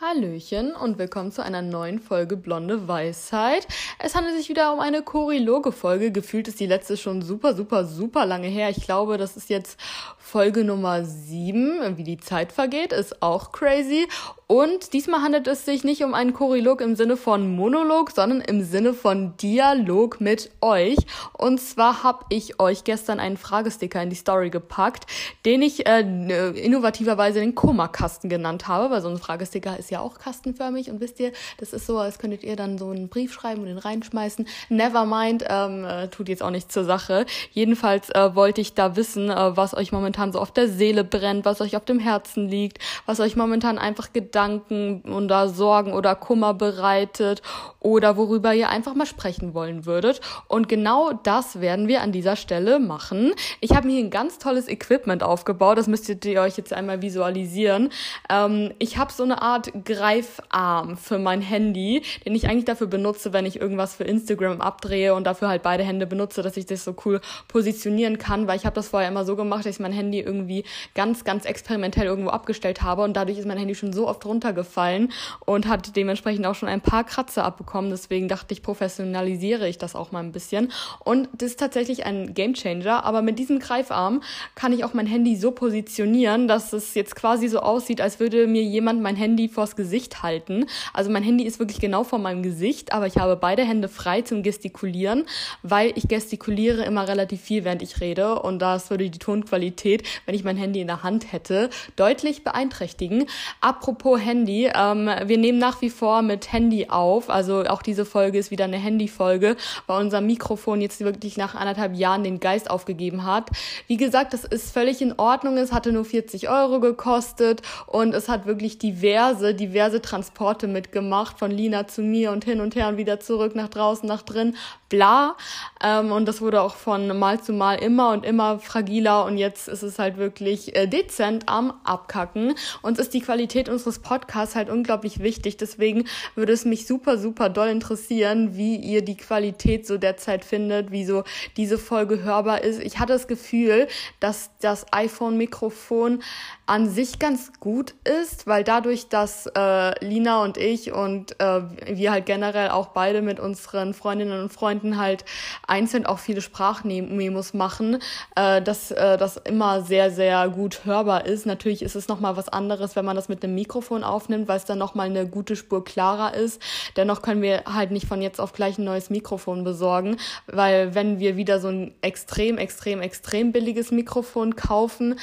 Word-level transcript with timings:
Hallöchen 0.00 0.76
und 0.76 0.96
willkommen 0.96 1.32
zu 1.32 1.42
einer 1.42 1.60
neuen 1.60 1.98
Folge 1.98 2.36
Blonde 2.36 2.86
Weisheit. 2.86 3.66
Es 3.98 4.14
handelt 4.14 4.36
sich 4.36 4.48
wieder 4.48 4.72
um 4.72 4.78
eine 4.78 5.02
Choriloge-Folge. 5.02 6.12
Gefühlt 6.12 6.46
ist 6.46 6.60
die 6.60 6.66
letzte 6.66 6.96
schon 6.96 7.20
super, 7.20 7.56
super, 7.56 7.84
super 7.84 8.24
lange 8.24 8.46
her. 8.46 8.70
Ich 8.70 8.84
glaube, 8.84 9.18
das 9.18 9.36
ist 9.36 9.50
jetzt 9.50 9.76
Folge 10.16 10.62
Nummer 10.62 11.04
7. 11.04 11.96
Wie 11.96 12.04
die 12.04 12.18
Zeit 12.18 12.52
vergeht, 12.52 12.92
ist 12.92 13.22
auch 13.22 13.50
crazy. 13.50 14.06
Und 14.50 14.94
diesmal 14.94 15.20
handelt 15.20 15.46
es 15.46 15.66
sich 15.66 15.84
nicht 15.84 16.02
um 16.02 16.14
einen 16.14 16.32
Chorilog 16.32 16.80
im 16.80 16.96
Sinne 16.96 17.18
von 17.18 17.54
Monolog, 17.54 18.10
sondern 18.12 18.40
im 18.40 18.64
Sinne 18.64 18.94
von 18.94 19.36
Dialog 19.36 20.22
mit 20.22 20.50
euch. 20.62 20.96
Und 21.34 21.60
zwar 21.60 22.02
habe 22.02 22.24
ich 22.30 22.58
euch 22.58 22.82
gestern 22.84 23.20
einen 23.20 23.36
Fragesticker 23.36 24.02
in 24.02 24.08
die 24.08 24.16
Story 24.16 24.48
gepackt, 24.48 25.04
den 25.44 25.60
ich 25.60 25.86
äh, 25.86 26.00
innovativerweise 26.00 27.40
den 27.40 27.54
Kummerkasten 27.54 28.30
genannt 28.30 28.68
habe, 28.68 28.90
weil 28.90 29.02
so 29.02 29.10
ein 29.10 29.18
Fragesticker 29.18 29.78
ist 29.78 29.90
ja 29.90 30.00
auch 30.00 30.16
kastenförmig. 30.16 30.90
Und 30.90 31.02
wisst 31.02 31.20
ihr, 31.20 31.32
das 31.58 31.74
ist 31.74 31.84
so, 31.84 31.98
als 31.98 32.18
könntet 32.18 32.42
ihr 32.42 32.56
dann 32.56 32.78
so 32.78 32.88
einen 32.88 33.10
Brief 33.10 33.34
schreiben 33.34 33.60
und 33.60 33.66
den 33.66 33.76
reinschmeißen. 33.76 34.48
Never 34.70 35.04
mind, 35.04 35.44
ähm, 35.46 35.84
äh, 35.84 36.08
tut 36.08 36.30
jetzt 36.30 36.42
auch 36.42 36.50
nichts 36.50 36.72
zur 36.72 36.84
Sache. 36.84 37.26
Jedenfalls 37.52 38.08
äh, 38.14 38.34
wollte 38.34 38.62
ich 38.62 38.72
da 38.72 38.96
wissen, 38.96 39.28
äh, 39.28 39.56
was 39.58 39.74
euch 39.74 39.92
momentan 39.92 40.32
so 40.32 40.38
auf 40.40 40.52
der 40.52 40.68
Seele 40.68 41.04
brennt, 41.04 41.44
was 41.44 41.60
euch 41.60 41.76
auf 41.76 41.84
dem 41.84 41.98
Herzen 41.98 42.48
liegt, 42.48 42.78
was 43.04 43.20
euch 43.20 43.36
momentan 43.36 43.76
einfach 43.76 44.10
Gedanken 44.14 44.37
Gedanken 44.38 45.02
oder 45.02 45.48
Sorgen 45.48 45.92
oder 45.92 46.14
Kummer 46.14 46.54
bereitet 46.54 47.42
oder 47.88 48.18
worüber 48.18 48.52
ihr 48.52 48.68
einfach 48.68 48.94
mal 48.94 49.06
sprechen 49.06 49.54
wollen 49.54 49.86
würdet. 49.86 50.20
Und 50.46 50.68
genau 50.68 51.12
das 51.22 51.62
werden 51.62 51.88
wir 51.88 52.02
an 52.02 52.12
dieser 52.12 52.36
Stelle 52.36 52.80
machen. 52.80 53.32
Ich 53.60 53.74
habe 53.74 53.86
mir 53.86 53.94
hier 53.94 54.04
ein 54.04 54.10
ganz 54.10 54.38
tolles 54.38 54.68
Equipment 54.68 55.22
aufgebaut. 55.22 55.78
Das 55.78 55.86
müsstet 55.86 56.22
ihr 56.26 56.42
euch 56.42 56.58
jetzt 56.58 56.74
einmal 56.74 57.00
visualisieren. 57.00 57.88
Ähm, 58.28 58.74
ich 58.78 58.98
habe 58.98 59.10
so 59.10 59.22
eine 59.22 59.40
Art 59.40 59.72
Greifarm 59.86 60.98
für 60.98 61.18
mein 61.18 61.40
Handy, 61.40 62.02
den 62.26 62.34
ich 62.34 62.46
eigentlich 62.46 62.66
dafür 62.66 62.88
benutze, 62.88 63.32
wenn 63.32 63.46
ich 63.46 63.58
irgendwas 63.58 63.94
für 63.94 64.04
Instagram 64.04 64.60
abdrehe 64.60 65.14
und 65.14 65.24
dafür 65.24 65.48
halt 65.48 65.62
beide 65.62 65.82
Hände 65.82 66.06
benutze, 66.06 66.42
dass 66.42 66.58
ich 66.58 66.66
das 66.66 66.84
so 66.84 66.94
cool 67.06 67.22
positionieren 67.48 68.18
kann, 68.18 68.46
weil 68.46 68.58
ich 68.58 68.66
habe 68.66 68.74
das 68.74 68.88
vorher 68.88 69.08
immer 69.08 69.24
so 69.24 69.34
gemacht, 69.34 69.64
dass 69.64 69.76
ich 69.76 69.80
mein 69.80 69.92
Handy 69.92 70.20
irgendwie 70.20 70.64
ganz, 70.94 71.24
ganz 71.24 71.46
experimentell 71.46 72.04
irgendwo 72.04 72.30
abgestellt 72.30 72.82
habe 72.82 73.02
und 73.02 73.16
dadurch 73.16 73.38
ist 73.38 73.46
mein 73.46 73.58
Handy 73.58 73.74
schon 73.74 73.94
so 73.94 74.06
oft 74.06 74.26
runtergefallen 74.26 75.10
und 75.46 75.66
hat 75.66 75.96
dementsprechend 75.96 76.44
auch 76.44 76.54
schon 76.54 76.68
ein 76.68 76.82
paar 76.82 77.04
Kratzer 77.04 77.44
abbekommen. 77.44 77.77
Deswegen 77.90 78.28
dachte 78.28 78.52
ich, 78.52 78.62
professionalisiere 78.62 79.68
ich 79.68 79.78
das 79.78 79.94
auch 79.94 80.12
mal 80.12 80.20
ein 80.20 80.32
bisschen. 80.32 80.72
Und 81.04 81.28
das 81.32 81.50
ist 81.50 81.60
tatsächlich 81.60 82.04
ein 82.04 82.34
Gamechanger. 82.34 83.04
Aber 83.04 83.22
mit 83.22 83.38
diesem 83.38 83.58
Greifarm 83.58 84.22
kann 84.54 84.72
ich 84.72 84.84
auch 84.84 84.94
mein 84.94 85.06
Handy 85.06 85.36
so 85.36 85.50
positionieren, 85.50 86.48
dass 86.48 86.72
es 86.72 86.94
jetzt 86.94 87.14
quasi 87.16 87.48
so 87.48 87.60
aussieht, 87.60 88.00
als 88.00 88.20
würde 88.20 88.46
mir 88.46 88.62
jemand 88.62 89.00
mein 89.02 89.16
Handy 89.16 89.48
vors 89.48 89.76
Gesicht 89.76 90.22
halten. 90.22 90.66
Also 90.92 91.10
mein 91.10 91.22
Handy 91.22 91.44
ist 91.44 91.58
wirklich 91.58 91.80
genau 91.80 92.04
vor 92.04 92.18
meinem 92.18 92.42
Gesicht, 92.42 92.92
aber 92.92 93.06
ich 93.06 93.16
habe 93.16 93.36
beide 93.36 93.64
Hände 93.64 93.88
frei 93.88 94.22
zum 94.22 94.42
Gestikulieren, 94.42 95.24
weil 95.62 95.92
ich 95.94 96.08
gestikuliere 96.08 96.84
immer 96.84 97.08
relativ 97.08 97.40
viel, 97.40 97.64
während 97.64 97.82
ich 97.82 98.00
rede. 98.00 98.40
Und 98.40 98.60
das 98.60 98.90
würde 98.90 99.08
die 99.08 99.18
Tonqualität, 99.18 100.02
wenn 100.26 100.34
ich 100.34 100.44
mein 100.44 100.56
Handy 100.56 100.80
in 100.80 100.86
der 100.86 101.02
Hand 101.02 101.32
hätte, 101.32 101.70
deutlich 101.96 102.44
beeinträchtigen. 102.44 103.26
Apropos 103.60 104.20
Handy. 104.20 104.70
Ähm, 104.74 105.10
wir 105.24 105.38
nehmen 105.38 105.58
nach 105.58 105.80
wie 105.82 105.90
vor 105.90 106.22
mit 106.22 106.52
Handy 106.52 106.88
auf. 106.88 107.30
Also 107.30 107.57
auch 107.66 107.82
diese 107.82 108.04
Folge 108.04 108.38
ist 108.38 108.50
wieder 108.50 108.64
eine 108.64 108.76
Handyfolge, 108.76 109.56
weil 109.86 110.00
unser 110.00 110.20
Mikrofon 110.20 110.80
jetzt 110.80 111.00
wirklich 111.00 111.36
nach 111.36 111.54
anderthalb 111.54 111.94
Jahren 111.94 112.24
den 112.24 112.40
Geist 112.40 112.70
aufgegeben 112.70 113.24
hat. 113.24 113.50
Wie 113.86 113.96
gesagt, 113.96 114.32
das 114.32 114.44
ist 114.44 114.72
völlig 114.72 115.02
in 115.02 115.14
Ordnung. 115.18 115.56
Es 115.56 115.72
hatte 115.72 115.92
nur 115.92 116.04
40 116.04 116.48
Euro 116.48 116.80
gekostet 116.80 117.62
und 117.86 118.14
es 118.14 118.28
hat 118.28 118.46
wirklich 118.46 118.78
diverse, 118.78 119.54
diverse 119.54 120.00
Transporte 120.00 120.66
mitgemacht. 120.66 121.38
Von 121.38 121.50
Lina 121.50 121.86
zu 121.88 122.02
mir 122.02 122.32
und 122.32 122.44
hin 122.44 122.60
und 122.60 122.74
her 122.74 122.88
und 122.88 122.96
wieder 122.96 123.20
zurück 123.20 123.54
nach 123.54 123.68
draußen, 123.68 124.08
nach 124.08 124.22
drin, 124.22 124.56
bla. 124.88 125.36
Ähm, 125.82 126.12
und 126.12 126.26
das 126.26 126.40
wurde 126.40 126.62
auch 126.62 126.76
von 126.76 127.18
Mal 127.18 127.40
zu 127.40 127.52
Mal 127.52 127.76
immer 127.76 128.10
und 128.10 128.24
immer 128.24 128.58
fragiler 128.58 129.24
und 129.24 129.38
jetzt 129.38 129.68
ist 129.68 129.82
es 129.82 129.98
halt 129.98 130.16
wirklich 130.16 130.74
äh, 130.76 130.86
dezent 130.86 131.44
am 131.46 131.72
Abkacken. 131.84 132.54
Uns 132.82 132.98
ist 132.98 133.14
die 133.14 133.20
Qualität 133.20 133.68
unseres 133.68 133.98
Podcast 133.98 134.54
halt 134.54 134.70
unglaublich 134.70 135.20
wichtig. 135.20 135.56
Deswegen 135.56 136.04
würde 136.34 136.52
es 136.52 136.64
mich 136.64 136.86
super, 136.86 137.18
super 137.18 137.47
doll 137.48 137.68
interessieren, 137.68 138.56
wie 138.56 138.76
ihr 138.76 139.02
die 139.02 139.16
Qualität 139.16 139.86
so 139.86 139.98
derzeit 139.98 140.44
findet, 140.44 140.90
wie 140.90 141.04
so 141.04 141.24
diese 141.56 141.78
Folge 141.78 142.22
hörbar 142.22 142.62
ist. 142.62 142.80
Ich 142.80 142.98
hatte 142.98 143.12
das 143.12 143.28
Gefühl, 143.28 143.88
dass 144.20 144.50
das 144.60 144.86
iPhone-Mikrofon 144.92 146.22
an 146.68 146.88
sich 146.90 147.18
ganz 147.18 147.50
gut 147.60 147.94
ist, 148.04 148.46
weil 148.46 148.62
dadurch, 148.62 149.08
dass 149.08 149.46
äh, 149.46 150.04
Lina 150.04 150.42
und 150.42 150.58
ich 150.58 150.92
und 150.92 151.40
äh, 151.40 151.62
wir 151.86 152.12
halt 152.12 152.26
generell 152.26 152.68
auch 152.68 152.88
beide 152.88 153.22
mit 153.22 153.40
unseren 153.40 153.94
Freundinnen 153.94 154.38
und 154.38 154.52
Freunden 154.52 154.98
halt 154.98 155.24
einzeln 155.66 156.04
auch 156.04 156.18
viele 156.18 156.42
Sprachmemos 156.42 157.54
machen, 157.54 157.98
äh, 158.36 158.60
dass 158.60 158.90
äh, 158.90 159.16
das 159.16 159.38
immer 159.38 159.80
sehr, 159.80 160.10
sehr 160.10 160.50
gut 160.50 160.84
hörbar 160.84 161.24
ist. 161.24 161.46
Natürlich 161.46 161.80
ist 161.80 161.96
es 161.96 162.06
nochmal 162.06 162.36
was 162.36 162.50
anderes, 162.50 162.96
wenn 162.96 163.04
man 163.06 163.16
das 163.16 163.30
mit 163.30 163.42
einem 163.42 163.54
Mikrofon 163.54 164.04
aufnimmt, 164.04 164.46
weil 164.46 164.58
es 164.58 164.66
dann 164.66 164.78
nochmal 164.78 165.06
eine 165.06 165.26
gute 165.26 165.56
Spur 165.56 165.82
klarer 165.82 166.34
ist. 166.34 166.60
Dennoch 166.98 167.22
können 167.22 167.40
wir 167.40 167.64
halt 167.64 167.92
nicht 167.92 168.06
von 168.06 168.20
jetzt 168.20 168.42
auf 168.42 168.52
gleich 168.52 168.76
ein 168.76 168.84
neues 168.84 169.08
Mikrofon 169.08 169.64
besorgen, 169.64 170.18
weil 170.46 170.94
wenn 170.94 171.18
wir 171.18 171.38
wieder 171.38 171.60
so 171.60 171.68
ein 171.68 171.94
extrem, 172.02 172.58
extrem, 172.58 173.00
extrem 173.00 173.52
billiges 173.52 173.90
Mikrofon 173.90 174.54
kaufen, 174.54 175.18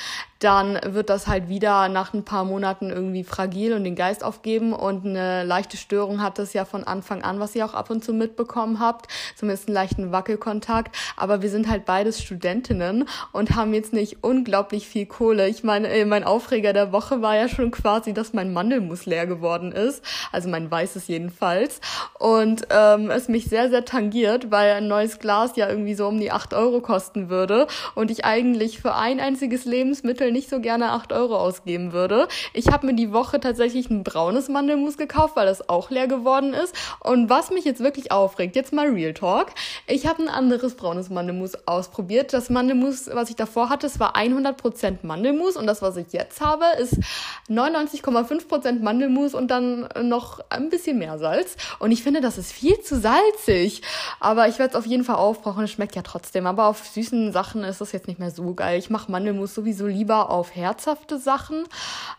dann 0.46 0.80
wird 0.86 1.10
das 1.10 1.26
halt 1.26 1.50
wieder 1.50 1.90
nach 1.90 2.14
ein 2.14 2.24
paar 2.24 2.46
Monaten 2.46 2.92
irgendwie 2.92 3.24
fragil 3.24 3.74
und 3.74 3.84
den 3.84 3.96
Geist 3.96 4.24
aufgeben. 4.24 4.74
Und 4.74 5.04
eine 5.04 5.44
leichte 5.44 5.76
Störung 5.76 6.22
hat 6.22 6.38
das 6.38 6.54
ja 6.54 6.66
von 6.66 6.84
Anfang 6.84 7.24
an, 7.24 7.40
was 7.40 7.56
ihr 7.56 7.66
auch 7.66 7.74
ab 7.74 7.90
und 7.90 8.04
zu 8.04 8.14
mitbekommen 8.14 8.80
habt, 8.80 9.08
zumindest 9.36 9.68
einen 9.68 9.74
leichten 9.74 10.12
Wackelkontakt, 10.12 10.96
aber 11.18 11.42
wir 11.42 11.50
sind 11.50 11.68
halt 11.68 11.86
beides 11.86 12.22
Studentinnen 12.22 13.10
und 13.32 13.56
haben 13.56 13.74
jetzt 13.74 13.92
nicht 13.92 14.24
unglaublich 14.24 14.88
viel 14.88 15.08
Kohle. 15.08 15.48
Ich 15.48 15.64
meine, 15.64 15.88
äh, 15.88 16.06
mein 16.06 16.24
Aufreger 16.24 16.74
der 16.74 16.92
Woche 16.92 17.24
war 17.24 17.36
ja 17.36 17.50
schon 17.50 17.72
quasi, 17.72 18.14
dass 18.14 18.34
mein 18.34 18.54
Mandelmus 18.54 19.08
leer 19.08 19.26
geworden 19.26 19.72
ist, 19.72 20.04
also 20.32 20.48
mein 20.48 20.70
weißes 20.70 21.08
jedenfalls. 21.08 21.82
Und 22.20 22.68
ähm, 22.70 23.10
es 23.10 23.30
mich 23.30 23.46
sehr, 23.46 23.72
sehr 23.72 23.84
tangiert, 23.84 24.52
weil 24.52 24.74
ein 24.74 24.88
neues 24.88 25.18
Glas 25.18 25.56
ja 25.56 25.68
irgendwie 25.68 25.96
so 25.96 26.08
um 26.08 26.20
die 26.20 26.32
acht 26.32 26.54
Euro 26.54 26.82
kosten 26.82 27.30
würde. 27.30 27.66
Und 27.96 28.12
ich 28.12 28.26
eigentlich 28.26 28.80
für 28.80 28.94
ein 28.94 29.20
einziges 29.20 29.66
Lebensmittel 29.66 30.35
nicht 30.36 30.50
so 30.50 30.60
gerne 30.60 30.92
8 30.92 31.14
Euro 31.14 31.38
ausgeben 31.38 31.94
würde. 31.94 32.28
Ich 32.54 32.68
habe 32.68 32.86
mir 32.86 32.94
die 32.94 33.12
Woche 33.12 33.40
tatsächlich 33.40 33.90
ein 33.90 34.04
braunes 34.04 34.50
Mandelmus 34.50 34.98
gekauft, 34.98 35.36
weil 35.36 35.48
das 35.48 35.68
auch 35.70 35.90
leer 35.90 36.08
geworden 36.08 36.54
ist. 36.54 36.76
Und 37.00 37.30
was 37.30 37.50
mich 37.50 37.66
jetzt 37.66 37.82
wirklich 37.82 38.12
aufregt, 38.12 38.56
jetzt 38.56 38.74
mal 38.74 38.90
Real 38.90 39.14
Talk. 39.14 39.48
Ich 39.88 40.06
habe 40.06 40.22
ein 40.22 40.30
anderes 40.30 40.76
braunes 40.76 41.10
Mandelmus 41.10 41.54
ausprobiert. 41.66 42.34
Das 42.34 42.50
Mandelmus, 42.50 43.10
was 43.12 43.30
ich 43.30 43.36
davor 43.36 43.70
hatte, 43.70 43.88
es 43.88 44.00
war 44.00 44.16
100% 44.16 44.98
Mandelmus 45.04 45.58
und 45.58 45.66
das, 45.68 45.82
was 45.82 45.98
ich 45.98 46.12
jetzt 46.12 46.42
habe, 46.42 46.66
ist 46.80 46.98
99,5% 47.50 48.82
Mandelmus 48.82 49.34
und 49.34 49.50
dann 49.50 49.88
noch 50.02 50.42
ein 50.50 50.70
bisschen 50.70 51.00
mehr 51.00 51.18
Salz. 51.18 51.56
Und 51.80 51.92
ich 51.92 52.04
finde, 52.04 52.22
das 52.22 52.38
ist 52.38 52.52
viel 52.52 52.80
zu 52.82 53.00
salzig. 53.00 53.82
Aber 54.20 54.48
ich 54.48 54.60
werde 54.60 54.72
es 54.72 54.76
auf 54.76 54.86
jeden 54.86 55.04
Fall 55.04 55.16
aufbrauchen. 55.16 55.64
Es 55.64 55.72
schmeckt 55.72 55.96
ja 55.96 56.02
trotzdem. 56.02 56.46
Aber 56.46 56.68
auf 56.68 56.86
süßen 56.86 57.32
Sachen 57.32 57.64
ist 57.64 57.82
das 57.82 57.92
jetzt 57.94 58.08
nicht 58.08 58.20
mehr 58.20 58.32
so 58.32 58.54
geil. 58.54 58.78
Ich 58.80 58.90
mache 58.90 59.12
Mandelmus 59.12 59.54
sowieso 59.54 59.88
lieber 59.88 60.15
lieber 60.16 60.30
auf 60.30 60.56
herzhafte 60.56 61.18
Sachen. 61.20 61.66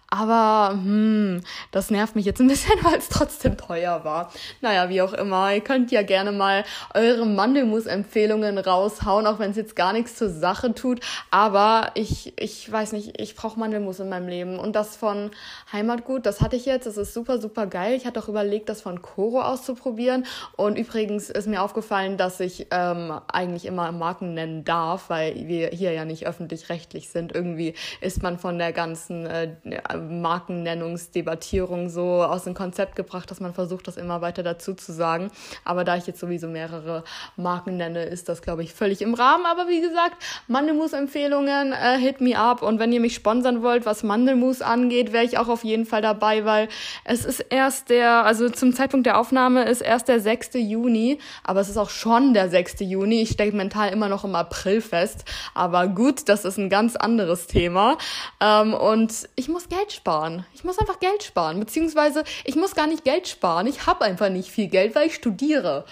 Aber 0.09 0.73
hm, 0.73 1.41
das 1.73 1.91
nervt 1.91 2.15
mich 2.15 2.25
jetzt 2.27 2.41
ein 2.41 2.47
bisschen, 2.47 2.73
weil 2.83 2.99
es 2.99 3.09
trotzdem 3.09 3.57
teuer 3.57 4.05
war. 4.05 4.33
Naja, 4.61 4.89
wie 4.89 5.03
auch 5.03 5.13
immer. 5.13 5.53
Ihr 5.53 5.61
könnt 5.61 5.91
ja 5.91 6.03
gerne 6.03 6.33
mal 6.33 6.65
eure 6.95 7.27
Mandelmus-Empfehlungen 7.27 8.59
raushauen, 8.59 9.27
auch 9.27 9.39
wenn 9.39 9.51
es 9.51 9.57
jetzt 9.57 9.75
gar 9.75 9.93
nichts 9.93 10.17
zur 10.17 10.31
Sache 10.31 10.75
tut. 10.75 11.01
Aber 11.31 11.91
ich, 11.95 12.35
ich 12.39 12.71
weiß 12.71 12.93
nicht, 12.93 13.21
ich 13.21 13.35
brauche 13.35 13.59
Mandelmus 13.59 13.99
in 13.99 14.09
meinem 14.09 14.29
Leben. 14.29 14.59
Und 14.59 14.77
das 14.77 14.97
von 14.97 15.31
Heimatgut, 15.73 16.25
das 16.25 16.41
hatte 16.41 16.57
ich 16.57 16.67
jetzt. 16.67 16.87
Das 16.87 16.97
ist 16.97 17.13
super, 17.13 17.39
super 17.39 17.67
geil. 17.67 17.95
Ich 17.95 18.07
hatte 18.07 18.21
auch 18.21 18.29
überlegt, 18.29 18.69
das 18.69 18.83
von 18.83 19.03
Koro 19.03 19.43
auszuprobieren. 19.43 20.25
Und 20.57 20.79
übrigens 20.79 21.31
ist 21.31 21.49
mir 21.49 21.63
aufgefallen, 21.63 22.17
dass 22.17 22.39
ich 22.39 22.69
ähm, 22.71 23.21
eigentlich 23.27 23.67
immer 23.67 23.91
Marken 23.91 24.35
nennen 24.35 24.65
darf, 24.65 25.11
weil 25.11 25.35
wir 25.49 25.69
hier 25.69 25.93
ja 25.93 26.05
nicht 26.05 26.27
öffentlich-rechtlich 26.27 27.09
sind. 27.09 27.35
Irgendwie 27.35 27.75
ist 28.01 28.23
man 28.23 28.39
von 28.39 28.59
der 28.59 28.73
ganzen 28.73 29.27
äh, 29.27 29.49
Markennennungsdebattierung 29.97 31.89
so 31.89 32.23
aus 32.23 32.45
dem 32.45 32.55
Konzept 32.55 32.97
gebracht, 32.97 33.31
dass 33.31 33.41
man 33.41 33.55
versucht, 33.55 33.89
das 33.89 33.97
immer 33.97 34.21
weiter 34.21 34.43
dazu 34.43 34.75
zu 34.75 34.93
sagen. 34.93 35.31
Aber 35.65 35.85
da 35.85 35.97
ich 35.97 36.07
jetzt 36.07 36.21
sowieso 36.21 36.49
mehrere 36.49 37.05
Marken 37.37 37.77
nenne, 37.77 38.05
ist 38.05 38.29
das, 38.29 38.43
glaube 38.43 38.63
ich, 38.63 38.73
völlig 38.73 39.03
im 39.03 39.15
Rahmen. 39.15 39.47
Aber 39.47 39.69
wie 39.69 39.81
gesagt, 39.81 40.23
Mandelmus-Empfehlungen, 40.49 41.73
äh, 41.73 41.99
hit 41.99 42.21
me 42.21 42.39
up. 42.39 42.63
Und 42.63 42.79
wenn 42.79 42.93
ihr 42.93 43.01
mich 43.01 43.15
sponsern 43.15 43.63
wollt, 43.63 43.87
was 43.87 44.03
Mandelmus 44.03 44.63
angeht, 44.63 45.13
wäre 45.13 45.25
ich 45.25 45.39
auch 45.39 45.49
auf 45.49 45.65
jeden 45.65 45.87
Fall 45.87 46.03
dabei, 46.03 46.45
weil 46.45 46.69
es 47.05 47.25
ist 47.25 47.41
erst 47.41 47.91
der, 47.91 48.25
also 48.25 48.49
zum 48.49 48.75
Zeitpunkt 48.75 49.07
der 49.07 49.19
Aufnahme 49.19 49.65
ist 49.65 49.81
erst 49.81 50.09
der 50.09 50.21
6. 50.21 50.51
Juni, 50.55 51.19
aber 51.45 51.61
es 51.61 51.69
ist 51.69 51.77
auch 51.77 51.91
schon 51.91 52.35
der 52.35 52.49
6. 52.49 52.81
Juni. 52.81 53.23
Ich 53.23 53.31
stecke 53.31 53.57
mental 53.57 53.93
immer 53.93 54.09
noch 54.09 54.25
im 54.25 54.35
April 54.35 54.81
fest. 54.81 55.25
Aber 55.55 55.89
gut, 55.89 56.29
das 56.29 56.45
ist 56.45 56.59
ein 56.59 56.71
ganz 56.71 56.97
anderes 56.97 57.47
Thema. 57.47 57.99
Ähm, 58.41 58.75
und 58.75 59.29
ich 59.37 59.49
muss 59.49 59.69
Geld 59.69 59.86
Geld 59.87 59.93
sparen. 59.93 60.45
Ich 60.53 60.65
muss 60.65 60.81
einfach 60.81 60.99
Geld 60.99 61.23
sparen. 61.23 61.61
Beziehungsweise 61.61 62.25
ich 62.45 62.57
muss 62.57 62.75
gar 62.75 62.89
nicht 62.89 63.05
Geld 63.05 63.29
sparen. 63.29 63.69
Ich 63.69 63.87
habe 63.87 64.05
einfach 64.05 64.31
nicht 64.31 64.51
viel 64.51 64.67
Geld, 64.67 64.97
weil 64.97 65.07
ich 65.07 65.15
studiere. 65.15 65.85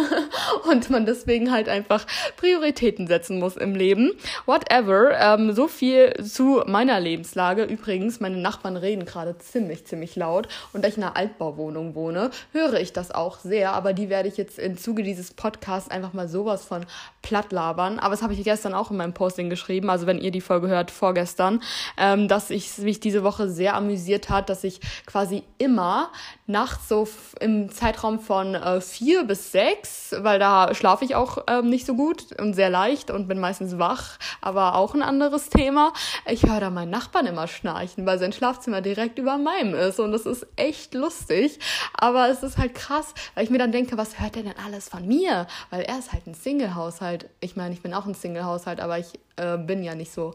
und 0.70 0.90
man 0.90 1.06
deswegen 1.06 1.50
halt 1.50 1.66
einfach 1.66 2.06
Prioritäten 2.36 3.06
setzen 3.06 3.38
muss 3.38 3.56
im 3.56 3.74
Leben. 3.74 4.12
Whatever. 4.44 5.18
Ähm, 5.18 5.52
so 5.54 5.68
viel 5.68 6.12
zu 6.22 6.62
meiner 6.66 7.00
Lebenslage. 7.00 7.64
Übrigens, 7.64 8.20
meine 8.20 8.36
Nachbarn 8.36 8.76
reden 8.76 9.06
gerade 9.06 9.38
ziemlich, 9.38 9.86
ziemlich 9.86 10.16
laut. 10.16 10.46
Und 10.74 10.84
da 10.84 10.88
ich 10.88 10.98
in 10.98 11.02
einer 11.02 11.16
Altbauwohnung 11.16 11.94
wohne, 11.94 12.30
höre 12.52 12.78
ich 12.78 12.92
das 12.92 13.10
auch 13.10 13.38
sehr. 13.38 13.72
Aber 13.72 13.94
die 13.94 14.10
werde 14.10 14.28
ich 14.28 14.36
jetzt 14.36 14.58
im 14.58 14.76
Zuge 14.76 15.02
dieses 15.02 15.32
Podcasts 15.32 15.90
einfach 15.90 16.12
mal 16.12 16.28
sowas 16.28 16.66
von 16.66 16.84
platt 17.22 17.52
labern. 17.52 17.98
Aber 18.00 18.10
das 18.10 18.22
habe 18.22 18.34
ich 18.34 18.44
gestern 18.44 18.74
auch 18.74 18.90
in 18.90 18.98
meinem 18.98 19.14
Posting 19.14 19.48
geschrieben. 19.48 19.88
Also 19.88 20.06
wenn 20.06 20.18
ihr 20.18 20.30
die 20.30 20.42
Folge 20.42 20.68
hört, 20.68 20.90
vorgestern, 20.90 21.62
ähm, 21.96 22.28
dass 22.28 22.50
ich 22.50 22.76
mich 22.78 23.00
diese 23.00 23.22
Woche 23.22 23.29
sehr 23.38 23.74
amüsiert 23.74 24.30
hat, 24.30 24.48
dass 24.48 24.64
ich 24.64 24.80
quasi 25.06 25.42
immer 25.58 26.10
nachts 26.46 26.88
so 26.88 27.08
im 27.40 27.70
Zeitraum 27.70 28.18
von 28.18 28.54
äh, 28.54 28.80
vier 28.80 29.24
bis 29.24 29.52
sechs, 29.52 30.14
weil 30.18 30.38
da 30.38 30.74
schlafe 30.74 31.04
ich 31.04 31.14
auch 31.14 31.38
ähm, 31.46 31.68
nicht 31.68 31.86
so 31.86 31.94
gut 31.94 32.38
und 32.40 32.54
sehr 32.54 32.70
leicht 32.70 33.10
und 33.10 33.28
bin 33.28 33.38
meistens 33.38 33.78
wach, 33.78 34.18
aber 34.40 34.74
auch 34.74 34.94
ein 34.94 35.02
anderes 35.02 35.48
Thema. 35.48 35.92
Ich 36.26 36.44
höre 36.44 36.60
da 36.60 36.70
meinen 36.70 36.90
Nachbarn 36.90 37.26
immer 37.26 37.46
schnarchen, 37.46 38.04
weil 38.06 38.18
sein 38.18 38.32
Schlafzimmer 38.32 38.80
direkt 38.80 39.18
über 39.18 39.38
meinem 39.38 39.74
ist 39.74 40.00
und 40.00 40.12
das 40.12 40.26
ist 40.26 40.46
echt 40.56 40.94
lustig, 40.94 41.58
aber 41.94 42.28
es 42.28 42.42
ist 42.42 42.58
halt 42.58 42.74
krass, 42.74 43.14
weil 43.34 43.44
ich 43.44 43.50
mir 43.50 43.58
dann 43.58 43.72
denke, 43.72 43.96
was 43.96 44.18
hört 44.20 44.34
der 44.34 44.42
denn 44.42 44.54
alles 44.64 44.88
von 44.88 45.06
mir? 45.06 45.46
Weil 45.70 45.82
er 45.82 45.98
ist 45.98 46.12
halt 46.12 46.26
ein 46.26 46.34
Single-Haushalt. 46.34 47.28
Ich 47.40 47.56
meine, 47.56 47.74
ich 47.74 47.82
bin 47.82 47.94
auch 47.94 48.06
ein 48.06 48.14
Single-Haushalt, 48.14 48.80
aber 48.80 48.98
ich 48.98 49.18
äh, 49.36 49.56
bin 49.58 49.82
ja 49.82 49.94
nicht 49.94 50.12
so 50.12 50.34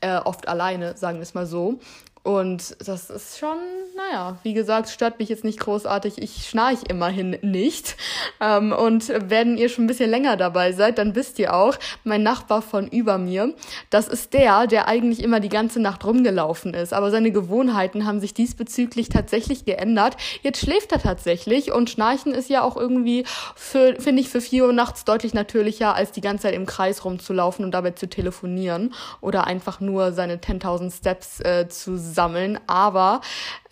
äh, 0.00 0.16
oft 0.16 0.48
alleine, 0.48 0.96
sagen 0.96 1.18
wir 1.18 1.22
es 1.22 1.34
mal 1.34 1.46
so. 1.46 1.80
Und 2.26 2.76
das 2.84 3.08
ist 3.08 3.38
schon, 3.38 3.56
naja, 3.94 4.36
wie 4.42 4.52
gesagt, 4.52 4.88
stört 4.88 5.20
mich 5.20 5.28
jetzt 5.28 5.44
nicht 5.44 5.60
großartig. 5.60 6.20
Ich 6.20 6.48
schnarch 6.48 6.80
immerhin 6.88 7.38
nicht. 7.42 7.94
Ähm, 8.40 8.72
und 8.72 9.12
wenn 9.30 9.56
ihr 9.56 9.68
schon 9.68 9.84
ein 9.84 9.86
bisschen 9.86 10.10
länger 10.10 10.36
dabei 10.36 10.72
seid, 10.72 10.98
dann 10.98 11.14
wisst 11.14 11.38
ihr 11.38 11.54
auch, 11.54 11.76
mein 12.02 12.24
Nachbar 12.24 12.62
von 12.62 12.88
über 12.88 13.16
mir, 13.16 13.54
das 13.90 14.08
ist 14.08 14.34
der, 14.34 14.66
der 14.66 14.88
eigentlich 14.88 15.22
immer 15.22 15.38
die 15.38 15.48
ganze 15.48 15.78
Nacht 15.78 16.04
rumgelaufen 16.04 16.74
ist. 16.74 16.92
Aber 16.92 17.12
seine 17.12 17.30
Gewohnheiten 17.30 18.06
haben 18.06 18.18
sich 18.18 18.34
diesbezüglich 18.34 19.08
tatsächlich 19.08 19.64
geändert. 19.64 20.16
Jetzt 20.42 20.60
schläft 20.60 20.90
er 20.90 21.00
tatsächlich 21.00 21.70
und 21.70 21.90
Schnarchen 21.90 22.34
ist 22.34 22.50
ja 22.50 22.62
auch 22.62 22.76
irgendwie, 22.76 23.24
finde 23.54 24.20
ich, 24.20 24.28
für 24.30 24.40
vier 24.40 24.66
Uhr 24.66 24.72
nachts 24.72 25.04
deutlich 25.04 25.32
natürlicher, 25.32 25.94
als 25.94 26.10
die 26.10 26.22
ganze 26.22 26.42
Zeit 26.42 26.54
im 26.54 26.66
Kreis 26.66 27.04
rumzulaufen 27.04 27.64
und 27.64 27.70
dabei 27.70 27.92
zu 27.92 28.08
telefonieren 28.08 28.94
oder 29.20 29.46
einfach 29.46 29.78
nur 29.78 30.10
seine 30.10 30.38
10.000 30.38 30.92
Steps 30.92 31.38
äh, 31.38 31.68
zu 31.68 31.96
sammeln. 32.16 32.58
Aber 32.66 33.20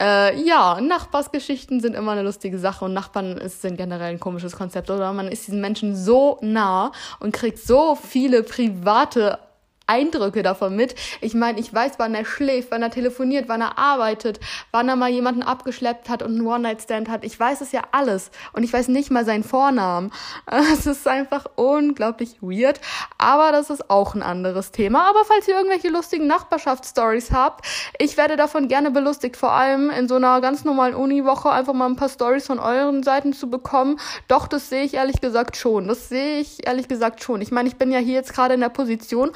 äh, 0.01 0.41
ja, 0.41 0.81
Nachbarsgeschichten 0.81 1.81
sind 1.81 1.97
immer 1.97 2.13
eine 2.13 2.23
lustige 2.23 2.61
Sache 2.61 2.85
und 2.85 2.93
Nachbarn 2.93 3.41
sind 3.49 3.77
generell 3.77 4.13
ein 4.13 4.21
komisches 4.21 4.55
Konzept, 4.55 4.89
oder? 4.89 5.13
Man 5.13 5.27
ist 5.27 5.49
diesen 5.49 5.61
Menschen 5.61 5.97
so 5.97 6.39
nah 6.41 6.93
und 7.19 7.33
kriegt 7.33 7.59
so 7.59 7.97
viele 7.97 8.45
private 8.45 9.41
Eindrücke 9.87 10.43
davon 10.43 10.77
mit. 10.77 10.95
Ich 11.21 11.35
meine, 11.35 11.61
ich 11.61 11.73
weiß, 11.73 11.93
wann 11.99 12.15
er 12.15 12.25
schläft, 12.25 12.71
wann 12.71 12.83
er 12.83 12.91
telefoniert, 12.91 13.49
wann 13.49 13.61
er 13.61 13.79
arbeitet, 13.79 14.41
wann 14.73 14.89
er 14.89 14.97
mal 14.97 15.11
jemanden 15.11 15.43
abgeschleppt 15.43 16.09
hat 16.09 16.23
und 16.23 16.33
einen 16.33 16.47
One-Night-Stand 16.47 17.09
hat. 17.09 17.25
Ich 17.25 17.39
weiß 17.39 17.61
es 17.61 17.73
ja 17.73 17.83
alles. 17.93 18.31
Und 18.53 18.63
ich 18.63 18.73
weiß 18.73 18.89
nicht 18.89 19.11
mal 19.11 19.25
seinen 19.25 19.45
Vornamen. 19.45 20.11
Es 20.75 20.87
ist 20.87 21.07
einfach 21.07 21.47
unglaublich 21.57 22.39
weird. 22.41 22.81
Aber 23.19 23.53
das 23.53 23.71
ist 23.71 23.91
auch 23.91 24.15
ein 24.15 24.23
anderes 24.23 24.73
Thema. 24.73 25.09
Aber 25.09 25.25
falls 25.25 25.47
ihr 25.47 25.57
irgendwelche 25.57 25.89
lustigen 25.89 26.27
Nachbarschaftsstories 26.27 27.31
habt, 27.31 27.65
ich 27.99 28.17
werde 28.17 28.37
davon 28.37 28.69
gerne 28.69 28.91
belustigt. 28.91 29.37
Vor 29.37 29.53
allem 29.53 29.91
in 29.91 30.09
so 30.09 30.17
einer 30.17 30.41
ganz 30.41 30.65
normalen 30.65 30.95
Uni-Woche 30.95 31.51
einfach 31.51 31.75
mal 31.75 31.87
ein 31.87 31.97
paar 31.97 32.09
Stories 32.09 32.47
von 32.47 32.59
euren 32.59 33.03
Seiten 33.03 33.33
zu 33.33 33.51
bekommen. 33.51 34.01
Doch, 34.29 34.47
das 34.49 34.69
sehe 34.69 34.85
ich 34.85 34.95
ehrlich 34.95 35.21
gesagt 35.21 35.57
schon. 35.57 35.87
Das 35.89 36.09
sehe 36.09 36.41
ich 36.41 36.67
ehrlich 36.67 36.89
gesagt 36.89 37.23
schon. 37.23 37.41
Ich 37.41 37.53
meine, 37.53 37.69
ich 37.69 37.77
bin 37.77 37.93
ja 37.93 37.99
hier 37.99 38.15
jetzt 38.15 38.33
gerade 38.33 38.55
in 38.55 38.61
der 38.61 38.69
Position, 38.69 39.33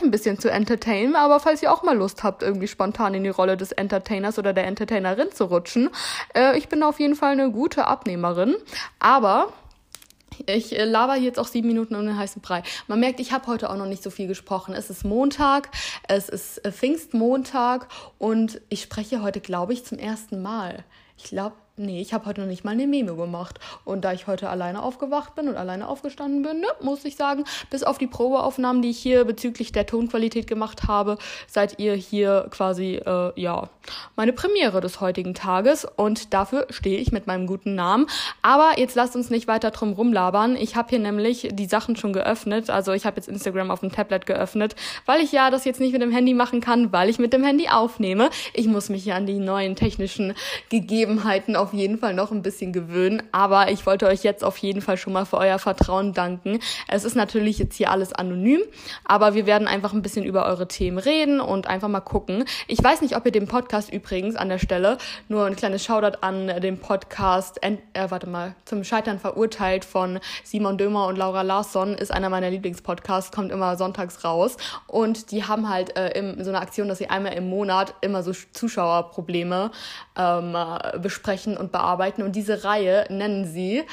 ein 0.00 0.12
bisschen 0.12 0.38
zu 0.38 0.48
entertainen, 0.48 1.16
aber 1.16 1.40
falls 1.40 1.62
ihr 1.62 1.72
auch 1.72 1.82
mal 1.82 1.96
Lust 1.96 2.22
habt, 2.22 2.42
irgendwie 2.42 2.68
spontan 2.68 3.14
in 3.14 3.24
die 3.24 3.30
Rolle 3.30 3.56
des 3.56 3.72
Entertainers 3.72 4.38
oder 4.38 4.52
der 4.52 4.66
Entertainerin 4.66 5.32
zu 5.32 5.44
rutschen, 5.44 5.90
äh, 6.34 6.56
ich 6.56 6.68
bin 6.68 6.82
auf 6.84 7.00
jeden 7.00 7.16
Fall 7.16 7.32
eine 7.32 7.50
gute 7.50 7.86
Abnehmerin, 7.86 8.54
aber 9.00 9.52
ich 10.46 10.78
äh, 10.78 10.84
laber 10.84 11.16
jetzt 11.16 11.38
auch 11.38 11.46
sieben 11.46 11.68
Minuten 11.68 11.94
um 11.94 12.06
den 12.06 12.16
heißen 12.16 12.40
Brei. 12.42 12.62
Man 12.86 13.00
merkt, 13.00 13.20
ich 13.20 13.32
habe 13.32 13.46
heute 13.46 13.70
auch 13.70 13.76
noch 13.76 13.86
nicht 13.86 14.02
so 14.02 14.10
viel 14.10 14.26
gesprochen. 14.26 14.74
Es 14.74 14.90
ist 14.90 15.04
Montag, 15.04 15.70
es 16.08 16.28
ist 16.28 16.64
äh, 16.64 16.72
Pfingstmontag 16.72 17.88
und 18.18 18.60
ich 18.68 18.82
spreche 18.82 19.22
heute, 19.22 19.40
glaube 19.40 19.72
ich, 19.72 19.84
zum 19.84 19.98
ersten 19.98 20.42
Mal. 20.42 20.84
Ich 21.16 21.24
glaube, 21.24 21.56
nee, 21.82 22.00
ich 22.00 22.14
habe 22.14 22.26
heute 22.26 22.40
noch 22.40 22.48
nicht 22.48 22.64
mal 22.64 22.72
eine 22.72 22.86
Meme 22.86 23.14
gemacht. 23.14 23.58
Und 23.84 24.04
da 24.04 24.12
ich 24.12 24.26
heute 24.26 24.48
alleine 24.48 24.82
aufgewacht 24.82 25.34
bin 25.34 25.48
und 25.48 25.56
alleine 25.56 25.88
aufgestanden 25.88 26.42
bin, 26.42 26.60
ne, 26.60 26.66
muss 26.80 27.04
ich 27.04 27.16
sagen, 27.16 27.44
bis 27.70 27.82
auf 27.82 27.98
die 27.98 28.06
Probeaufnahmen, 28.06 28.82
die 28.82 28.90
ich 28.90 28.98
hier 28.98 29.24
bezüglich 29.24 29.72
der 29.72 29.86
Tonqualität 29.86 30.46
gemacht 30.46 30.84
habe, 30.88 31.18
seid 31.46 31.78
ihr 31.78 31.94
hier 31.94 32.46
quasi, 32.50 32.94
äh, 32.96 33.32
ja, 33.40 33.68
meine 34.16 34.32
Premiere 34.32 34.80
des 34.80 35.00
heutigen 35.00 35.34
Tages. 35.34 35.84
Und 35.84 36.32
dafür 36.32 36.66
stehe 36.70 36.98
ich 36.98 37.12
mit 37.12 37.26
meinem 37.26 37.46
guten 37.46 37.74
Namen. 37.74 38.06
Aber 38.42 38.78
jetzt 38.78 38.94
lasst 38.94 39.16
uns 39.16 39.30
nicht 39.30 39.48
weiter 39.48 39.70
drum 39.70 39.92
rumlabern. 39.92 40.56
Ich 40.56 40.76
habe 40.76 40.90
hier 40.90 40.98
nämlich 40.98 41.48
die 41.52 41.66
Sachen 41.66 41.96
schon 41.96 42.12
geöffnet. 42.12 42.70
Also 42.70 42.92
ich 42.92 43.06
habe 43.06 43.16
jetzt 43.16 43.28
Instagram 43.28 43.70
auf 43.70 43.80
dem 43.80 43.92
Tablet 43.92 44.26
geöffnet, 44.26 44.76
weil 45.06 45.20
ich 45.20 45.32
ja 45.32 45.50
das 45.50 45.64
jetzt 45.64 45.80
nicht 45.80 45.92
mit 45.92 46.02
dem 46.02 46.12
Handy 46.12 46.34
machen 46.34 46.60
kann, 46.60 46.92
weil 46.92 47.08
ich 47.08 47.18
mit 47.18 47.32
dem 47.32 47.44
Handy 47.44 47.68
aufnehme. 47.68 48.30
Ich 48.54 48.66
muss 48.66 48.88
mich 48.88 49.04
ja 49.04 49.16
an 49.16 49.26
die 49.26 49.38
neuen 49.38 49.76
technischen 49.76 50.34
Gegebenheiten 50.68 51.56
auf 51.56 51.71
jeden 51.72 51.98
Fall 51.98 52.14
noch 52.14 52.30
ein 52.30 52.42
bisschen 52.42 52.72
gewöhnen, 52.72 53.22
aber 53.32 53.70
ich 53.70 53.86
wollte 53.86 54.06
euch 54.06 54.22
jetzt 54.22 54.44
auf 54.44 54.56
jeden 54.58 54.82
Fall 54.82 54.96
schon 54.96 55.12
mal 55.12 55.24
für 55.24 55.38
euer 55.38 55.58
Vertrauen 55.58 56.12
danken. 56.12 56.58
Es 56.88 57.04
ist 57.04 57.16
natürlich 57.16 57.58
jetzt 57.58 57.76
hier 57.76 57.90
alles 57.90 58.12
anonym, 58.12 58.60
aber 59.04 59.34
wir 59.34 59.46
werden 59.46 59.68
einfach 59.68 59.92
ein 59.92 60.02
bisschen 60.02 60.24
über 60.24 60.46
eure 60.46 60.68
Themen 60.68 60.98
reden 60.98 61.40
und 61.40 61.66
einfach 61.66 61.88
mal 61.88 62.00
gucken. 62.00 62.44
Ich 62.68 62.82
weiß 62.82 63.00
nicht, 63.00 63.16
ob 63.16 63.26
ihr 63.26 63.32
den 63.32 63.46
Podcast 63.46 63.92
übrigens 63.92 64.36
an 64.36 64.48
der 64.48 64.58
Stelle, 64.58 64.98
nur 65.28 65.46
ein 65.46 65.56
kleines 65.56 65.84
Shoutout 65.84 66.18
an 66.20 66.48
den 66.60 66.78
Podcast, 66.78 67.62
äh, 67.62 67.76
warte 68.08 68.28
mal, 68.28 68.54
zum 68.64 68.84
Scheitern 68.84 69.18
verurteilt 69.18 69.84
von 69.84 70.20
Simon 70.44 70.78
Dömer 70.78 71.06
und 71.06 71.16
Laura 71.16 71.42
Larsson, 71.42 71.94
ist 71.94 72.12
einer 72.12 72.28
meiner 72.28 72.50
Lieblingspodcasts, 72.50 73.32
kommt 73.32 73.52
immer 73.52 73.76
sonntags 73.76 74.24
raus 74.24 74.56
und 74.86 75.30
die 75.30 75.44
haben 75.44 75.68
halt 75.68 75.96
äh, 75.96 76.18
im, 76.18 76.42
so 76.42 76.50
eine 76.50 76.60
Aktion, 76.60 76.88
dass 76.88 76.98
sie 76.98 77.08
einmal 77.08 77.34
im 77.34 77.48
Monat 77.48 77.94
immer 78.00 78.22
so 78.22 78.32
Zuschauerprobleme 78.32 79.70
ähm, 80.16 80.56
besprechen 81.00 81.51
besprechen 81.52 81.56
und 81.56 81.72
bearbeiten. 81.72 82.22
Und 82.22 82.36
diese 82.36 82.64
Reihe 82.64 83.06
nennen 83.10 83.44
sie, 83.44 83.78
äh, 83.78 83.84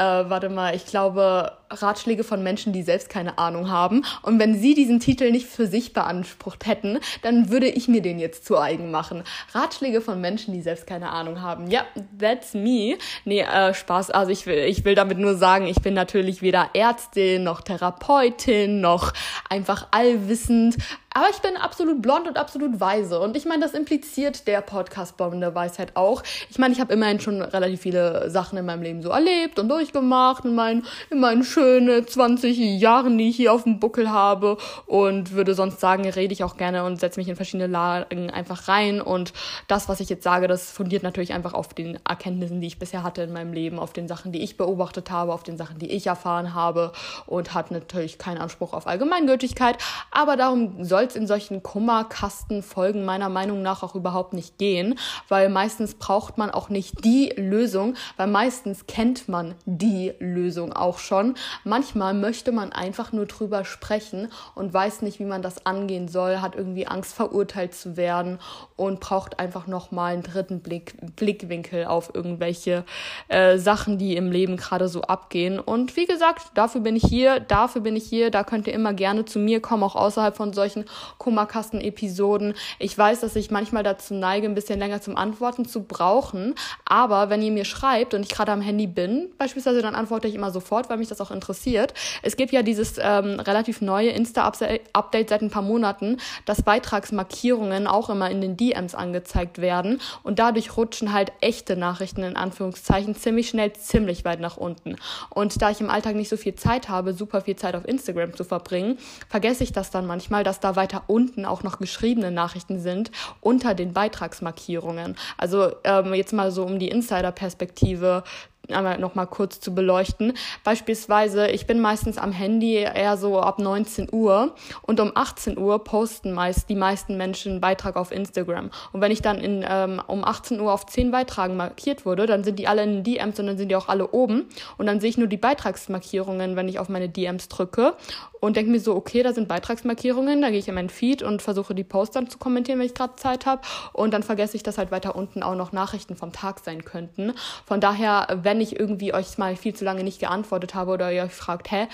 warte 0.00 0.48
mal, 0.48 0.74
ich 0.74 0.86
glaube, 0.86 1.52
Ratschläge 1.70 2.24
von 2.24 2.42
Menschen, 2.42 2.72
die 2.72 2.82
selbst 2.82 3.08
keine 3.10 3.38
Ahnung 3.38 3.70
haben. 3.70 4.04
Und 4.22 4.38
wenn 4.38 4.58
sie 4.58 4.74
diesen 4.74 5.00
Titel 5.00 5.30
nicht 5.30 5.46
für 5.46 5.66
sich 5.66 5.92
beansprucht 5.92 6.66
hätten, 6.66 6.98
dann 7.22 7.50
würde 7.50 7.68
ich 7.68 7.88
mir 7.88 8.00
den 8.00 8.18
jetzt 8.18 8.44
zu 8.46 8.58
eigen 8.58 8.90
machen. 8.90 9.22
Ratschläge 9.52 10.00
von 10.00 10.20
Menschen, 10.20 10.54
die 10.54 10.62
selbst 10.62 10.86
keine 10.86 11.10
Ahnung 11.10 11.42
haben. 11.42 11.70
Ja, 11.70 11.84
that's 12.18 12.54
me. 12.54 12.96
Nee, 13.24 13.40
äh, 13.40 13.74
Spaß. 13.74 14.10
Also 14.10 14.32
ich 14.32 14.46
will, 14.46 14.58
ich 14.58 14.84
will 14.84 14.94
damit 14.94 15.18
nur 15.18 15.36
sagen, 15.36 15.66
ich 15.66 15.82
bin 15.82 15.94
natürlich 15.94 16.42
weder 16.42 16.70
Ärztin 16.74 17.44
noch 17.44 17.60
Therapeutin 17.60 18.80
noch 18.80 19.12
einfach 19.50 19.88
allwissend. 19.90 20.76
Aber 21.18 21.30
ich 21.30 21.38
bin 21.38 21.56
absolut 21.56 22.00
blond 22.00 22.28
und 22.28 22.38
absolut 22.38 22.78
weise. 22.78 23.18
Und 23.18 23.36
ich 23.36 23.44
meine, 23.44 23.60
das 23.60 23.74
impliziert 23.74 24.46
der 24.46 24.60
Podcast 24.60 25.16
Bomben 25.16 25.40
der 25.40 25.52
Weisheit 25.52 25.96
auch. 25.96 26.22
Ich 26.48 26.60
meine, 26.60 26.72
ich 26.72 26.78
habe 26.78 26.92
immerhin 26.92 27.18
schon 27.18 27.42
relativ 27.42 27.80
viele 27.80 28.30
Sachen 28.30 28.56
in 28.56 28.64
meinem 28.64 28.82
Leben 28.82 29.02
so 29.02 29.08
erlebt 29.08 29.58
und 29.58 29.68
durchgemacht 29.68 30.44
in 30.44 30.54
meinen, 30.54 30.86
in 31.10 31.18
meinen 31.18 31.42
schönen 31.42 32.06
20 32.06 32.56
Jahren, 32.80 33.18
die 33.18 33.30
ich 33.30 33.36
hier 33.36 33.52
auf 33.52 33.64
dem 33.64 33.80
Buckel 33.80 34.12
habe. 34.12 34.58
Und 34.86 35.32
würde 35.32 35.54
sonst 35.54 35.80
sagen, 35.80 36.08
rede 36.08 36.32
ich 36.32 36.44
auch 36.44 36.56
gerne 36.56 36.84
und 36.84 37.00
setze 37.00 37.18
mich 37.18 37.28
in 37.28 37.34
verschiedene 37.34 37.66
Lagen 37.66 38.30
einfach 38.30 38.68
rein. 38.68 39.00
Und 39.00 39.32
das, 39.66 39.88
was 39.88 39.98
ich 39.98 40.08
jetzt 40.08 40.22
sage, 40.22 40.46
das 40.46 40.70
fundiert 40.70 41.02
natürlich 41.02 41.32
einfach 41.32 41.52
auf 41.52 41.74
den 41.74 41.98
Erkenntnissen, 42.08 42.60
die 42.60 42.68
ich 42.68 42.78
bisher 42.78 43.02
hatte 43.02 43.22
in 43.22 43.32
meinem 43.32 43.52
Leben, 43.52 43.80
auf 43.80 43.92
den 43.92 44.06
Sachen, 44.06 44.30
die 44.30 44.44
ich 44.44 44.56
beobachtet 44.56 45.10
habe, 45.10 45.32
auf 45.32 45.42
den 45.42 45.56
Sachen, 45.56 45.80
die 45.80 45.90
ich 45.90 46.06
erfahren 46.06 46.54
habe 46.54 46.92
und 47.26 47.54
hat 47.54 47.72
natürlich 47.72 48.18
keinen 48.18 48.38
Anspruch 48.38 48.72
auf 48.72 48.86
Allgemeingültigkeit. 48.86 49.78
Aber 50.12 50.36
darum 50.36 50.84
soll 50.84 51.07
es 51.10 51.16
in 51.16 51.26
solchen 51.26 51.62
Kummerkastenfolgen 51.62 53.04
meiner 53.04 53.28
Meinung 53.28 53.62
nach 53.62 53.82
auch 53.82 53.94
überhaupt 53.94 54.32
nicht 54.32 54.58
gehen, 54.58 54.98
weil 55.28 55.48
meistens 55.48 55.94
braucht 55.94 56.38
man 56.38 56.50
auch 56.50 56.68
nicht 56.68 57.04
die 57.04 57.32
Lösung, 57.36 57.94
weil 58.16 58.26
meistens 58.26 58.86
kennt 58.86 59.28
man 59.28 59.54
die 59.64 60.12
Lösung 60.18 60.72
auch 60.72 60.98
schon. 60.98 61.34
Manchmal 61.64 62.14
möchte 62.14 62.52
man 62.52 62.72
einfach 62.72 63.12
nur 63.12 63.26
drüber 63.26 63.64
sprechen 63.64 64.28
und 64.54 64.72
weiß 64.72 65.02
nicht, 65.02 65.18
wie 65.18 65.24
man 65.24 65.42
das 65.42 65.66
angehen 65.66 66.08
soll, 66.08 66.40
hat 66.40 66.54
irgendwie 66.54 66.86
Angst, 66.86 67.14
verurteilt 67.14 67.74
zu 67.74 67.96
werden 67.96 68.38
und 68.76 69.00
braucht 69.00 69.38
einfach 69.38 69.66
nochmal 69.66 70.14
einen 70.14 70.22
dritten 70.22 70.60
Blick, 70.60 70.94
Blickwinkel 71.16 71.86
auf 71.86 72.14
irgendwelche 72.14 72.84
äh, 73.28 73.58
Sachen, 73.58 73.98
die 73.98 74.16
im 74.16 74.30
Leben 74.30 74.56
gerade 74.56 74.88
so 74.88 75.02
abgehen. 75.02 75.58
Und 75.58 75.96
wie 75.96 76.06
gesagt, 76.06 76.52
dafür 76.54 76.80
bin 76.80 76.96
ich 76.96 77.04
hier, 77.04 77.40
dafür 77.40 77.82
bin 77.82 77.96
ich 77.96 78.04
hier, 78.04 78.30
da 78.30 78.44
könnt 78.44 78.66
ihr 78.66 78.72
immer 78.72 78.92
gerne 78.92 79.24
zu 79.24 79.38
mir 79.38 79.60
kommen, 79.60 79.82
auch 79.82 79.96
außerhalb 79.96 80.36
von 80.36 80.52
solchen 80.52 80.84
Kummerkasten-Episoden. 81.18 82.54
Ich 82.78 82.96
weiß, 82.96 83.20
dass 83.20 83.36
ich 83.36 83.50
manchmal 83.50 83.82
dazu 83.82 84.14
neige, 84.14 84.46
ein 84.46 84.54
bisschen 84.54 84.78
länger 84.78 85.00
zum 85.00 85.16
Antworten 85.16 85.64
zu 85.64 85.82
brauchen. 85.82 86.54
Aber 86.84 87.30
wenn 87.30 87.42
ihr 87.42 87.52
mir 87.52 87.64
schreibt 87.64 88.14
und 88.14 88.22
ich 88.22 88.30
gerade 88.30 88.52
am 88.52 88.60
Handy 88.60 88.86
bin, 88.86 89.30
beispielsweise, 89.38 89.82
dann 89.82 89.94
antworte 89.94 90.28
ich 90.28 90.34
immer 90.34 90.50
sofort, 90.50 90.88
weil 90.90 90.98
mich 90.98 91.08
das 91.08 91.20
auch 91.20 91.30
interessiert. 91.30 91.94
Es 92.22 92.36
gibt 92.36 92.52
ja 92.52 92.62
dieses 92.62 92.98
ähm, 92.98 93.40
relativ 93.40 93.80
neue 93.80 94.10
Insta-Update 94.10 95.28
seit 95.28 95.42
ein 95.42 95.50
paar 95.50 95.62
Monaten, 95.62 96.18
dass 96.44 96.62
Beitragsmarkierungen 96.62 97.86
auch 97.86 98.10
immer 98.10 98.30
in 98.30 98.40
den 98.40 98.56
DMs 98.56 98.94
angezeigt 98.94 99.58
werden. 99.58 100.00
Und 100.22 100.38
dadurch 100.38 100.76
rutschen 100.76 101.12
halt 101.12 101.32
echte 101.40 101.76
Nachrichten 101.76 102.22
in 102.22 102.36
Anführungszeichen 102.36 103.14
ziemlich 103.14 103.48
schnell 103.48 103.72
ziemlich 103.72 104.24
weit 104.24 104.40
nach 104.40 104.56
unten. 104.56 104.96
Und 105.30 105.60
da 105.60 105.70
ich 105.70 105.80
im 105.80 105.90
Alltag 105.90 106.14
nicht 106.14 106.28
so 106.28 106.36
viel 106.36 106.54
Zeit 106.54 106.88
habe, 106.88 107.12
super 107.12 107.40
viel 107.42 107.56
Zeit 107.56 107.74
auf 107.74 107.86
Instagram 107.86 108.34
zu 108.34 108.44
verbringen, 108.44 108.98
vergesse 109.28 109.64
ich 109.64 109.72
das 109.72 109.90
dann 109.90 110.06
manchmal, 110.06 110.44
dass 110.44 110.60
da 110.60 110.76
weiter 110.78 111.02
unten 111.08 111.44
auch 111.44 111.62
noch 111.62 111.78
geschriebene 111.78 112.30
Nachrichten 112.30 112.80
sind 112.80 113.10
unter 113.40 113.74
den 113.74 113.92
Beitragsmarkierungen. 113.92 115.16
Also 115.36 115.72
ähm, 115.84 116.14
jetzt 116.14 116.32
mal 116.32 116.52
so 116.52 116.64
um 116.64 116.78
die 116.78 116.88
Insider-Perspektive 116.88 118.22
einmal 118.72 118.98
noch 118.98 119.14
mal 119.14 119.26
kurz 119.26 119.60
zu 119.60 119.74
beleuchten. 119.74 120.32
Beispielsweise, 120.64 121.48
ich 121.48 121.66
bin 121.66 121.80
meistens 121.80 122.18
am 122.18 122.32
Handy 122.32 122.74
eher 122.74 123.16
so 123.16 123.40
ab 123.40 123.58
19 123.58 124.08
Uhr 124.12 124.54
und 124.82 125.00
um 125.00 125.12
18 125.14 125.58
Uhr 125.58 125.82
posten 125.84 126.32
meist 126.32 126.68
die 126.68 126.74
meisten 126.74 127.16
Menschen 127.16 127.52
einen 127.52 127.60
Beitrag 127.60 127.96
auf 127.96 128.12
Instagram. 128.12 128.70
Und 128.92 129.00
wenn 129.00 129.12
ich 129.12 129.22
dann 129.22 129.38
in, 129.38 129.64
ähm, 129.68 130.02
um 130.06 130.24
18 130.24 130.60
Uhr 130.60 130.72
auf 130.72 130.86
10 130.86 131.10
Beitragen 131.10 131.56
markiert 131.56 132.06
wurde, 132.06 132.26
dann 132.26 132.44
sind 132.44 132.58
die 132.58 132.68
alle 132.68 132.82
in 132.82 133.02
den 133.02 133.04
DMs 133.04 133.38
und 133.38 133.46
dann 133.46 133.58
sind 133.58 133.68
die 133.68 133.76
auch 133.76 133.88
alle 133.88 134.10
oben. 134.10 134.48
Und 134.76 134.86
dann 134.86 135.00
sehe 135.00 135.10
ich 135.10 135.18
nur 135.18 135.28
die 135.28 135.36
Beitragsmarkierungen, 135.36 136.56
wenn 136.56 136.68
ich 136.68 136.78
auf 136.78 136.88
meine 136.88 137.08
DMs 137.08 137.48
drücke 137.48 137.94
und 138.40 138.56
denke 138.56 138.70
mir 138.70 138.80
so, 138.80 138.94
okay, 138.94 139.22
da 139.22 139.32
sind 139.32 139.48
Beitragsmarkierungen, 139.48 140.40
da 140.42 140.50
gehe 140.50 140.58
ich 140.58 140.68
in 140.68 140.74
meinen 140.74 140.90
Feed 140.90 141.22
und 141.22 141.42
versuche 141.42 141.74
die 141.74 141.84
Posts 141.84 142.14
dann 142.14 142.30
zu 142.30 142.38
kommentieren, 142.38 142.78
wenn 142.78 142.86
ich 142.86 142.94
gerade 142.94 143.16
Zeit 143.16 143.46
habe. 143.46 143.62
Und 143.92 144.14
dann 144.14 144.22
vergesse 144.22 144.56
ich, 144.56 144.62
dass 144.62 144.78
halt 144.78 144.90
weiter 144.90 145.16
unten 145.16 145.42
auch 145.42 145.54
noch 145.54 145.72
Nachrichten 145.72 146.16
vom 146.16 146.32
Tag 146.32 146.60
sein 146.60 146.84
könnten. 146.84 147.32
Von 147.66 147.80
daher, 147.80 148.38
wenn 148.42 148.57
ich 148.60 148.78
irgendwie 148.78 149.14
euch 149.14 149.38
mal 149.38 149.56
viel 149.56 149.74
zu 149.74 149.84
lange 149.84 150.04
nicht 150.04 150.20
geantwortet 150.20 150.74
habe 150.74 150.92
oder 150.92 151.12
ihr 151.12 151.22
euch 151.22 151.32
fragt, 151.32 151.70
hä, 151.70 151.88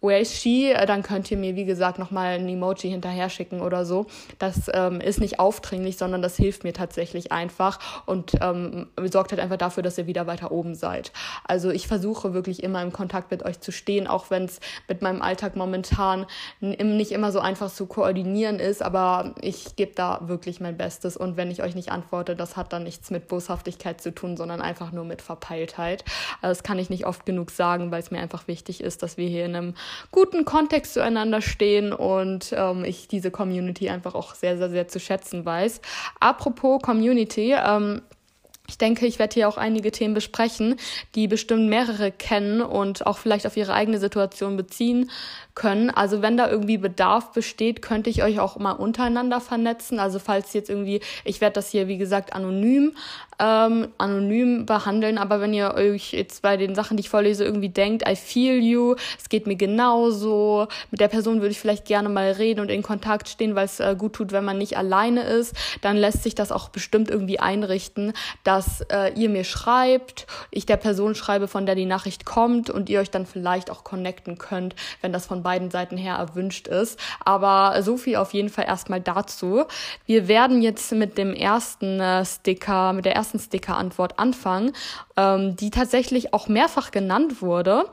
Where 0.00 0.20
is 0.20 0.32
she? 0.34 0.70
Äh, 0.70 0.86
dann 0.86 1.02
könnt 1.02 1.30
ihr 1.30 1.36
mir, 1.36 1.56
wie 1.56 1.64
gesagt, 1.64 1.98
nochmal 1.98 2.34
ein 2.34 2.48
Emoji 2.48 2.90
hinterher 2.90 3.30
schicken 3.30 3.60
oder 3.60 3.84
so. 3.84 4.06
Das 4.38 4.70
ähm, 4.72 5.00
ist 5.00 5.20
nicht 5.20 5.40
aufdringlich, 5.40 5.96
sondern 5.96 6.22
das 6.22 6.36
hilft 6.36 6.64
mir 6.64 6.72
tatsächlich 6.72 7.32
einfach 7.32 8.04
und 8.06 8.32
ähm, 8.40 8.88
sorgt 9.10 9.32
halt 9.32 9.40
einfach 9.40 9.56
dafür, 9.56 9.82
dass 9.82 9.98
ihr 9.98 10.06
wieder 10.06 10.26
weiter 10.26 10.52
oben 10.52 10.74
seid. 10.74 11.12
Also 11.44 11.70
ich 11.70 11.88
versuche 11.88 12.34
wirklich 12.34 12.62
immer 12.62 12.82
im 12.82 12.92
Kontakt 12.92 13.30
mit 13.30 13.42
euch 13.44 13.60
zu 13.60 13.72
stehen, 13.72 14.06
auch 14.06 14.30
wenn 14.30 14.44
es 14.44 14.60
mit 14.88 15.02
meinem 15.02 15.22
Alltag 15.22 15.56
momentan 15.56 16.26
nicht 16.60 17.12
immer 17.12 17.32
so 17.32 17.40
einfach 17.40 17.72
zu 17.72 17.86
koordinieren 17.86 18.58
ist, 18.58 18.82
aber 18.82 19.34
ich 19.40 19.76
gebe 19.76 19.92
da 19.94 20.20
wirklich 20.22 20.60
mein 20.60 20.76
Bestes 20.76 21.16
und 21.16 21.36
wenn 21.36 21.50
ich 21.50 21.62
euch 21.62 21.74
nicht 21.74 21.90
antworte, 21.90 22.36
das 22.36 22.56
hat 22.56 22.72
dann 22.72 22.84
nichts 22.84 23.10
mit 23.10 23.28
Boshaftigkeit 23.28 24.00
zu 24.00 24.14
tun, 24.14 24.36
sondern 24.36 24.60
einfach 24.60 24.92
nur 24.92 25.04
mit 25.04 25.22
Verpeiltheit. 25.22 26.04
Also 26.42 26.50
das 26.50 26.62
kann 26.62 26.78
ich 26.78 26.90
nicht 26.90 27.06
oft 27.06 27.26
genug 27.26 27.50
sagen, 27.50 27.90
weil 27.90 28.00
es 28.00 28.10
mir 28.10 28.20
einfach 28.20 28.46
wichtig 28.46 28.82
ist, 28.82 29.02
dass 29.02 29.16
wir 29.16 29.28
hier 29.28 29.44
in 29.46 29.56
einem 29.56 29.74
guten 30.10 30.44
Kontext 30.44 30.94
zueinander 30.94 31.40
stehen 31.40 31.92
und 31.92 32.52
ähm, 32.56 32.84
ich 32.84 33.08
diese 33.08 33.30
Community 33.30 33.88
einfach 33.88 34.14
auch 34.14 34.34
sehr, 34.34 34.58
sehr, 34.58 34.70
sehr 34.70 34.88
zu 34.88 35.00
schätzen 35.00 35.44
weiß. 35.44 35.80
Apropos 36.20 36.80
Community, 36.82 37.54
ähm, 37.54 38.02
ich 38.68 38.78
denke, 38.78 39.06
ich 39.06 39.18
werde 39.18 39.34
hier 39.34 39.48
auch 39.48 39.56
einige 39.56 39.92
Themen 39.92 40.14
besprechen, 40.14 40.76
die 41.14 41.28
bestimmt 41.28 41.68
mehrere 41.68 42.10
kennen 42.10 42.60
und 42.60 43.06
auch 43.06 43.18
vielleicht 43.18 43.46
auf 43.46 43.56
ihre 43.56 43.74
eigene 43.74 43.98
Situation 43.98 44.56
beziehen 44.56 45.10
können. 45.54 45.90
Also 45.90 46.20
wenn 46.20 46.36
da 46.36 46.50
irgendwie 46.50 46.76
Bedarf 46.76 47.32
besteht, 47.32 47.80
könnte 47.80 48.10
ich 48.10 48.22
euch 48.22 48.40
auch 48.40 48.58
mal 48.58 48.72
untereinander 48.72 49.40
vernetzen. 49.40 50.00
Also 50.00 50.18
falls 50.18 50.52
jetzt 50.52 50.68
irgendwie, 50.68 51.00
ich 51.24 51.40
werde 51.40 51.54
das 51.54 51.70
hier 51.70 51.88
wie 51.88 51.98
gesagt 51.98 52.32
anonym 52.32 52.92
ähm, 53.38 53.88
anonym 53.98 54.66
behandeln, 54.66 55.18
aber 55.18 55.40
wenn 55.40 55.52
ihr 55.52 55.74
euch 55.74 56.12
jetzt 56.12 56.42
bei 56.42 56.56
den 56.56 56.74
Sachen, 56.74 56.96
die 56.96 57.02
ich 57.02 57.10
vorlese, 57.10 57.44
irgendwie 57.44 57.68
denkt, 57.68 58.08
I 58.08 58.16
feel 58.16 58.62
you, 58.62 58.94
es 59.18 59.28
geht 59.28 59.46
mir 59.46 59.56
genauso, 59.56 60.68
mit 60.90 61.00
der 61.00 61.08
Person 61.08 61.40
würde 61.40 61.50
ich 61.50 61.60
vielleicht 61.60 61.84
gerne 61.84 62.08
mal 62.08 62.32
reden 62.32 62.60
und 62.60 62.70
in 62.70 62.82
Kontakt 62.82 63.28
stehen, 63.28 63.54
weil 63.54 63.66
es 63.66 63.80
äh, 63.80 63.94
gut 63.96 64.14
tut, 64.14 64.32
wenn 64.32 64.44
man 64.44 64.58
nicht 64.58 64.76
alleine 64.76 65.22
ist, 65.22 65.54
dann 65.82 65.96
lässt 65.96 66.22
sich 66.22 66.34
das 66.34 66.52
auch 66.52 66.68
bestimmt 66.68 67.10
irgendwie 67.10 67.38
einrichten, 67.38 68.12
dass 68.44 68.80
äh, 68.92 69.12
ihr 69.14 69.28
mir 69.28 69.44
schreibt, 69.44 70.26
ich 70.50 70.66
der 70.66 70.76
Person 70.76 71.14
schreibe, 71.14 71.48
von 71.48 71.66
der 71.66 71.74
die 71.74 71.86
Nachricht 71.86 72.24
kommt 72.24 72.70
und 72.70 72.88
ihr 72.88 73.00
euch 73.00 73.10
dann 73.10 73.26
vielleicht 73.26 73.70
auch 73.70 73.84
connecten 73.84 74.38
könnt, 74.38 74.74
wenn 75.02 75.12
das 75.12 75.26
von 75.26 75.42
beiden 75.42 75.70
Seiten 75.70 75.96
her 75.96 76.16
erwünscht 76.16 76.68
ist. 76.68 76.98
Aber 77.24 77.82
so 77.82 77.96
viel 77.96 78.16
auf 78.16 78.32
jeden 78.32 78.48
Fall 78.48 78.64
erstmal 78.66 79.00
dazu. 79.00 79.64
Wir 80.06 80.28
werden 80.28 80.62
jetzt 80.62 80.92
mit 80.92 81.18
dem 81.18 81.34
ersten 81.34 82.00
äh, 82.00 82.24
Sticker, 82.24 82.92
mit 82.92 83.04
der 83.04 83.14
ersten 83.14 83.25
Sticker-Antwort 83.34 84.18
anfangen, 84.18 84.72
ähm, 85.16 85.56
die 85.56 85.70
tatsächlich 85.70 86.32
auch 86.32 86.48
mehrfach 86.48 86.90
genannt 86.90 87.42
wurde. 87.42 87.84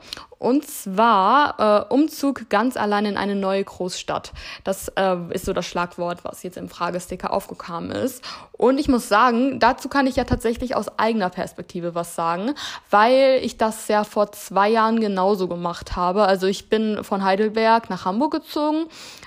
Und 0.44 0.66
zwar 0.66 1.88
äh, 1.88 1.94
Umzug 1.94 2.50
ganz 2.50 2.76
allein 2.76 3.06
in 3.06 3.16
eine 3.16 3.34
neue 3.34 3.64
Großstadt. 3.64 4.34
Das 4.62 4.88
äh, 4.88 5.16
ist 5.30 5.46
so 5.46 5.54
das 5.54 5.64
Schlagwort, 5.64 6.22
was 6.22 6.42
jetzt 6.42 6.58
im 6.58 6.68
Fragesticker 6.68 7.32
aufgekommen 7.32 7.90
ist. 7.90 8.22
Und 8.52 8.78
ich 8.78 8.86
muss 8.86 9.08
sagen, 9.08 9.58
dazu 9.58 9.88
kann 9.88 10.06
ich 10.06 10.16
ja 10.16 10.24
tatsächlich 10.24 10.76
aus 10.76 10.98
eigener 10.98 11.30
Perspektive 11.30 11.94
was 11.94 12.14
sagen, 12.14 12.52
weil 12.90 13.40
ich 13.42 13.56
das 13.56 13.88
ja 13.88 14.04
vor 14.04 14.32
zwei 14.32 14.68
Jahren 14.68 15.00
genauso 15.00 15.48
gemacht 15.48 15.96
habe. 15.96 16.24
Also 16.24 16.46
ich 16.46 16.68
bin 16.68 17.02
von 17.02 17.24
Heidelberg 17.24 17.88
nach 17.88 18.04
Hamburg 18.04 18.32
gezogen, 18.32 18.84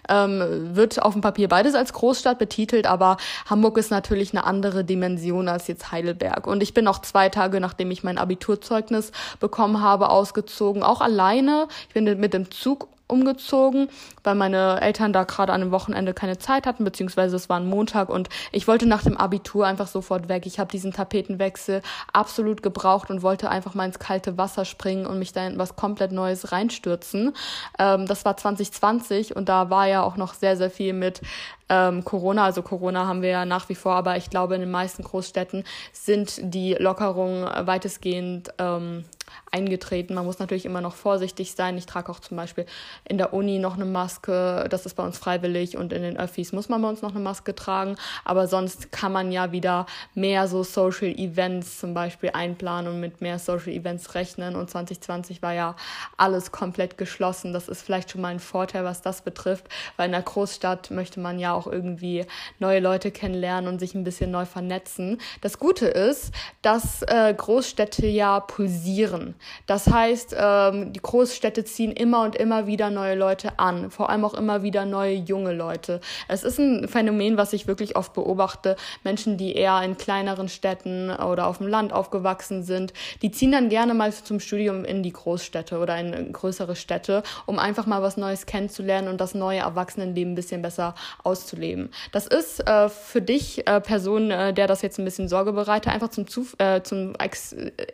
ähm, 0.10 0.76
wird 0.76 1.02
auf 1.02 1.14
dem 1.14 1.22
Papier 1.22 1.50
beides 1.50 1.76
als 1.76 1.94
Großstadt 1.94 2.40
betitelt, 2.40 2.86
aber 2.88 3.18
Hamburg 3.50 3.78
ist 3.78 3.92
natürlich 3.92 4.34
eine 4.34 4.46
andere 4.46 4.86
Dimension 4.86 5.50
als 5.50 5.68
jetzt 5.68 5.92
Heidelberg. 5.92 6.48
Und 6.48 6.64
ich 6.64 6.74
bin 6.74 6.88
auch 6.88 7.00
zwei 7.00 7.28
Tage, 7.30 7.60
nachdem 7.60 7.92
ich 7.92 8.04
mein 8.04 8.18
Abiturzeugnis 8.18 9.12
bekommen 9.40 9.82
habe, 9.82 10.10
ausgezogen, 10.10 10.84
auch 10.84 11.02
alleine. 11.08 11.68
Ich 11.88 11.94
bin 11.94 12.20
mit 12.20 12.34
dem 12.34 12.52
Zug 12.52 12.90
umgezogen, 13.08 13.88
weil 14.24 14.36
meine 14.36 14.82
Eltern 14.82 15.14
da 15.14 15.24
gerade 15.24 15.54
an 15.54 15.62
einem 15.62 15.72
Wochenende 15.72 16.14
keine 16.14 16.38
Zeit 16.38 16.68
hatten, 16.68 16.84
beziehungsweise 16.84 17.36
es 17.36 17.48
war 17.48 17.58
ein 17.58 17.70
Montag 17.70 18.10
und 18.10 18.28
ich 18.52 18.68
wollte 18.68 18.86
nach 18.86 19.04
dem 19.04 19.18
Abitur 19.18 19.66
einfach 19.66 19.88
sofort 19.88 20.28
weg. 20.28 20.46
Ich 20.46 20.60
habe 20.60 20.70
diesen 20.70 20.92
Tapetenwechsel 20.92 21.82
absolut 22.12 22.62
gebraucht 22.62 23.10
und 23.10 23.22
wollte 23.22 23.50
einfach 23.50 23.74
mal 23.74 23.86
ins 23.86 24.00
kalte 24.00 24.38
Wasser 24.38 24.66
springen 24.66 25.06
und 25.06 25.20
mich 25.20 25.32
da 25.32 25.48
in 25.48 25.58
was 25.58 25.76
komplett 25.76 26.12
Neues 26.12 26.52
reinstürzen. 26.52 27.34
Ähm, 27.80 28.06
das 28.08 28.26
war 28.26 28.36
2020 28.36 29.36
und 29.36 29.48
da 29.48 29.70
war 29.70 29.88
ja 29.88 30.04
auch 30.04 30.18
noch 30.18 30.34
sehr, 30.34 30.58
sehr 30.58 30.70
viel 30.70 30.92
mit 30.92 31.22
ähm, 31.70 32.04
Corona. 32.04 32.44
Also 32.44 32.62
Corona 32.62 33.08
haben 33.08 33.22
wir 33.22 33.30
ja 33.30 33.46
nach 33.46 33.70
wie 33.70 33.76
vor, 33.76 33.94
aber 33.94 34.18
ich 34.18 34.30
glaube, 34.30 34.56
in 34.56 34.62
den 34.62 34.72
meisten 34.72 35.04
Großstädten 35.04 35.64
sind 35.94 36.40
die 36.42 36.74
Lockerungen 36.74 37.46
weitestgehend 37.66 38.50
ähm, 38.58 39.06
eingetreten. 39.52 40.14
Man 40.14 40.26
muss 40.26 40.40
natürlich 40.40 40.66
immer 40.66 40.82
noch 40.82 40.96
vorsichtig 40.96 41.54
sein. 41.54 41.78
Ich 41.78 41.86
trage 41.86 42.12
auch 42.12 42.20
zum 42.20 42.38
Beispiel 42.38 42.66
in 43.06 43.18
der 43.18 43.34
Uni 43.34 43.60
noch 43.60 43.76
eine 43.76 43.86
Maske. 43.86 44.68
Das 44.70 44.86
ist 44.86 44.96
bei 44.96 45.04
uns 45.04 45.18
freiwillig 45.18 45.78
und 45.78 45.94
in 45.94 46.02
den 46.02 46.18
Öffis 46.18 46.52
muss 46.52 46.70
man 46.70 46.82
bei 46.82 46.90
uns 46.90 47.02
noch 47.02 47.12
eine 47.12 47.20
Maske 47.20 47.56
tragen. 47.56 47.96
Aber 48.26 48.48
sonst 48.48 48.92
kann 48.92 49.12
man 49.12 49.32
ja 49.32 49.52
wieder 49.52 49.86
mehr 50.16 50.48
so 50.48 50.64
Social 50.64 51.10
Events 51.10 51.80
zum 51.80 51.94
Beispiel 51.94 52.32
einplanen 52.34 52.94
und 52.94 53.00
mit 53.00 53.22
mehr 53.22 53.40
Social 53.40 53.74
Events 53.74 54.16
rechnen. 54.16 54.56
Und 54.56 54.70
2020 54.70 55.42
war 55.42 55.54
ja 55.54 55.76
alles 56.18 56.52
komplett 56.52 56.98
geschlossen. 56.98 57.54
Das 57.54 57.68
ist 57.68 57.82
vielleicht 57.82 58.12
schon 58.12 58.22
mal 58.22 58.30
ein 58.30 58.40
Vorteil, 58.40 58.84
was 58.84 59.02
das 59.02 59.22
betrifft, 59.22 59.66
weil 59.96 60.08
in 60.08 60.12
der 60.12 60.22
Großstadt 60.22 60.92
möchte 60.92 61.20
man 61.20 61.40
ja 61.40 61.54
auch 61.54 61.68
irgendwie 61.68 62.26
neue 62.60 62.80
Leute 62.80 63.12
kennenlernen 63.12 63.72
und 63.72 63.80
sich 63.80 63.96
ein 63.96 64.04
bisschen 64.04 64.32
neu 64.32 64.46
vernetzen. 64.46 65.20
Das 65.42 65.60
Gute 65.60 65.88
ist, 65.88 66.34
dass 66.62 67.02
äh, 67.04 67.34
Großstädte 67.36 68.08
ja 68.08 68.40
pulsieren. 68.40 69.27
Das 69.66 69.88
heißt, 69.88 70.36
ähm, 70.38 70.94
die 70.94 71.02
Großstädte 71.02 71.64
ziehen 71.64 71.92
immer 71.92 72.24
und 72.24 72.36
immer 72.36 72.68
wieder 72.68 72.90
neue 72.90 73.16
Leute 73.16 73.60
an, 73.60 73.92
vor 73.92 74.10
allem 74.10 74.26
auch 74.26 74.34
immer 74.34 74.64
wieder 74.64 74.86
neue 74.86 75.16
junge 75.16 75.54
Leute. 75.54 76.02
Es 76.28 76.44
ist 76.44 76.60
ein 76.60 76.88
Phänomen, 76.88 77.38
was 77.38 77.54
ich 77.54 77.68
wirklich 77.68 77.96
oft 77.96 78.14
beobachte. 78.14 78.76
Menschen, 79.04 79.38
die 79.38 79.56
eher 79.56 79.82
in 79.84 79.98
kleineren 79.98 80.50
Städten 80.50 81.10
oder 81.10 81.48
auf 81.48 81.58
dem 81.58 81.68
Land 81.68 81.94
aufgewachsen 81.94 82.64
sind, 82.64 82.94
die 83.22 83.32
ziehen 83.32 83.52
dann 83.52 83.70
gerne 83.70 83.94
mal 83.94 84.14
zum 84.14 84.40
Studium 84.40 84.86
in 84.86 85.04
die 85.04 85.14
Großstädte 85.14 85.80
oder 85.80 85.98
in 85.98 86.32
größere 86.32 86.76
Städte, 86.76 87.24
um 87.46 87.60
einfach 87.60 87.86
mal 87.86 88.02
was 88.02 88.18
Neues 88.18 88.46
kennenzulernen 88.46 89.08
und 89.08 89.22
das 89.22 89.34
neue 89.34 89.60
Erwachsenenleben 89.60 90.34
ein 90.34 90.36
bisschen 90.36 90.62
besser 90.62 90.96
auszuleben. 91.24 91.90
Das 92.12 92.28
ist 92.28 92.68
äh, 92.68 92.90
für 92.90 93.22
dich, 93.22 93.68
äh, 93.68 93.82
Person, 93.82 94.32
äh, 94.32 94.54
der 94.54 94.68
das 94.68 94.82
jetzt 94.82 95.00
ein 95.00 95.06
bisschen 95.06 95.28
Sorge 95.28 95.54
bereitet, 95.54 95.92
einfach 95.94 96.10
zum, 96.10 96.28
Zuf 96.28 96.56
äh, 96.60 96.82
zum 96.84 97.14
äh, 97.16 97.30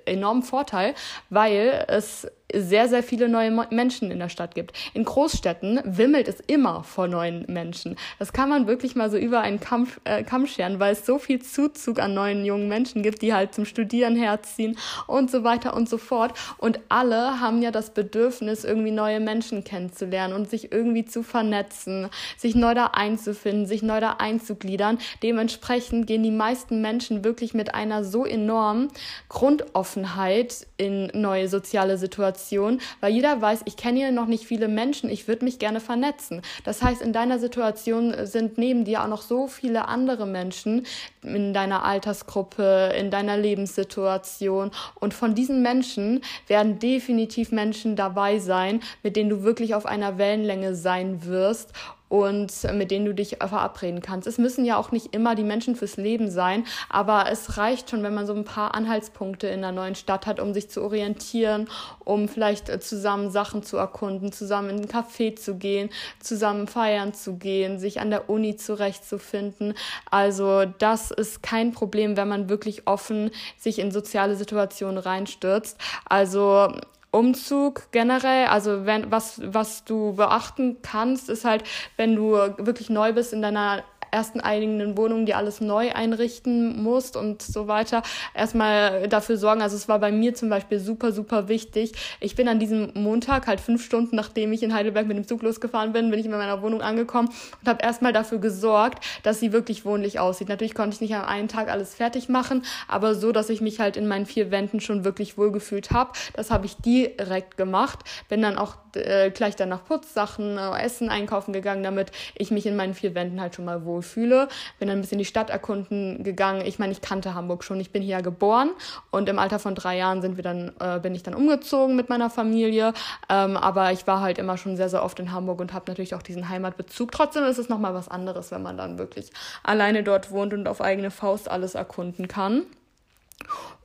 enormen 0.05 0.43
Vorteil, 0.43 0.93
weil 1.29 1.85
es 1.87 2.27
sehr, 2.53 2.87
sehr 2.87 3.03
viele 3.03 3.29
neue 3.29 3.51
Menschen 3.71 4.11
in 4.11 4.19
der 4.19 4.29
Stadt 4.29 4.55
gibt. 4.55 4.73
In 4.93 5.03
Großstädten 5.03 5.81
wimmelt 5.85 6.27
es 6.27 6.39
immer 6.39 6.83
vor 6.83 7.07
neuen 7.07 7.45
Menschen. 7.47 7.95
Das 8.19 8.33
kann 8.33 8.49
man 8.49 8.67
wirklich 8.67 8.95
mal 8.95 9.09
so 9.09 9.17
über 9.17 9.41
einen 9.41 9.59
Kamm, 9.59 9.87
äh, 10.03 10.23
Kamm 10.23 10.45
scheren, 10.45 10.79
weil 10.79 10.93
es 10.93 11.05
so 11.05 11.17
viel 11.17 11.41
Zuzug 11.41 11.99
an 11.99 12.13
neuen 12.13 12.45
jungen 12.45 12.67
Menschen 12.67 13.01
gibt, 13.01 13.21
die 13.21 13.33
halt 13.33 13.53
zum 13.53 13.65
Studieren 13.65 14.15
herziehen 14.15 14.77
und 15.07 15.31
so 15.31 15.43
weiter 15.43 15.75
und 15.75 15.89
so 15.89 15.97
fort. 15.97 16.33
Und 16.57 16.79
alle 16.89 17.39
haben 17.39 17.61
ja 17.61 17.71
das 17.71 17.91
Bedürfnis, 17.93 18.63
irgendwie 18.63 18.91
neue 18.91 19.19
Menschen 19.19 19.63
kennenzulernen 19.63 20.33
und 20.33 20.49
sich 20.49 20.71
irgendwie 20.71 21.05
zu 21.05 21.23
vernetzen, 21.23 22.09
sich 22.37 22.55
neu 22.55 22.73
da 22.73 22.87
einzufinden, 22.93 23.65
sich 23.65 23.81
neu 23.81 23.99
da 23.99 24.17
einzugliedern. 24.19 24.99
Dementsprechend 25.23 26.07
gehen 26.07 26.23
die 26.23 26.31
meisten 26.31 26.81
Menschen 26.81 27.23
wirklich 27.23 27.53
mit 27.53 27.73
einer 27.73 28.03
so 28.03 28.25
enormen 28.25 28.89
Grundoffenheit 29.29 30.67
in 30.77 31.09
neue 31.13 31.47
soziale 31.47 31.97
Situationen, 31.97 32.42
weil 32.51 33.13
jeder 33.13 33.41
weiß, 33.41 33.61
ich 33.65 33.77
kenne 33.77 33.99
hier 33.99 34.11
noch 34.11 34.25
nicht 34.25 34.45
viele 34.45 34.67
Menschen, 34.67 35.09
ich 35.09 35.27
würde 35.27 35.45
mich 35.45 35.59
gerne 35.59 35.79
vernetzen. 35.79 36.41
Das 36.63 36.81
heißt, 36.81 37.01
in 37.01 37.13
deiner 37.13 37.39
Situation 37.39 38.13
sind 38.25 38.57
neben 38.57 38.85
dir 38.85 39.03
auch 39.03 39.07
noch 39.07 39.21
so 39.21 39.47
viele 39.47 39.87
andere 39.87 40.25
Menschen 40.25 40.85
in 41.21 41.53
deiner 41.53 41.83
Altersgruppe, 41.83 42.93
in 42.97 43.11
deiner 43.11 43.37
Lebenssituation 43.37 44.71
und 44.95 45.13
von 45.13 45.35
diesen 45.35 45.61
Menschen 45.61 46.21
werden 46.47 46.79
definitiv 46.79 47.51
Menschen 47.51 47.95
dabei 47.95 48.39
sein, 48.39 48.81
mit 49.03 49.15
denen 49.15 49.29
du 49.29 49.43
wirklich 49.43 49.75
auf 49.75 49.85
einer 49.85 50.17
Wellenlänge 50.17 50.75
sein 50.75 51.25
wirst 51.25 51.73
und 52.13 52.71
mit 52.75 52.91
denen 52.91 53.05
du 53.05 53.13
dich 53.15 53.37
verabreden 53.39 54.03
kannst. 54.03 54.27
Es 54.27 54.37
müssen 54.37 54.65
ja 54.65 54.77
auch 54.77 54.91
nicht 54.91 55.15
immer 55.15 55.33
die 55.33 55.43
Menschen 55.43 55.75
fürs 55.75 55.97
Leben 55.97 56.29
sein, 56.29 56.63
aber 56.87 57.25
es 57.31 57.57
reicht 57.57 57.89
schon, 57.89 58.03
wenn 58.03 58.13
man 58.13 58.27
so 58.27 58.35
ein 58.35 58.43
paar 58.43 58.75
Anhaltspunkte 58.75 59.47
in 59.47 59.61
der 59.61 59.71
neuen 59.71 59.95
Stadt 59.95 60.27
hat, 60.27 60.39
um 60.39 60.53
sich 60.53 60.69
zu 60.69 60.83
orientieren, 60.83 61.67
um 62.05 62.27
vielleicht 62.27 62.69
äh, 62.69 62.79
zusammen 62.79 63.31
Sachen 63.31 63.63
zu 63.63 63.77
erkunden, 63.77 64.31
zusammen 64.31 64.69
in 64.69 64.75
einen 64.75 64.87
Café 64.89 65.35
zu 65.35 65.55
gehen, 65.55 65.89
zusammen 66.19 66.67
feiern 66.67 67.15
zu 67.15 67.37
gehen, 67.37 67.79
sich 67.79 67.99
an 67.99 68.11
der 68.11 68.29
Uni 68.29 68.57
zurechtzufinden. 68.57 69.73
Also 70.11 70.65
das 70.65 71.09
ist 71.09 71.41
kein 71.41 71.71
Problem, 71.71 72.15
wenn 72.15 72.27
man 72.27 72.47
wirklich 72.47 72.87
offen 72.87 73.31
sich 73.57 73.79
in 73.79 73.89
soziale 73.89 74.35
Situationen 74.35 74.99
reinstürzt. 74.99 75.79
Also 76.05 76.75
Umzug 77.13 77.91
generell, 77.91 78.47
also 78.47 78.87
wenn 78.87 79.11
was 79.11 79.39
was 79.43 79.85
du 79.85 80.13
beachten 80.13 80.81
kannst, 80.81 81.29
ist 81.29 81.45
halt, 81.45 81.63
wenn 81.95 82.15
du 82.15 82.31
wirklich 82.57 82.89
neu 82.89 83.13
bist 83.13 83.33
in 83.33 83.43
deiner 83.43 83.83
ersten 84.13 84.39
eigenen 84.39 84.95
Wohnung 84.95 85.25
die 85.25 85.33
alles 85.33 85.59
neu 85.59 85.91
einrichten 85.91 86.81
musst 86.81 87.17
und 87.17 87.41
so 87.41 87.67
weiter, 87.67 88.03
erstmal 88.33 89.07
dafür 89.07 89.37
sorgen. 89.37 89.61
Also 89.61 89.75
es 89.75 89.87
war 89.87 89.99
bei 89.99 90.11
mir 90.11 90.35
zum 90.35 90.49
Beispiel 90.49 90.79
super, 90.79 91.11
super 91.11 91.47
wichtig. 91.47 91.93
Ich 92.19 92.35
bin 92.35 92.47
an 92.47 92.59
diesem 92.59 92.91
Montag, 92.93 93.47
halt 93.47 93.59
fünf 93.59 93.83
Stunden 93.83 94.15
nachdem 94.15 94.53
ich 94.53 94.63
in 94.63 94.73
Heidelberg 94.73 95.07
mit 95.07 95.17
dem 95.17 95.27
Zug 95.27 95.41
losgefahren 95.41 95.93
bin, 95.93 96.11
bin 96.11 96.19
ich 96.19 96.25
in 96.25 96.31
meiner 96.31 96.61
Wohnung 96.61 96.81
angekommen 96.81 97.29
und 97.61 97.67
habe 97.67 97.83
erstmal 97.83 98.13
dafür 98.13 98.37
gesorgt, 98.37 99.03
dass 99.23 99.39
sie 99.39 99.51
wirklich 99.51 99.85
wohnlich 99.85 100.19
aussieht. 100.19 100.49
Natürlich 100.49 100.75
konnte 100.75 100.95
ich 100.95 101.01
nicht 101.01 101.15
an 101.15 101.25
einem 101.25 101.47
Tag 101.47 101.69
alles 101.69 101.95
fertig 101.95 102.29
machen, 102.29 102.63
aber 102.87 103.15
so, 103.15 103.31
dass 103.31 103.49
ich 103.49 103.61
mich 103.61 103.79
halt 103.79 103.97
in 103.97 104.07
meinen 104.07 104.25
vier 104.25 104.51
Wänden 104.51 104.79
schon 104.79 105.03
wirklich 105.03 105.37
wohlgefühlt 105.37 105.91
habe. 105.91 106.11
Das 106.33 106.51
habe 106.51 106.65
ich 106.65 106.77
direkt 106.77 107.57
gemacht. 107.57 107.99
Bin 108.29 108.41
dann 108.41 108.57
auch 108.57 108.77
äh, 108.95 109.31
gleich 109.31 109.55
danach 109.55 109.83
Putzsachen, 109.83 110.57
äh, 110.57 110.81
Essen 110.81 111.09
einkaufen 111.09 111.53
gegangen, 111.53 111.83
damit 111.83 112.11
ich 112.35 112.51
mich 112.51 112.65
in 112.65 112.75
meinen 112.75 112.93
vier 112.93 113.15
Wänden 113.15 113.41
halt 113.41 113.55
schon 113.55 113.65
mal 113.65 113.85
wohl 113.85 114.02
fühle. 114.03 114.47
Bin 114.79 114.87
dann 114.87 114.99
ein 114.99 115.01
bisschen 115.01 115.17
die 115.17 115.25
Stadt 115.25 115.49
erkunden 115.49 116.23
gegangen. 116.23 116.65
Ich 116.65 116.79
meine, 116.79 116.91
ich 116.91 117.01
kannte 117.01 117.33
Hamburg 117.33 117.63
schon. 117.63 117.79
Ich 117.79 117.91
bin 117.91 118.01
hier 118.01 118.21
geboren 118.21 118.71
und 119.11 119.29
im 119.29 119.39
Alter 119.39 119.59
von 119.59 119.75
drei 119.75 119.97
Jahren 119.97 120.21
sind 120.21 120.37
wir 120.37 120.43
dann, 120.43 120.71
äh, 120.79 120.99
bin 120.99 121.15
ich 121.15 121.23
dann 121.23 121.33
umgezogen 121.33 121.95
mit 121.95 122.09
meiner 122.09 122.29
Familie. 122.29 122.93
Ähm, 123.29 123.57
aber 123.57 123.91
ich 123.91 124.05
war 124.07 124.21
halt 124.21 124.37
immer 124.37 124.57
schon 124.57 124.77
sehr, 124.77 124.89
sehr 124.89 125.03
oft 125.03 125.19
in 125.19 125.31
Hamburg 125.31 125.59
und 125.59 125.73
habe 125.73 125.85
natürlich 125.87 126.15
auch 126.15 126.21
diesen 126.21 126.49
Heimatbezug. 126.49 127.11
Trotzdem 127.11 127.43
ist 127.45 127.57
es 127.57 127.69
nochmal 127.69 127.93
was 127.93 128.07
anderes, 128.07 128.51
wenn 128.51 128.61
man 128.61 128.77
dann 128.77 128.97
wirklich 128.97 129.31
alleine 129.63 130.03
dort 130.03 130.31
wohnt 130.31 130.53
und 130.53 130.67
auf 130.67 130.81
eigene 130.81 131.11
Faust 131.11 131.49
alles 131.49 131.75
erkunden 131.75 132.27
kann. 132.27 132.63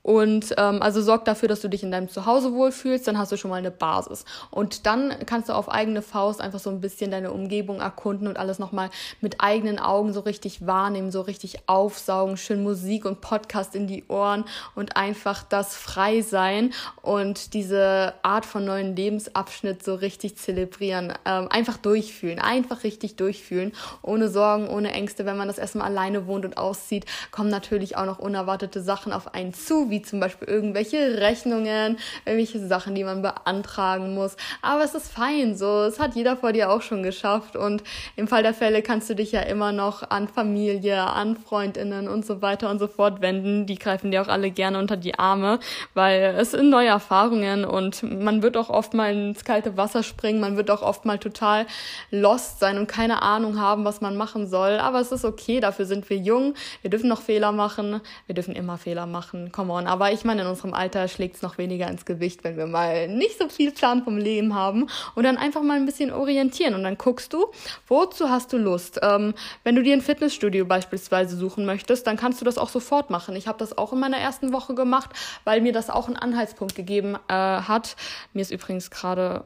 Und 0.08 0.54
ähm, 0.56 0.80
also 0.80 1.02
sorg 1.02 1.26
dafür, 1.26 1.50
dass 1.50 1.60
du 1.60 1.68
dich 1.68 1.82
in 1.82 1.90
deinem 1.90 2.08
Zuhause 2.08 2.54
wohlfühlst, 2.54 3.06
dann 3.06 3.18
hast 3.18 3.30
du 3.30 3.36
schon 3.36 3.50
mal 3.50 3.58
eine 3.58 3.70
Basis. 3.70 4.24
Und 4.50 4.86
dann 4.86 5.14
kannst 5.26 5.50
du 5.50 5.52
auf 5.52 5.70
eigene 5.70 6.00
Faust 6.00 6.40
einfach 6.40 6.60
so 6.60 6.70
ein 6.70 6.80
bisschen 6.80 7.10
deine 7.10 7.30
Umgebung 7.30 7.80
erkunden 7.80 8.26
und 8.26 8.38
alles 8.38 8.58
nochmal 8.58 8.88
mit 9.20 9.42
eigenen 9.42 9.78
Augen 9.78 10.14
so 10.14 10.20
richtig 10.20 10.66
wahrnehmen, 10.66 11.10
so 11.10 11.20
richtig 11.20 11.58
aufsaugen, 11.66 12.38
schön 12.38 12.62
Musik 12.62 13.04
und 13.04 13.20
Podcast 13.20 13.74
in 13.74 13.86
die 13.86 14.02
Ohren 14.08 14.46
und 14.74 14.96
einfach 14.96 15.42
das 15.42 15.76
frei 15.76 16.22
sein 16.22 16.72
und 17.02 17.52
diese 17.52 18.14
Art 18.22 18.46
von 18.46 18.64
neuen 18.64 18.96
Lebensabschnitt 18.96 19.84
so 19.84 19.94
richtig 19.94 20.38
zelebrieren. 20.38 21.12
Ähm, 21.26 21.48
einfach 21.50 21.76
durchfühlen, 21.76 22.38
einfach 22.38 22.82
richtig 22.82 23.16
durchfühlen, 23.16 23.72
ohne 24.00 24.30
Sorgen, 24.30 24.70
ohne 24.70 24.90
Ängste. 24.92 25.26
Wenn 25.26 25.36
man 25.36 25.48
das 25.48 25.58
erstmal 25.58 25.88
alleine 25.88 26.26
wohnt 26.26 26.46
und 26.46 26.56
auszieht, 26.56 27.04
kommen 27.30 27.50
natürlich 27.50 27.98
auch 27.98 28.06
noch 28.06 28.18
unerwartete 28.18 28.80
Sachen 28.80 29.12
auf 29.12 29.34
einen 29.34 29.52
zu, 29.52 29.90
wie 29.90 29.97
wie 29.98 30.02
zum 30.02 30.20
Beispiel 30.20 30.48
irgendwelche 30.48 31.18
Rechnungen, 31.18 31.98
irgendwelche 32.24 32.64
Sachen, 32.66 32.94
die 32.94 33.04
man 33.04 33.22
beantragen 33.22 34.14
muss. 34.14 34.36
Aber 34.62 34.84
es 34.84 34.94
ist 34.94 35.10
fein, 35.12 35.56
so. 35.56 35.82
Es 35.82 35.98
hat 35.98 36.14
jeder 36.14 36.36
vor 36.36 36.52
dir 36.52 36.70
auch 36.70 36.82
schon 36.82 37.02
geschafft. 37.02 37.56
Und 37.56 37.82
im 38.16 38.28
Fall 38.28 38.42
der 38.42 38.54
Fälle 38.54 38.82
kannst 38.82 39.10
du 39.10 39.14
dich 39.14 39.32
ja 39.32 39.40
immer 39.40 39.72
noch 39.72 40.08
an 40.10 40.28
Familie, 40.28 41.02
an 41.02 41.36
Freundinnen 41.36 42.08
und 42.08 42.24
so 42.24 42.42
weiter 42.42 42.70
und 42.70 42.78
so 42.78 42.86
fort 42.86 43.20
wenden. 43.20 43.66
Die 43.66 43.78
greifen 43.78 44.10
dir 44.10 44.22
auch 44.22 44.28
alle 44.28 44.50
gerne 44.50 44.78
unter 44.78 44.96
die 44.96 45.18
Arme, 45.18 45.58
weil 45.94 46.36
es 46.38 46.52
sind 46.52 46.70
neue 46.70 46.88
Erfahrungen 46.88 47.64
und 47.64 48.02
man 48.02 48.42
wird 48.42 48.56
auch 48.56 48.70
oft 48.70 48.94
mal 48.94 49.12
ins 49.12 49.44
kalte 49.44 49.76
Wasser 49.76 50.02
springen. 50.02 50.40
Man 50.40 50.56
wird 50.56 50.70
auch 50.70 50.82
oft 50.82 51.04
mal 51.04 51.18
total 51.18 51.66
lost 52.10 52.60
sein 52.60 52.78
und 52.78 52.86
keine 52.86 53.22
Ahnung 53.22 53.58
haben, 53.58 53.84
was 53.84 54.00
man 54.00 54.16
machen 54.16 54.46
soll. 54.46 54.78
Aber 54.78 55.00
es 55.00 55.10
ist 55.10 55.24
okay. 55.24 55.60
Dafür 55.60 55.86
sind 55.86 56.08
wir 56.08 56.16
jung. 56.16 56.54
Wir 56.82 56.90
dürfen 56.90 57.08
noch 57.08 57.20
Fehler 57.20 57.50
machen. 57.50 58.00
Wir 58.26 58.34
dürfen 58.34 58.54
immer 58.54 58.78
Fehler 58.78 59.06
machen. 59.06 59.50
Come 59.50 59.72
on. 59.72 59.87
Aber 59.88 60.12
ich 60.12 60.22
meine, 60.22 60.42
in 60.42 60.48
unserem 60.48 60.74
Alter 60.74 61.08
schlägt 61.08 61.36
es 61.36 61.42
noch 61.42 61.56
weniger 61.56 61.88
ins 61.88 62.04
Gewicht, 62.04 62.44
wenn 62.44 62.58
wir 62.58 62.66
mal 62.66 63.08
nicht 63.08 63.38
so 63.38 63.48
viel 63.48 63.70
Plan 63.70 64.04
vom 64.04 64.18
Leben 64.18 64.54
haben 64.54 64.86
und 65.14 65.24
dann 65.24 65.38
einfach 65.38 65.62
mal 65.62 65.78
ein 65.78 65.86
bisschen 65.86 66.12
orientieren. 66.12 66.74
Und 66.74 66.82
dann 66.82 66.98
guckst 66.98 67.32
du, 67.32 67.46
wozu 67.86 68.28
hast 68.28 68.52
du 68.52 68.58
Lust? 68.58 69.00
Ähm, 69.02 69.32
wenn 69.64 69.76
du 69.76 69.82
dir 69.82 69.94
ein 69.94 70.02
Fitnessstudio 70.02 70.66
beispielsweise 70.66 71.36
suchen 71.36 71.64
möchtest, 71.64 72.06
dann 72.06 72.18
kannst 72.18 72.38
du 72.38 72.44
das 72.44 72.58
auch 72.58 72.68
sofort 72.68 73.08
machen. 73.08 73.34
Ich 73.34 73.48
habe 73.48 73.56
das 73.56 73.78
auch 73.78 73.94
in 73.94 73.98
meiner 73.98 74.18
ersten 74.18 74.52
Woche 74.52 74.74
gemacht, 74.74 75.08
weil 75.44 75.62
mir 75.62 75.72
das 75.72 75.88
auch 75.88 76.06
einen 76.06 76.16
Anhaltspunkt 76.16 76.74
gegeben 76.74 77.16
äh, 77.28 77.32
hat. 77.32 77.96
Mir 78.34 78.42
ist 78.42 78.50
übrigens 78.50 78.90
gerade 78.90 79.44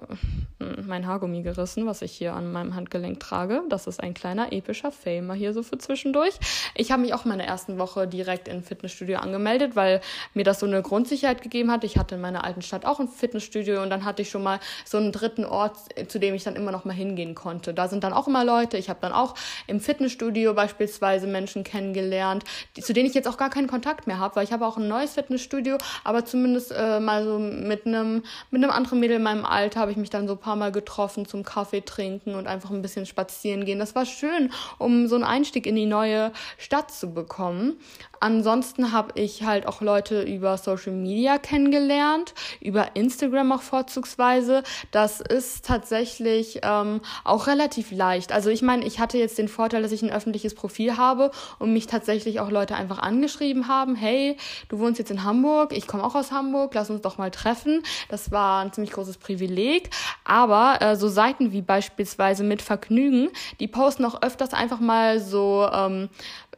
hm, 0.58 0.88
mein 0.88 1.06
Haargummi 1.06 1.42
gerissen, 1.42 1.86
was 1.86 2.02
ich 2.02 2.10
hier 2.10 2.34
an 2.34 2.50
meinem 2.50 2.74
Handgelenk 2.74 3.20
trage. 3.20 3.62
Das 3.68 3.86
ist 3.86 4.02
ein 4.02 4.12
kleiner 4.12 4.52
epischer 4.52 4.90
Famer 4.90 5.34
hier 5.34 5.52
so 5.52 5.62
für 5.62 5.78
zwischendurch. 5.78 6.34
Ich 6.74 6.90
habe 6.90 7.02
mich 7.02 7.14
auch 7.14 7.26
in 7.26 7.28
meiner 7.28 7.44
ersten 7.44 7.78
Woche 7.78 8.08
direkt 8.08 8.48
in 8.48 8.64
Fitnessstudio 8.64 9.18
angemeldet, 9.18 9.76
weil 9.76 10.00
mir 10.34 10.44
das 10.44 10.60
so 10.60 10.66
eine 10.66 10.82
Grundsicherheit 10.82 11.42
gegeben 11.42 11.70
hat. 11.70 11.84
Ich 11.84 11.98
hatte 11.98 12.14
in 12.16 12.20
meiner 12.20 12.44
alten 12.44 12.62
Stadt 12.62 12.84
auch 12.84 13.00
ein 13.00 13.08
Fitnessstudio 13.08 13.82
und 13.82 13.90
dann 13.90 14.04
hatte 14.04 14.22
ich 14.22 14.30
schon 14.30 14.42
mal 14.42 14.60
so 14.84 14.98
einen 14.98 15.12
dritten 15.12 15.44
Ort, 15.44 15.76
zu 16.08 16.18
dem 16.18 16.34
ich 16.34 16.44
dann 16.44 16.56
immer 16.56 16.72
noch 16.72 16.84
mal 16.84 16.92
hingehen 16.92 17.34
konnte. 17.34 17.74
Da 17.74 17.88
sind 17.88 18.04
dann 18.04 18.12
auch 18.12 18.28
immer 18.28 18.44
Leute. 18.44 18.76
Ich 18.76 18.88
habe 18.88 18.98
dann 19.00 19.12
auch 19.12 19.34
im 19.66 19.80
Fitnessstudio 19.80 20.54
beispielsweise 20.54 21.26
Menschen 21.26 21.64
kennengelernt, 21.64 22.44
die, 22.76 22.82
zu 22.82 22.92
denen 22.92 23.08
ich 23.08 23.14
jetzt 23.14 23.28
auch 23.28 23.36
gar 23.36 23.50
keinen 23.50 23.68
Kontakt 23.68 24.06
mehr 24.06 24.18
habe, 24.18 24.36
weil 24.36 24.44
ich 24.44 24.52
habe 24.52 24.66
auch 24.66 24.76
ein 24.76 24.88
neues 24.88 25.14
Fitnessstudio, 25.14 25.78
aber 26.04 26.24
zumindest 26.24 26.72
äh, 26.72 27.00
mal 27.00 27.24
so 27.24 27.38
mit 27.38 27.86
einem 27.86 28.22
mit 28.50 28.62
einem 28.62 28.72
anderen 28.72 29.00
Mädel 29.00 29.16
in 29.16 29.22
meinem 29.22 29.44
Alter 29.44 29.80
habe 29.80 29.90
ich 29.90 29.96
mich 29.96 30.10
dann 30.10 30.26
so 30.26 30.34
ein 30.34 30.40
paar 30.40 30.56
Mal 30.56 30.72
getroffen 30.72 31.26
zum 31.26 31.44
Kaffee 31.44 31.82
trinken 31.82 32.34
und 32.34 32.46
einfach 32.46 32.70
ein 32.70 32.82
bisschen 32.82 33.06
spazieren 33.06 33.64
gehen. 33.64 33.78
Das 33.78 33.94
war 33.94 34.06
schön, 34.06 34.52
um 34.78 35.08
so 35.08 35.14
einen 35.14 35.24
Einstieg 35.24 35.66
in 35.66 35.76
die 35.76 35.86
neue 35.86 36.32
Stadt 36.58 36.90
zu 36.90 37.12
bekommen. 37.12 37.78
Ansonsten 38.22 38.92
habe 38.92 39.18
ich 39.20 39.42
halt 39.42 39.66
auch 39.66 39.80
Leute 39.80 40.22
über 40.22 40.56
Social 40.56 40.92
Media 40.92 41.38
kennengelernt, 41.38 42.34
über 42.60 42.94
Instagram 42.94 43.50
auch 43.50 43.62
vorzugsweise. 43.62 44.62
Das 44.92 45.20
ist 45.20 45.64
tatsächlich 45.64 46.60
ähm, 46.62 47.00
auch 47.24 47.48
relativ 47.48 47.90
leicht. 47.90 48.30
Also 48.30 48.48
ich 48.50 48.62
meine, 48.62 48.84
ich 48.84 49.00
hatte 49.00 49.18
jetzt 49.18 49.38
den 49.38 49.48
Vorteil, 49.48 49.82
dass 49.82 49.90
ich 49.90 50.02
ein 50.02 50.12
öffentliches 50.12 50.54
Profil 50.54 50.96
habe 50.96 51.32
und 51.58 51.72
mich 51.72 51.88
tatsächlich 51.88 52.38
auch 52.38 52.48
Leute 52.48 52.76
einfach 52.76 53.00
angeschrieben 53.00 53.66
haben, 53.66 53.96
hey, 53.96 54.36
du 54.68 54.78
wohnst 54.78 55.00
jetzt 55.00 55.10
in 55.10 55.24
Hamburg, 55.24 55.76
ich 55.76 55.88
komme 55.88 56.04
auch 56.04 56.14
aus 56.14 56.30
Hamburg, 56.30 56.74
lass 56.74 56.90
uns 56.90 57.00
doch 57.00 57.18
mal 57.18 57.32
treffen. 57.32 57.82
Das 58.08 58.30
war 58.30 58.62
ein 58.62 58.72
ziemlich 58.72 58.92
großes 58.92 59.18
Privileg. 59.18 59.90
Aber 60.22 60.80
äh, 60.80 60.94
so 60.94 61.08
Seiten 61.08 61.50
wie 61.50 61.62
beispielsweise 61.62 62.44
mit 62.44 62.62
Vergnügen, 62.62 63.30
die 63.58 63.66
posten 63.66 64.04
auch 64.04 64.22
öfters 64.22 64.54
einfach 64.54 64.78
mal 64.78 65.18
so 65.18 65.68
ähm, 65.72 66.08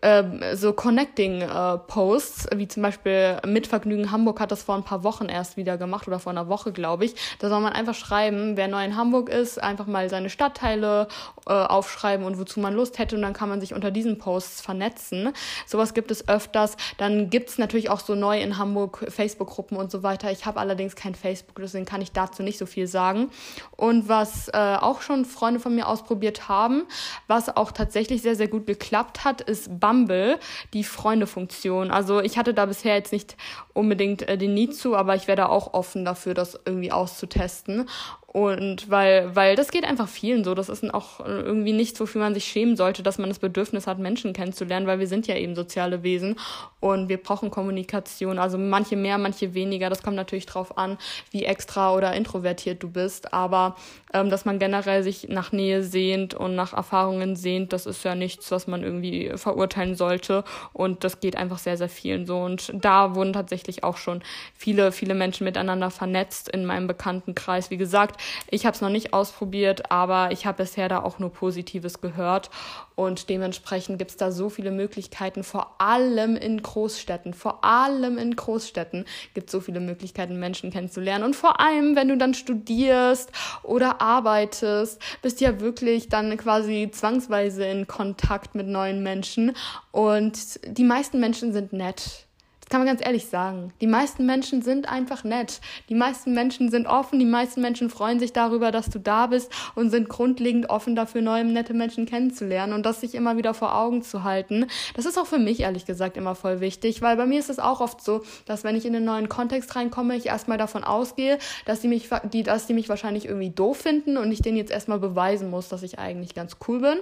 ähm, 0.04 0.42
so 0.52 0.74
Connecting-Posts, 0.74 2.46
äh, 2.46 2.58
wie 2.58 2.68
zum 2.68 2.82
Beispiel 2.82 3.38
Mitvergnügen 3.46 4.10
Hamburg 4.12 4.38
hat 4.38 4.52
das 4.52 4.62
vor 4.62 4.74
ein 4.74 4.82
paar 4.82 5.02
Wochen 5.02 5.30
erst 5.30 5.56
wieder 5.56 5.78
gemacht 5.78 6.06
oder 6.06 6.18
vor 6.18 6.30
einer 6.30 6.46
Woche, 6.48 6.72
glaube 6.72 7.06
ich. 7.06 7.14
Da 7.38 7.48
soll 7.48 7.60
man 7.60 7.72
einfach 7.72 7.94
schreiben, 7.94 8.58
wer 8.58 8.68
neu 8.68 8.84
in 8.84 8.96
Hamburg 8.96 9.30
ist, 9.30 9.62
einfach 9.62 9.86
mal 9.86 10.10
seine 10.10 10.28
Stadtteile 10.28 11.08
äh, 11.46 11.52
aufschreiben 11.52 12.24
und 12.24 12.38
wozu 12.38 12.60
man 12.60 12.74
Lust 12.74 12.98
hätte 12.98 13.16
und 13.16 13.22
dann 13.22 13.32
kann 13.32 13.48
man 13.48 13.60
sich 13.60 13.74
unter 13.74 13.90
diesen 13.90 14.18
Posts 14.18 14.60
vernetzen. 14.60 15.32
Sowas 15.66 15.94
gibt 15.94 16.10
es 16.10 16.28
öfters. 16.28 16.76
Dann 16.98 17.30
gibt 17.30 17.50
es 17.50 17.58
natürlich 17.58 17.90
auch 17.90 18.00
so 18.00 18.14
neu 18.14 18.40
in 18.40 18.58
Hamburg 18.58 19.06
Facebook-Gruppen 19.08 19.76
und 19.76 19.90
so 19.90 20.02
weiter. 20.02 20.30
Ich 20.30 20.46
habe 20.46 20.60
allerdings 20.60 20.96
kein 20.96 21.14
Facebook, 21.14 21.56
deswegen 21.56 21.84
kann 21.84 22.00
ich 22.00 22.12
dazu 22.12 22.42
nicht 22.42 22.58
so 22.58 22.66
viel 22.66 22.86
sagen. 22.86 23.30
Und 23.76 24.08
was 24.08 24.48
äh, 24.48 24.76
auch 24.80 25.02
schon 25.02 25.24
Freunde 25.24 25.60
von 25.60 25.74
mir 25.74 25.88
ausprobiert 25.88 26.48
haben, 26.48 26.84
was 27.26 27.54
auch 27.54 27.72
tatsächlich 27.72 28.22
sehr, 28.22 28.36
sehr 28.36 28.48
gut 28.48 28.66
geklappt 28.66 29.24
hat, 29.24 29.40
ist 29.40 29.80
Bumble, 29.80 30.38
die 30.72 30.84
Freunde-Funktion. 30.84 31.90
Also 31.90 32.20
ich 32.20 32.38
hatte 32.38 32.54
da 32.54 32.66
bisher 32.66 32.94
jetzt 32.94 33.12
nicht 33.12 33.36
unbedingt 33.72 34.22
äh, 34.28 34.38
den 34.38 34.54
Need 34.54 34.76
zu, 34.76 34.96
aber 34.96 35.14
ich 35.14 35.26
wäre 35.26 35.36
da 35.36 35.46
auch 35.46 35.74
offen 35.74 36.04
dafür, 36.04 36.34
das 36.34 36.58
irgendwie 36.64 36.92
auszutesten. 36.92 37.88
Und 38.36 38.90
weil, 38.90 39.36
weil 39.36 39.54
das 39.54 39.70
geht 39.70 39.84
einfach 39.84 40.08
vielen 40.08 40.42
so. 40.42 40.56
Das 40.56 40.68
ist 40.68 40.92
auch 40.92 41.20
irgendwie 41.20 41.72
nichts, 41.72 42.00
wofür 42.00 42.20
man 42.20 42.34
sich 42.34 42.44
schämen 42.46 42.76
sollte, 42.76 43.04
dass 43.04 43.16
man 43.16 43.28
das 43.28 43.38
Bedürfnis 43.38 43.86
hat, 43.86 44.00
Menschen 44.00 44.32
kennenzulernen, 44.32 44.88
weil 44.88 44.98
wir 44.98 45.06
sind 45.06 45.28
ja 45.28 45.36
eben 45.36 45.54
soziale 45.54 46.02
Wesen 46.02 46.34
und 46.80 47.08
wir 47.08 47.18
brauchen 47.18 47.52
Kommunikation. 47.52 48.40
Also 48.40 48.58
manche 48.58 48.96
mehr, 48.96 49.18
manche 49.18 49.54
weniger. 49.54 49.88
Das 49.88 50.02
kommt 50.02 50.16
natürlich 50.16 50.46
drauf 50.46 50.76
an, 50.76 50.98
wie 51.30 51.44
extra 51.44 51.94
oder 51.94 52.12
introvertiert 52.12 52.82
du 52.82 52.90
bist. 52.90 53.32
Aber 53.32 53.76
ähm, 54.12 54.30
dass 54.30 54.44
man 54.44 54.58
generell 54.58 55.04
sich 55.04 55.28
nach 55.28 55.52
Nähe 55.52 55.84
sehnt 55.84 56.34
und 56.34 56.56
nach 56.56 56.72
Erfahrungen 56.72 57.36
sehnt, 57.36 57.72
das 57.72 57.86
ist 57.86 58.04
ja 58.04 58.16
nichts, 58.16 58.50
was 58.50 58.66
man 58.66 58.82
irgendwie 58.82 59.30
verurteilen 59.36 59.94
sollte. 59.94 60.42
Und 60.72 61.04
das 61.04 61.20
geht 61.20 61.36
einfach 61.36 61.58
sehr, 61.58 61.76
sehr 61.76 61.88
vielen 61.88 62.26
so. 62.26 62.38
Und 62.38 62.72
da 62.74 63.14
wurden 63.14 63.32
tatsächlich 63.32 63.84
auch 63.84 63.96
schon 63.96 64.22
viele, 64.56 64.90
viele 64.90 65.14
Menschen 65.14 65.44
miteinander 65.44 65.92
vernetzt 65.92 66.48
in 66.48 66.64
meinem 66.64 66.88
Bekanntenkreis. 66.88 67.70
Wie 67.70 67.76
gesagt, 67.76 68.20
ich 68.50 68.66
habe 68.66 68.74
es 68.74 68.80
noch 68.80 68.90
nicht 68.90 69.12
ausprobiert, 69.12 69.90
aber 69.90 70.30
ich 70.32 70.46
habe 70.46 70.58
bisher 70.58 70.88
da 70.88 71.02
auch 71.02 71.18
nur 71.18 71.32
Positives 71.32 72.00
gehört. 72.00 72.50
Und 72.96 73.28
dementsprechend 73.28 73.98
gibt 73.98 74.12
es 74.12 74.16
da 74.16 74.30
so 74.30 74.48
viele 74.48 74.70
Möglichkeiten, 74.70 75.42
vor 75.42 75.74
allem 75.78 76.36
in 76.36 76.62
Großstädten. 76.62 77.34
Vor 77.34 77.64
allem 77.64 78.18
in 78.18 78.36
Großstädten 78.36 79.04
gibt 79.34 79.48
es 79.48 79.52
so 79.52 79.60
viele 79.60 79.80
Möglichkeiten, 79.80 80.38
Menschen 80.38 80.70
kennenzulernen. 80.70 81.24
Und 81.24 81.34
vor 81.34 81.60
allem, 81.60 81.96
wenn 81.96 82.08
du 82.08 82.16
dann 82.16 82.34
studierst 82.34 83.32
oder 83.62 84.00
arbeitest, 84.00 85.00
bist 85.22 85.40
du 85.40 85.46
ja 85.46 85.60
wirklich 85.60 86.08
dann 86.08 86.36
quasi 86.36 86.88
zwangsweise 86.92 87.64
in 87.64 87.88
Kontakt 87.88 88.54
mit 88.54 88.68
neuen 88.68 89.02
Menschen. 89.02 89.56
Und 89.90 90.60
die 90.64 90.84
meisten 90.84 91.18
Menschen 91.18 91.52
sind 91.52 91.72
nett 91.72 92.23
das 92.64 92.70
kann 92.70 92.80
man 92.80 92.88
ganz 92.88 93.04
ehrlich 93.04 93.26
sagen. 93.26 93.74
Die 93.82 93.86
meisten 93.86 94.24
Menschen 94.24 94.62
sind 94.62 94.88
einfach 94.88 95.22
nett. 95.22 95.60
Die 95.90 95.94
meisten 95.94 96.32
Menschen 96.32 96.70
sind 96.70 96.86
offen. 96.86 97.18
Die 97.18 97.26
meisten 97.26 97.60
Menschen 97.60 97.90
freuen 97.90 98.18
sich 98.18 98.32
darüber, 98.32 98.70
dass 98.70 98.88
du 98.88 98.98
da 98.98 99.26
bist 99.26 99.52
und 99.74 99.90
sind 99.90 100.08
grundlegend 100.08 100.70
offen 100.70 100.96
dafür, 100.96 101.20
neue, 101.20 101.44
nette 101.44 101.74
Menschen 101.74 102.06
kennenzulernen 102.06 102.72
und 102.72 102.86
das 102.86 103.02
sich 103.02 103.14
immer 103.14 103.36
wieder 103.36 103.52
vor 103.52 103.76
Augen 103.76 104.00
zu 104.00 104.24
halten. 104.24 104.66
Das 104.96 105.04
ist 105.04 105.18
auch 105.18 105.26
für 105.26 105.38
mich 105.38 105.60
ehrlich 105.60 105.84
gesagt 105.84 106.16
immer 106.16 106.34
voll 106.34 106.60
wichtig, 106.60 107.02
weil 107.02 107.18
bei 107.18 107.26
mir 107.26 107.38
ist 107.38 107.50
es 107.50 107.58
auch 107.58 107.82
oft 107.82 108.02
so, 108.02 108.22
dass 108.46 108.64
wenn 108.64 108.76
ich 108.76 108.86
in 108.86 108.96
einen 108.96 109.04
neuen 109.04 109.28
Kontext 109.28 109.76
reinkomme, 109.76 110.16
ich 110.16 110.26
erstmal 110.26 110.56
davon 110.56 110.84
ausgehe, 110.84 111.38
dass 111.66 111.80
die 111.82 111.88
mich, 111.88 112.08
die, 112.32 112.44
dass 112.44 112.66
die 112.66 112.72
mich 112.72 112.88
wahrscheinlich 112.88 113.26
irgendwie 113.26 113.50
doof 113.50 113.76
finden 113.76 114.16
und 114.16 114.32
ich 114.32 114.40
denen 114.40 114.56
jetzt 114.56 114.70
erstmal 114.70 114.98
beweisen 114.98 115.50
muss, 115.50 115.68
dass 115.68 115.82
ich 115.82 115.98
eigentlich 115.98 116.34
ganz 116.34 116.56
cool 116.66 116.80
bin. 116.80 116.96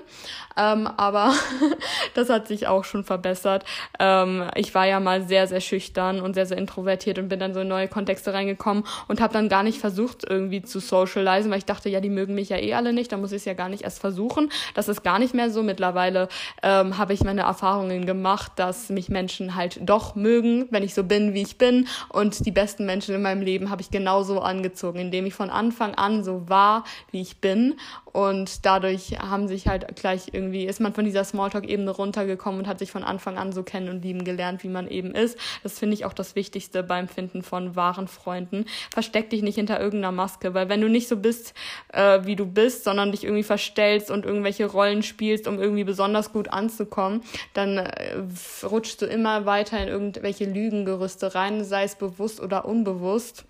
Ähm, 0.56 0.88
aber 0.88 1.32
das 2.14 2.30
hat 2.30 2.48
sich 2.48 2.66
auch 2.66 2.82
schon 2.82 3.04
verbessert. 3.04 3.64
Ähm, 4.00 4.50
ich 4.56 4.74
war 4.74 4.86
ja 4.86 4.98
mal 4.98 5.22
sehr, 5.22 5.46
sehr 5.52 5.60
schüchtern 5.60 6.20
und 6.20 6.34
sehr, 6.34 6.46
sehr 6.46 6.56
introvertiert 6.56 7.18
und 7.18 7.28
bin 7.28 7.38
dann 7.38 7.52
so 7.52 7.60
in 7.60 7.68
neue 7.68 7.88
Kontexte 7.88 8.32
reingekommen 8.32 8.84
und 9.06 9.20
habe 9.20 9.32
dann 9.32 9.48
gar 9.48 9.62
nicht 9.62 9.78
versucht, 9.78 10.24
irgendwie 10.28 10.62
zu 10.62 10.80
socialisen, 10.80 11.50
weil 11.50 11.58
ich 11.58 11.66
dachte, 11.66 11.90
ja, 11.90 12.00
die 12.00 12.08
mögen 12.08 12.34
mich 12.34 12.48
ja 12.48 12.56
eh 12.56 12.74
alle 12.74 12.92
nicht, 12.92 13.12
da 13.12 13.18
muss 13.18 13.32
ich 13.32 13.42
es 13.42 13.44
ja 13.44 13.54
gar 13.54 13.68
nicht 13.68 13.82
erst 13.82 14.00
versuchen. 14.00 14.50
Das 14.74 14.88
ist 14.88 15.02
gar 15.02 15.18
nicht 15.18 15.34
mehr 15.34 15.50
so. 15.50 15.62
Mittlerweile 15.62 16.28
ähm, 16.62 16.96
habe 16.96 17.12
ich 17.12 17.22
meine 17.22 17.42
Erfahrungen 17.42 18.06
gemacht, 18.06 18.52
dass 18.56 18.88
mich 18.88 19.08
Menschen 19.08 19.54
halt 19.54 19.78
doch 19.82 20.14
mögen, 20.14 20.66
wenn 20.70 20.82
ich 20.82 20.94
so 20.94 21.04
bin, 21.04 21.34
wie 21.34 21.42
ich 21.42 21.58
bin. 21.58 21.86
Und 22.08 22.46
die 22.46 22.50
besten 22.50 22.86
Menschen 22.86 23.14
in 23.14 23.22
meinem 23.22 23.42
Leben 23.42 23.70
habe 23.70 23.82
ich 23.82 23.90
genauso 23.90 24.40
angezogen, 24.40 24.98
indem 24.98 25.26
ich 25.26 25.34
von 25.34 25.50
Anfang 25.50 25.94
an 25.94 26.24
so 26.24 26.48
war, 26.48 26.84
wie 27.10 27.20
ich 27.20 27.38
bin. 27.38 27.74
Und 28.12 28.66
dadurch 28.66 29.18
haben 29.18 29.48
sich 29.48 29.66
halt 29.66 29.96
gleich 29.96 30.28
irgendwie, 30.32 30.64
ist 30.66 30.80
man 30.80 30.92
von 30.92 31.04
dieser 31.04 31.24
Smalltalk-Ebene 31.24 31.90
runtergekommen 31.90 32.60
und 32.60 32.66
hat 32.66 32.78
sich 32.78 32.92
von 32.92 33.04
Anfang 33.04 33.38
an 33.38 33.52
so 33.52 33.62
kennen 33.62 33.88
und 33.88 34.02
lieben 34.04 34.24
gelernt, 34.24 34.62
wie 34.62 34.68
man 34.68 34.88
eben 34.88 35.14
ist. 35.14 35.38
Das 35.62 35.78
finde 35.78 35.94
ich 35.94 36.04
auch 36.04 36.12
das 36.12 36.36
Wichtigste 36.36 36.82
beim 36.82 37.08
Finden 37.08 37.42
von 37.42 37.74
wahren 37.74 38.08
Freunden. 38.08 38.66
Versteck 38.92 39.30
dich 39.30 39.42
nicht 39.42 39.54
hinter 39.54 39.80
irgendeiner 39.80 40.12
Maske, 40.12 40.52
weil 40.54 40.68
wenn 40.68 40.80
du 40.80 40.88
nicht 40.88 41.08
so 41.08 41.16
bist, 41.16 41.54
äh, 41.92 42.20
wie 42.24 42.36
du 42.36 42.46
bist, 42.46 42.84
sondern 42.84 43.12
dich 43.12 43.24
irgendwie 43.24 43.42
verstellst 43.42 44.10
und 44.10 44.26
irgendwelche 44.26 44.66
Rollen 44.66 45.02
spielst, 45.02 45.48
um 45.48 45.58
irgendwie 45.58 45.84
besonders 45.84 46.32
gut 46.32 46.48
anzukommen, 46.48 47.22
dann 47.54 47.78
äh, 47.78 48.16
rutschst 48.62 49.00
du 49.00 49.06
immer 49.06 49.46
weiter 49.46 49.80
in 49.80 49.88
irgendwelche 49.88 50.44
Lügengerüste 50.44 51.34
rein, 51.34 51.64
sei 51.64 51.84
es 51.84 51.94
bewusst 51.94 52.40
oder 52.40 52.66
unbewusst 52.66 53.46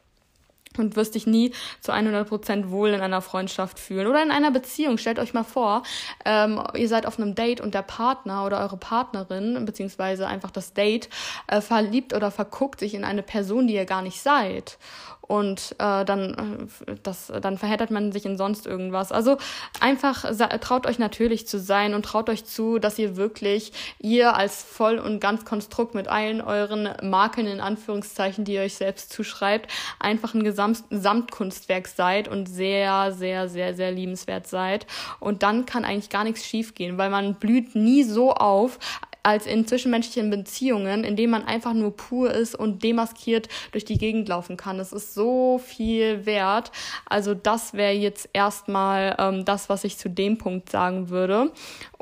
und 0.79 0.97
wirst 0.97 1.15
dich 1.15 1.27
nie 1.27 1.53
zu 1.81 1.93
100% 1.93 2.71
wohl 2.71 2.91
in 2.91 3.01
einer 3.01 3.21
Freundschaft 3.21 3.79
fühlen 3.79 4.07
oder 4.07 4.23
in 4.23 4.31
einer 4.31 4.51
Beziehung. 4.51 4.99
Stellt 4.99 5.19
euch 5.19 5.35
mal 5.35 5.45
vor, 5.45 5.83
ähm, 6.25 6.63
ihr 6.75 6.89
seid 6.89 7.07
auf 7.07 7.19
einem 7.19 7.35
Date 7.35 7.61
und 7.61 7.75
der 7.75 7.83
Partner 7.83 8.45
oder 8.45 8.61
eure 8.61 8.77
Partnerin, 8.77 9.65
beziehungsweise 9.65 10.27
einfach 10.27 10.51
das 10.51 10.73
Date, 10.73 11.09
äh, 11.47 11.61
verliebt 11.61 12.15
oder 12.15 12.31
verguckt 12.31 12.81
sich 12.81 12.95
in 12.95 13.05
eine 13.05 13.23
Person, 13.23 13.67
die 13.67 13.75
ihr 13.75 13.87
gar 13.87 14.03
nicht 14.03 14.21
seid 14.21 14.79
und 15.33 15.75
äh, 15.79 16.05
dann, 16.05 16.69
äh, 16.87 16.95
das, 17.03 17.33
dann 17.41 17.57
verheddert 17.57 17.91
man 17.91 18.13
sich 18.13 18.27
in 18.27 18.37
sonst 18.37 18.67
irgendwas. 18.67 19.13
Also 19.13 19.39
einfach 19.81 20.27
traut 20.61 20.87
euch 20.87 20.99
natürlich 20.99 21.47
zu 21.47 21.59
sein 21.59 21.95
und 21.95 22.05
traut 22.05 22.29
euch 22.29 22.45
zu, 22.45 22.79
dass 22.79 22.99
ihr 22.99 23.17
wirklich 23.17 23.73
ihr 23.99 24.37
als 24.37 24.63
voll 24.63 24.99
und 24.99 25.21
ganz 25.21 25.47
Konstrukt 25.47 25.95
mit 25.95 26.07
allen 26.07 26.43
euren 26.43 26.91
Marken 27.03 27.47
in 27.47 27.63
Anführungszeichen, 27.63 28.45
die 28.45 28.57
ihr 28.57 28.61
euch 28.61 28.75
selbst 28.75 29.11
zuschreibt, 29.11 29.73
einfach 29.99 30.35
ein 30.35 30.45
Gesamt 30.45 30.85
Gesamtkunstwerk 30.91 31.89
seid 31.89 32.29
und 32.29 32.45
sehr, 32.47 33.13
sehr, 33.13 33.49
sehr, 33.49 33.75
sehr 33.75 33.91
liebenswert 33.91 34.47
seid. 34.47 34.87
Und 35.19 35.43
dann 35.43 35.65
kann 35.65 35.87
eigentlich 35.87 36.11
gar 36.11 36.25
nichts 36.25 36.45
schiefgehen, 36.45 36.99
weil 36.99 37.09
man 37.09 37.37
blüht 37.37 37.75
nie 37.75 38.03
so 38.03 38.35
auf, 38.35 38.79
als 39.23 39.47
in 39.47 39.67
zwischenmenschlichen 39.67 40.31
Beziehungen, 40.31 41.05
in 41.05 41.17
denen 41.17 41.31
man 41.31 41.45
einfach 41.45 41.75
nur 41.75 41.97
pur 41.97 42.33
ist 42.33 42.55
und 42.55 42.83
demaskiert 42.83 43.49
durch 43.71 43.85
die 43.85 43.99
Gegend 43.99 44.29
laufen 44.29 44.57
kann. 44.57 44.81
Es 44.81 44.93
ist 44.93 45.15
so 45.15 45.61
viel 45.65 46.27
wert. 46.27 46.73
Also 47.09 47.35
das 47.35 47.75
wäre 47.75 47.93
jetzt 47.93 48.29
erstmal 48.33 49.17
ähm, 49.19 49.45
das, 49.45 49.69
was 49.69 49.85
ich 49.85 49.97
zu 49.97 50.09
dem 50.09 50.39
Punkt 50.39 50.71
sagen 50.71 51.09
würde. 51.09 51.53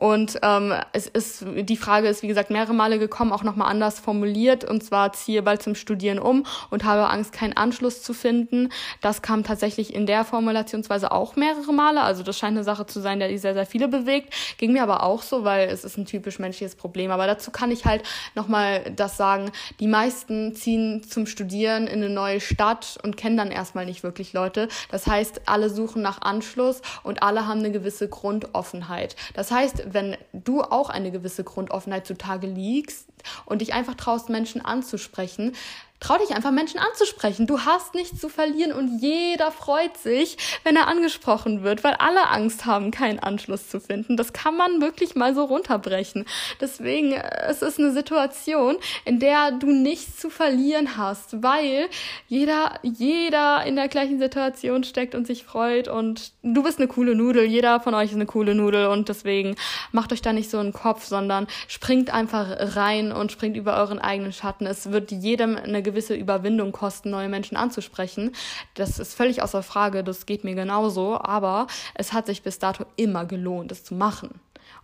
Und 0.00 0.38
ähm, 0.42 0.72
es 0.94 1.06
ist, 1.06 1.44
die 1.46 1.76
Frage 1.76 2.08
ist, 2.08 2.22
wie 2.22 2.26
gesagt, 2.26 2.48
mehrere 2.48 2.72
Male 2.72 2.98
gekommen, 2.98 3.32
auch 3.32 3.42
nochmal 3.42 3.70
anders 3.70 4.00
formuliert. 4.00 4.64
Und 4.64 4.82
zwar 4.82 5.12
ziehe 5.12 5.42
bald 5.42 5.62
zum 5.62 5.74
Studieren 5.74 6.18
um 6.18 6.46
und 6.70 6.84
habe 6.84 7.10
Angst, 7.10 7.34
keinen 7.34 7.54
Anschluss 7.54 8.02
zu 8.02 8.14
finden. 8.14 8.70
Das 9.02 9.20
kam 9.20 9.44
tatsächlich 9.44 9.94
in 9.94 10.06
der 10.06 10.24
Formulationsweise 10.24 11.12
auch 11.12 11.36
mehrere 11.36 11.74
Male. 11.74 12.00
Also 12.00 12.22
das 12.22 12.38
scheint 12.38 12.56
eine 12.56 12.64
Sache 12.64 12.86
zu 12.86 13.00
sein, 13.00 13.20
die 13.20 13.36
sehr, 13.36 13.52
sehr 13.52 13.66
viele 13.66 13.88
bewegt. 13.88 14.32
Ging 14.56 14.72
mir 14.72 14.82
aber 14.82 15.02
auch 15.02 15.20
so, 15.20 15.44
weil 15.44 15.68
es 15.68 15.84
ist 15.84 15.98
ein 15.98 16.06
typisch 16.06 16.38
menschliches 16.38 16.76
Problem. 16.76 17.10
Aber 17.10 17.26
dazu 17.26 17.50
kann 17.50 17.70
ich 17.70 17.84
halt 17.84 18.02
nochmal 18.34 18.90
das 18.96 19.18
sagen. 19.18 19.52
Die 19.80 19.86
meisten 19.86 20.54
ziehen 20.54 21.02
zum 21.02 21.26
Studieren 21.26 21.86
in 21.86 22.02
eine 22.02 22.08
neue 22.08 22.40
Stadt 22.40 22.98
und 23.02 23.18
kennen 23.18 23.36
dann 23.36 23.50
erstmal 23.50 23.84
nicht 23.84 24.02
wirklich 24.02 24.32
Leute. 24.32 24.68
Das 24.90 25.06
heißt, 25.06 25.42
alle 25.44 25.68
suchen 25.68 26.00
nach 26.00 26.22
Anschluss 26.22 26.80
und 27.02 27.22
alle 27.22 27.46
haben 27.46 27.58
eine 27.58 27.70
gewisse 27.70 28.08
Grundoffenheit. 28.08 29.14
Das 29.34 29.50
heißt, 29.50 29.89
wenn 29.94 30.16
du 30.32 30.62
auch 30.62 30.90
eine 30.90 31.10
gewisse 31.10 31.44
Grundoffenheit 31.44 32.06
zutage 32.06 32.46
liegst 32.46 33.08
und 33.46 33.60
dich 33.60 33.74
einfach 33.74 33.94
traust, 33.94 34.28
Menschen 34.28 34.64
anzusprechen, 34.64 35.52
Trau 36.00 36.16
dich 36.16 36.34
einfach 36.34 36.50
Menschen 36.50 36.80
anzusprechen. 36.80 37.46
Du 37.46 37.60
hast 37.60 37.94
nichts 37.94 38.18
zu 38.18 38.30
verlieren 38.30 38.72
und 38.72 39.00
jeder 39.00 39.52
freut 39.52 39.98
sich, 39.98 40.38
wenn 40.64 40.74
er 40.74 40.88
angesprochen 40.88 41.62
wird, 41.62 41.84
weil 41.84 41.92
alle 41.92 42.30
Angst 42.30 42.64
haben, 42.64 42.90
keinen 42.90 43.18
Anschluss 43.18 43.68
zu 43.68 43.80
finden. 43.80 44.16
Das 44.16 44.32
kann 44.32 44.56
man 44.56 44.80
wirklich 44.80 45.14
mal 45.14 45.34
so 45.34 45.44
runterbrechen. 45.44 46.24
Deswegen, 46.58 47.12
es 47.12 47.60
ist 47.60 47.78
eine 47.78 47.92
Situation, 47.92 48.76
in 49.04 49.20
der 49.20 49.52
du 49.52 49.66
nichts 49.66 50.16
zu 50.16 50.30
verlieren 50.30 50.96
hast, 50.96 51.42
weil 51.42 51.90
jeder, 52.28 52.78
jeder 52.82 53.64
in 53.66 53.76
der 53.76 53.88
gleichen 53.88 54.18
Situation 54.18 54.84
steckt 54.84 55.14
und 55.14 55.26
sich 55.26 55.44
freut 55.44 55.86
und 55.86 56.32
du 56.42 56.62
bist 56.62 56.78
eine 56.78 56.88
coole 56.88 57.14
Nudel. 57.14 57.44
Jeder 57.44 57.78
von 57.78 57.92
euch 57.92 58.10
ist 58.10 58.16
eine 58.16 58.26
coole 58.26 58.54
Nudel 58.54 58.86
und 58.86 59.10
deswegen 59.10 59.54
macht 59.92 60.14
euch 60.14 60.22
da 60.22 60.32
nicht 60.32 60.50
so 60.50 60.56
einen 60.56 60.72
Kopf, 60.72 61.04
sondern 61.04 61.46
springt 61.68 62.08
einfach 62.08 62.74
rein 62.74 63.12
und 63.12 63.32
springt 63.32 63.58
über 63.58 63.76
euren 63.76 63.98
eigenen 63.98 64.32
Schatten. 64.32 64.66
Es 64.66 64.90
wird 64.90 65.10
jedem 65.10 65.56
eine 65.56 65.89
gewisse 65.90 66.14
Überwindung 66.14 66.72
kosten, 66.72 67.10
neue 67.10 67.28
Menschen 67.28 67.56
anzusprechen. 67.56 68.32
Das 68.74 68.98
ist 68.98 69.14
völlig 69.14 69.42
außer 69.42 69.62
Frage, 69.62 70.04
das 70.04 70.26
geht 70.26 70.44
mir 70.44 70.54
genauso, 70.54 71.18
aber 71.20 71.66
es 71.94 72.12
hat 72.12 72.26
sich 72.26 72.42
bis 72.42 72.58
dato 72.58 72.84
immer 72.96 73.24
gelohnt, 73.24 73.72
es 73.72 73.84
zu 73.84 73.94
machen. 73.94 74.40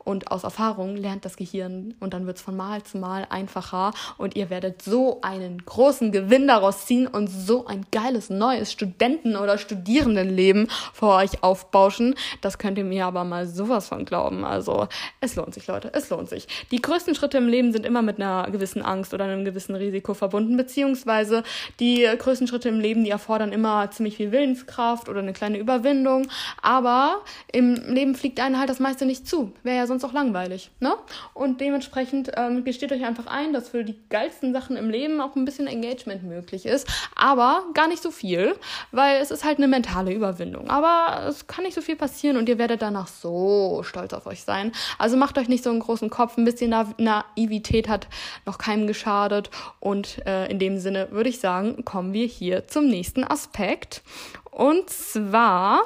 Und 0.06 0.30
aus 0.30 0.44
Erfahrung 0.44 0.96
lernt 0.96 1.24
das 1.24 1.36
Gehirn 1.36 1.94
und 1.98 2.14
dann 2.14 2.26
wird 2.26 2.36
es 2.36 2.42
von 2.42 2.56
Mal 2.56 2.82
zu 2.84 2.96
Mal 2.96 3.26
einfacher 3.28 3.92
und 4.18 4.36
ihr 4.36 4.50
werdet 4.50 4.80
so 4.80 5.18
einen 5.20 5.64
großen 5.64 6.12
Gewinn 6.12 6.46
daraus 6.46 6.86
ziehen 6.86 7.08
und 7.08 7.26
so 7.26 7.66
ein 7.66 7.84
geiles 7.90 8.30
neues 8.30 8.70
Studenten- 8.70 9.36
oder 9.36 9.58
Studierendenleben 9.58 10.68
vor 10.92 11.16
euch 11.16 11.42
aufbauschen. 11.42 12.14
Das 12.40 12.58
könnt 12.58 12.78
ihr 12.78 12.84
mir 12.84 13.04
aber 13.04 13.24
mal 13.24 13.48
sowas 13.48 13.88
von 13.88 14.04
glauben. 14.04 14.44
Also 14.44 14.86
es 15.20 15.34
lohnt 15.34 15.54
sich, 15.54 15.66
Leute, 15.66 15.90
es 15.92 16.08
lohnt 16.08 16.28
sich. 16.28 16.46
Die 16.70 16.80
größten 16.80 17.16
Schritte 17.16 17.38
im 17.38 17.48
Leben 17.48 17.72
sind 17.72 17.84
immer 17.84 18.02
mit 18.02 18.20
einer 18.20 18.48
gewissen 18.52 18.82
Angst 18.82 19.12
oder 19.12 19.24
einem 19.24 19.44
gewissen 19.44 19.74
Risiko 19.74 20.14
verbunden, 20.14 20.56
beziehungsweise 20.56 21.42
die 21.80 22.06
größten 22.16 22.46
Schritte 22.46 22.68
im 22.68 22.78
Leben, 22.78 23.02
die 23.02 23.10
erfordern 23.10 23.50
immer 23.50 23.90
ziemlich 23.90 24.16
viel 24.16 24.30
Willenskraft 24.30 25.08
oder 25.08 25.18
eine 25.18 25.32
kleine 25.32 25.58
Überwindung. 25.58 26.28
Aber 26.62 27.22
im 27.50 27.74
Leben 27.74 28.14
fliegt 28.14 28.38
einem 28.38 28.60
halt 28.60 28.70
das 28.70 28.78
meiste 28.78 29.04
nicht 29.04 29.26
zu. 29.26 29.52
Wäre 29.64 29.78
ja 29.78 29.86
sonst 29.88 29.95
auch 30.04 30.12
langweilig. 30.12 30.70
Ne? 30.80 30.94
Und 31.34 31.60
dementsprechend 31.60 32.32
ähm, 32.36 32.64
gesteht 32.64 32.92
euch 32.92 33.04
einfach 33.04 33.26
ein, 33.26 33.52
dass 33.52 33.68
für 33.68 33.84
die 33.84 33.98
geilsten 34.08 34.52
Sachen 34.52 34.76
im 34.76 34.90
Leben 34.90 35.20
auch 35.20 35.36
ein 35.36 35.44
bisschen 35.44 35.66
Engagement 35.66 36.22
möglich 36.22 36.66
ist. 36.66 36.88
Aber 37.14 37.64
gar 37.74 37.88
nicht 37.88 38.02
so 38.02 38.10
viel, 38.10 38.54
weil 38.92 39.20
es 39.20 39.30
ist 39.30 39.44
halt 39.44 39.58
eine 39.58 39.68
mentale 39.68 40.12
Überwindung. 40.12 40.68
Aber 40.70 41.26
es 41.28 41.46
kann 41.46 41.64
nicht 41.64 41.74
so 41.74 41.80
viel 41.80 41.96
passieren 41.96 42.36
und 42.36 42.48
ihr 42.48 42.58
werdet 42.58 42.82
danach 42.82 43.08
so 43.08 43.82
stolz 43.84 44.12
auf 44.12 44.26
euch 44.26 44.42
sein. 44.42 44.72
Also 44.98 45.16
macht 45.16 45.38
euch 45.38 45.48
nicht 45.48 45.64
so 45.64 45.70
einen 45.70 45.80
großen 45.80 46.10
Kopf. 46.10 46.36
Ein 46.36 46.44
bisschen 46.44 46.70
Na 46.70 46.86
Naivität 46.98 47.88
hat 47.88 48.08
noch 48.44 48.58
keinem 48.58 48.86
geschadet. 48.86 49.50
Und 49.80 50.24
äh, 50.26 50.50
in 50.50 50.58
dem 50.58 50.78
Sinne 50.78 51.08
würde 51.10 51.28
ich 51.28 51.40
sagen, 51.40 51.84
kommen 51.84 52.12
wir 52.12 52.26
hier 52.26 52.66
zum 52.68 52.86
nächsten 52.86 53.24
Aspekt. 53.24 54.02
Und 54.50 54.88
zwar 54.90 55.82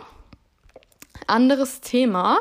anderes 1.30 1.80
Thema. 1.80 2.38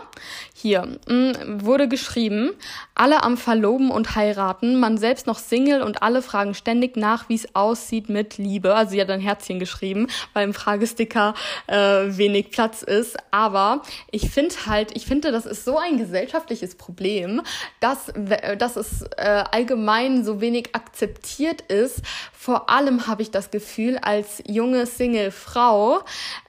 Hier 0.53 0.99
mm, 1.07 1.61
wurde 1.63 1.87
geschrieben, 1.87 2.51
alle 2.95 3.23
am 3.23 3.37
Verloben 3.37 3.91
und 3.91 4.15
heiraten, 4.15 4.77
man 4.77 4.97
selbst 4.97 5.25
noch 5.25 5.39
Single 5.39 5.81
und 5.81 6.03
alle 6.03 6.21
fragen 6.21 6.53
ständig 6.53 6.97
nach, 6.97 7.29
wie 7.29 7.35
es 7.35 7.55
aussieht 7.55 8.09
mit 8.09 8.37
Liebe. 8.37 8.75
Also 8.75 8.91
sie 8.91 9.01
hat 9.01 9.09
ein 9.09 9.21
Herzchen 9.21 9.59
geschrieben, 9.59 10.07
weil 10.33 10.43
im 10.43 10.53
Fragesticker 10.53 11.33
äh, 11.67 11.75
wenig 11.75 12.51
Platz 12.51 12.81
ist. 12.81 13.15
Aber 13.31 13.83
ich 14.11 14.29
finde 14.29 14.53
halt, 14.65 14.95
ich 14.97 15.05
finde, 15.05 15.31
das 15.31 15.45
ist 15.45 15.63
so 15.63 15.77
ein 15.77 15.97
gesellschaftliches 15.97 16.75
Problem, 16.75 17.41
dass, 17.79 18.11
dass 18.57 18.75
es 18.75 19.03
äh, 19.17 19.43
allgemein 19.51 20.25
so 20.25 20.41
wenig 20.41 20.75
akzeptiert 20.75 21.61
ist. 21.61 22.01
Vor 22.33 22.69
allem 22.69 23.07
habe 23.07 23.21
ich 23.21 23.31
das 23.31 23.51
Gefühl, 23.51 23.97
als 24.01 24.41
junge 24.47 24.85
Single-Frau, 24.85 26.01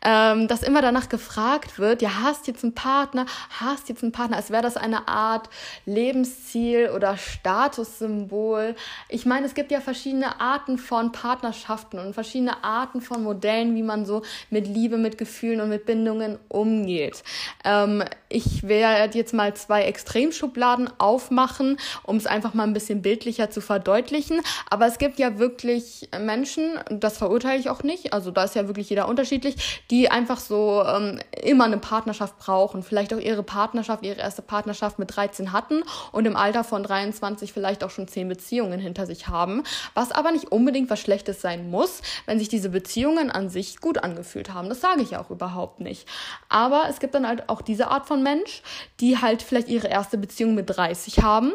ähm, 0.03 0.49
dass 0.49 0.63
immer 0.63 0.83
danach 0.83 1.09
gefragt 1.09 1.79
wird, 1.79 2.03
ja, 2.03 2.30
hast 2.31 2.47
jetzt 2.47 2.63
einen 2.63 2.75
Partner, 2.75 3.27
hast 3.59 3.89
jetzt 3.89 4.03
einen 4.03 4.13
Partner, 4.13 4.37
als 4.37 4.51
wäre 4.51 4.63
das 4.63 4.77
eine 4.77 5.09
Art 5.09 5.51
Lebensziel 5.85 6.91
oder 6.95 7.17
Statussymbol. 7.17 8.77
Ich 9.09 9.27
meine, 9.27 9.47
es 9.47 9.55
gibt 9.55 9.73
ja 9.73 9.81
verschiedene 9.81 10.41
Arten 10.41 10.79
von 10.79 11.13
Partnerschaften 11.13 11.99
und 11.99 12.15
verschiedene 12.15 12.63
Arten 12.63 13.01
von 13.01 13.23
Modellen, 13.23 13.75
wie 13.75 13.83
man 13.83 14.07
so 14.07 14.23
mit 14.49 14.69
Liebe, 14.69 14.97
mit 14.97 15.19
Gefühlen 15.19 15.61
und 15.61 15.69
mit 15.69 15.87
Bindungen 15.87 16.39
umgeht. 16.49 17.23
Ähm, 17.65 18.05
ich 18.29 18.63
werde 18.63 19.19
jetzt 19.19 19.35
mal 19.35 19.53
zwei 19.55 19.83
Extremschubladen 19.83 20.89
aufmachen, 20.99 21.79
um 22.05 22.17
es 22.17 22.27
einfach 22.27 22.55
mal 22.55 22.63
ein 22.63 22.73
bisschen 22.73 23.03
bildlicher 23.03 23.51
zu 23.51 23.61
verdeutlichen. 23.61 24.41
Aber 24.71 24.87
es 24.87 24.99
gibt 24.99 25.19
ja 25.19 25.39
wirklich 25.39 26.09
Menschen, 26.21 26.79
das 26.91 27.19
verurteile 27.19 27.59
ich 27.59 27.71
auch 27.71 27.83
nicht, 27.83 28.13
also 28.13 28.31
da 28.31 28.45
ist 28.45 28.55
ja 28.55 28.69
wirklich 28.69 28.89
jeder 28.89 29.09
unterschiedlich, 29.09 29.83
die 29.91 30.11
einfach 30.11 30.39
so 30.39 30.85
ähm, 30.87 31.19
immer 31.43 31.65
eine 31.65 31.79
Partnerschaft 32.11 32.39
brauchen, 32.39 32.83
vielleicht 32.83 33.15
auch 33.15 33.21
ihre 33.21 33.45
Partnerschaft, 33.45 34.03
ihre 34.03 34.19
erste 34.19 34.43
Partnerschaft 34.43 34.99
mit 34.99 35.15
13 35.15 35.53
hatten 35.53 35.85
und 36.11 36.27
im 36.27 36.35
Alter 36.35 36.65
von 36.65 36.83
23 36.83 37.53
vielleicht 37.53 37.85
auch 37.85 37.91
schon 37.91 38.09
10 38.09 38.29
Beziehungen 38.29 38.81
hinter 38.81 39.07
sich 39.07 39.29
haben, 39.29 39.63
was 39.95 40.11
aber 40.11 40.33
nicht 40.33 40.51
unbedingt 40.51 40.91
was 40.91 40.99
Schlechtes 40.99 41.41
sein 41.41 41.71
muss, 41.71 42.03
wenn 42.27 42.41
sich 42.41 42.49
diese 42.49 42.71
Beziehungen 42.71 43.31
an 43.31 43.49
sich 43.49 43.81
gut 43.81 43.99
angefühlt 43.99 44.53
haben. 44.53 44.69
Das 44.69 44.81
sage 44.81 45.03
ich 45.03 45.17
auch 45.17 45.31
überhaupt 45.31 45.79
nicht. 45.79 46.09
Aber 46.49 46.87
es 46.89 46.99
gibt 46.99 47.15
dann 47.15 47.29
halt 47.29 47.49
auch 47.49 47.63
diese 47.63 47.89
Art 47.89 48.07
von 48.07 48.25
Mensch, 48.25 48.63
die 48.99 49.19
halt 49.19 49.41
vielleicht 49.41 49.69
ihre 49.69 49.87
erste 49.87 50.19
Beziehung 50.19 50.57
mit 50.57 50.69
30 50.69 51.23
haben. 51.23 51.53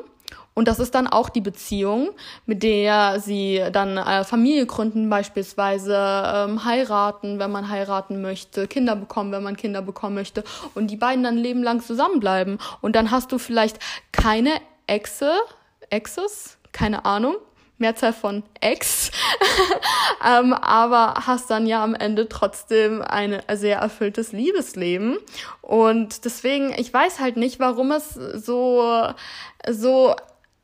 Und 0.56 0.70
das 0.70 0.80
ist 0.80 0.96
dann 0.96 1.08
auch 1.08 1.28
die 1.28 1.42
Beziehung, 1.42 2.12
mit 2.46 2.64
der 2.64 3.20
sie 3.20 3.62
dann 3.74 3.98
äh, 3.98 4.24
Familie 4.24 4.66
gründen, 4.66 5.10
beispielsweise 5.10 5.96
ähm, 5.96 6.64
heiraten, 6.64 7.40
wenn 7.40 7.52
man 7.52 7.70
heiraten 7.70 8.22
möchte, 8.22 8.66
Kinder 8.66 8.96
bekommen, 8.96 9.34
wenn 9.34 9.44
man 9.44 9.58
Kinder 9.58 9.82
bekommen 9.82 10.16
möchte. 10.16 10.46
Und 10.74 10.88
die 10.88 10.96
beiden 10.96 11.26
dann 11.26 11.36
lebenlang 11.36 11.82
zusammenbleiben. 11.82 12.58
Und 12.82 12.96
dann 12.96 13.12
hast 13.12 13.34
du 13.34 13.38
vielleicht 13.38 13.80
keine 14.14 14.52
Exe, 14.88 15.34
Exes, 15.90 16.58
keine 16.72 17.04
Ahnung, 17.04 17.36
Mehrzahl 17.78 18.14
von 18.14 18.44
Ex, 18.62 19.12
ähm, 20.26 20.54
aber 20.54 21.26
hast 21.28 21.50
dann 21.50 21.68
ja 21.68 21.84
am 21.84 21.96
Ende 21.96 22.30
trotzdem 22.30 23.02
ein 23.02 23.42
sehr 23.54 23.80
erfülltes 23.80 24.32
Liebesleben. 24.32 25.18
Und 25.62 26.24
deswegen, 26.24 26.74
ich 26.78 26.94
weiß 26.94 27.20
halt 27.20 27.36
nicht, 27.36 27.60
warum 27.60 27.92
es 27.92 28.14
so, 28.14 29.10
so 29.70 30.16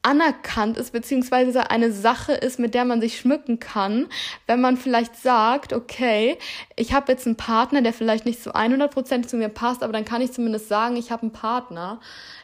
anerkannt 0.04 0.78
ist, 0.78 0.92
beziehungsweise 0.92 1.70
eine 1.70 1.92
Sache 1.92 2.34
ist, 2.34 2.60
mit 2.60 2.74
der 2.74 2.86
man 2.86 3.02
sich 3.02 3.20
schmücken 3.20 3.60
kann, 3.60 4.08
wenn 4.48 4.60
man 4.60 4.78
vielleicht 4.78 5.16
sagt, 5.16 5.74
okay, 5.74 6.38
ich 6.76 6.94
habe 6.94 7.12
jetzt 7.12 7.28
einen 7.28 7.38
Partner, 7.38 7.82
der 7.82 7.94
vielleicht 7.94 8.26
nicht 8.26 8.42
zu 8.42 8.56
100% 8.56 9.28
zu 9.28 9.38
mir 9.38 9.50
passt, 9.50 9.84
aber 9.84 9.94
dann 9.94 10.06
kann 10.06 10.22
ich 10.22 10.32
zumindest 10.32 10.68
sagen, 10.70 10.96
ich 10.96 11.12
habe 11.12 11.24
einen 11.24 11.32
Partner 11.32 12.00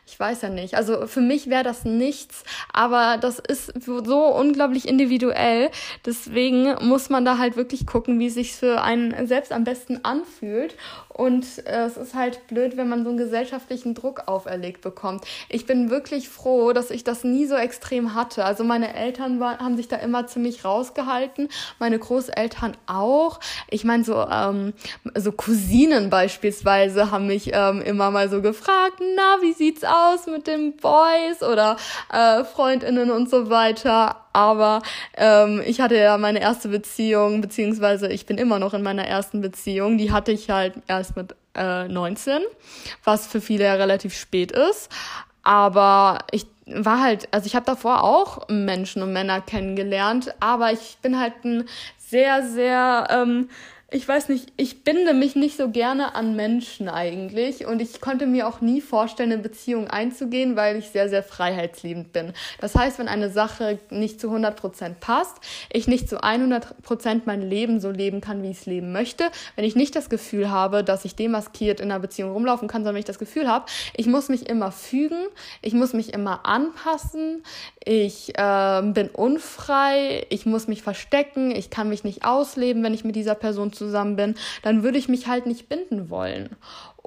ich 0.07 0.17
weiß 0.17 0.41
ja 0.41 0.49
nicht. 0.49 0.75
Also 0.75 1.05
für 1.05 1.19
mich 1.19 1.49
wäre 1.49 1.65
das 1.65 1.83
nichts, 1.83 2.45
aber 2.71 3.17
das 3.17 3.39
ist 3.39 3.73
so 3.83 4.25
unglaublich 4.27 4.87
individuell. 4.87 5.69
Deswegen 6.05 6.75
muss 6.87 7.09
man 7.09 7.25
da 7.25 7.37
halt 7.37 7.57
wirklich 7.57 7.85
gucken, 7.85 8.17
wie 8.17 8.29
sich 8.29 8.53
für 8.53 8.81
einen 8.81 9.27
selbst 9.27 9.51
am 9.51 9.65
besten 9.65 10.05
anfühlt. 10.05 10.75
Und 11.09 11.45
äh, 11.65 11.85
es 11.85 11.97
ist 11.97 12.13
halt 12.13 12.47
blöd, 12.47 12.77
wenn 12.77 12.87
man 12.87 13.03
so 13.03 13.09
einen 13.09 13.17
gesellschaftlichen 13.17 13.95
Druck 13.95 14.23
auferlegt 14.27 14.81
bekommt. 14.81 15.25
Ich 15.49 15.65
bin 15.65 15.89
wirklich 15.89 16.29
froh, 16.29 16.71
dass 16.71 16.89
ich 16.89 17.03
das 17.03 17.23
nie 17.25 17.45
so 17.45 17.55
extrem 17.55 18.13
hatte. 18.13 18.45
Also 18.45 18.63
meine 18.63 18.93
Eltern 18.93 19.41
war, 19.41 19.59
haben 19.59 19.75
sich 19.75 19.89
da 19.89 19.97
immer 19.97 20.27
ziemlich 20.27 20.63
rausgehalten, 20.63 21.49
meine 21.79 21.99
Großeltern 21.99 22.77
auch. 22.85 23.41
Ich 23.69 23.83
meine, 23.83 24.05
so, 24.05 24.25
ähm, 24.31 24.73
so 25.15 25.33
Cousinen 25.33 26.09
beispielsweise 26.09 27.11
haben 27.11 27.27
mich 27.27 27.49
ähm, 27.51 27.81
immer 27.81 28.11
mal 28.11 28.29
so 28.29 28.41
gefragt, 28.41 29.01
na, 29.15 29.41
wie 29.41 29.53
sieht's 29.53 29.83
aus? 29.83 29.96
Aus 29.97 30.27
mit 30.27 30.47
den 30.47 30.75
Boys 30.77 31.41
oder 31.41 31.77
äh, 32.11 32.43
Freundinnen 32.43 33.11
und 33.11 33.29
so 33.29 33.49
weiter. 33.49 34.15
Aber 34.33 34.81
ähm, 35.15 35.61
ich 35.65 35.81
hatte 35.81 35.97
ja 35.97 36.17
meine 36.17 36.39
erste 36.39 36.69
Beziehung, 36.69 37.41
beziehungsweise 37.41 38.07
ich 38.07 38.25
bin 38.25 38.37
immer 38.37 38.59
noch 38.59 38.73
in 38.73 38.83
meiner 38.83 39.05
ersten 39.05 39.41
Beziehung. 39.41 39.97
Die 39.97 40.11
hatte 40.11 40.31
ich 40.31 40.49
halt 40.49 40.75
erst 40.87 41.15
mit 41.15 41.35
äh, 41.55 41.87
19, 41.87 42.39
was 43.03 43.27
für 43.27 43.41
viele 43.41 43.65
ja 43.65 43.73
relativ 43.73 44.13
spät 44.13 44.51
ist. 44.51 44.89
Aber 45.43 46.19
ich 46.31 46.45
war 46.65 47.01
halt, 47.01 47.29
also 47.31 47.47
ich 47.47 47.55
habe 47.55 47.65
davor 47.65 48.03
auch 48.03 48.49
Menschen 48.49 49.01
und 49.01 49.13
Männer 49.13 49.41
kennengelernt, 49.41 50.33
aber 50.39 50.71
ich 50.71 50.97
bin 51.01 51.19
halt 51.19 51.33
ein 51.45 51.67
sehr, 51.97 52.43
sehr 52.43 53.07
ähm, 53.09 53.49
ich 53.89 54.05
weiß 54.05 54.27
nicht, 54.27 54.51
ich 54.57 54.83
binde 54.83 55.13
mich 55.13 55.37
nicht 55.37 55.55
so 55.55 55.69
gerne 55.69 56.13
an 56.13 56.35
Menschen 56.35 56.89
eigentlich 56.89 57.65
und 57.65 57.81
ich 57.81 58.01
konnte 58.01 58.27
mir 58.27 58.45
auch 58.45 58.59
nie 58.59 58.81
vorstellen, 58.81 59.31
eine 59.31 59.41
Beziehung 59.41 59.87
einzugehen, 59.87 60.57
weil 60.57 60.75
ich 60.75 60.89
sehr, 60.89 61.07
sehr 61.07 61.23
freiheitsliebend 61.23 62.11
bin. 62.11 62.33
Das 62.59 62.75
heißt, 62.75 62.99
wenn 62.99 63.07
eine 63.07 63.29
Sache 63.29 63.79
nicht 63.89 64.19
zu 64.19 64.27
100 64.27 64.57
Prozent 64.57 64.99
passt, 64.99 65.37
ich 65.71 65.87
nicht 65.87 66.09
zu 66.09 66.21
100 66.21 66.81
Prozent 66.81 67.27
mein 67.27 67.41
Leben 67.41 67.79
so 67.79 67.89
leben 67.89 68.19
kann, 68.19 68.43
wie 68.43 68.51
ich 68.51 68.57
es 68.59 68.65
leben 68.65 68.91
möchte, 68.91 69.23
wenn 69.55 69.63
ich 69.63 69.77
nicht 69.77 69.95
das 69.95 70.09
Gefühl 70.09 70.51
habe, 70.51 70.83
dass 70.83 71.05
ich 71.05 71.15
demaskiert 71.15 71.79
in 71.79 71.89
einer 71.89 72.01
Beziehung 72.01 72.33
rumlaufen 72.33 72.67
kann, 72.67 72.81
sondern 72.81 72.95
wenn 72.95 72.99
ich 72.99 73.05
das 73.05 73.19
Gefühl 73.19 73.47
habe, 73.47 73.67
ich 73.95 74.07
muss 74.07 74.27
mich 74.27 74.49
immer 74.49 74.73
fügen, 74.73 75.27
ich 75.61 75.73
muss 75.73 75.93
mich 75.93 76.13
immer 76.13 76.45
anpassen, 76.45 77.41
ich 77.85 78.37
äh, 78.37 78.81
bin 78.81 79.07
unfrei, 79.07 80.25
ich 80.29 80.45
muss 80.45 80.67
mich 80.67 80.81
verstecken, 80.81 81.51
ich 81.51 81.69
kann 81.69 81.87
mich 81.87 82.03
nicht 82.03 82.25
ausleben, 82.25 82.83
wenn 82.83 82.93
ich 82.93 83.05
mit 83.05 83.15
dieser 83.15 83.35
Person 83.35 83.71
zusammen 83.77 84.15
bin, 84.15 84.35
dann 84.63 84.83
würde 84.83 84.97
ich 84.97 85.07
mich 85.07 85.27
halt 85.27 85.45
nicht 85.45 85.69
binden 85.69 86.09
wollen. 86.09 86.55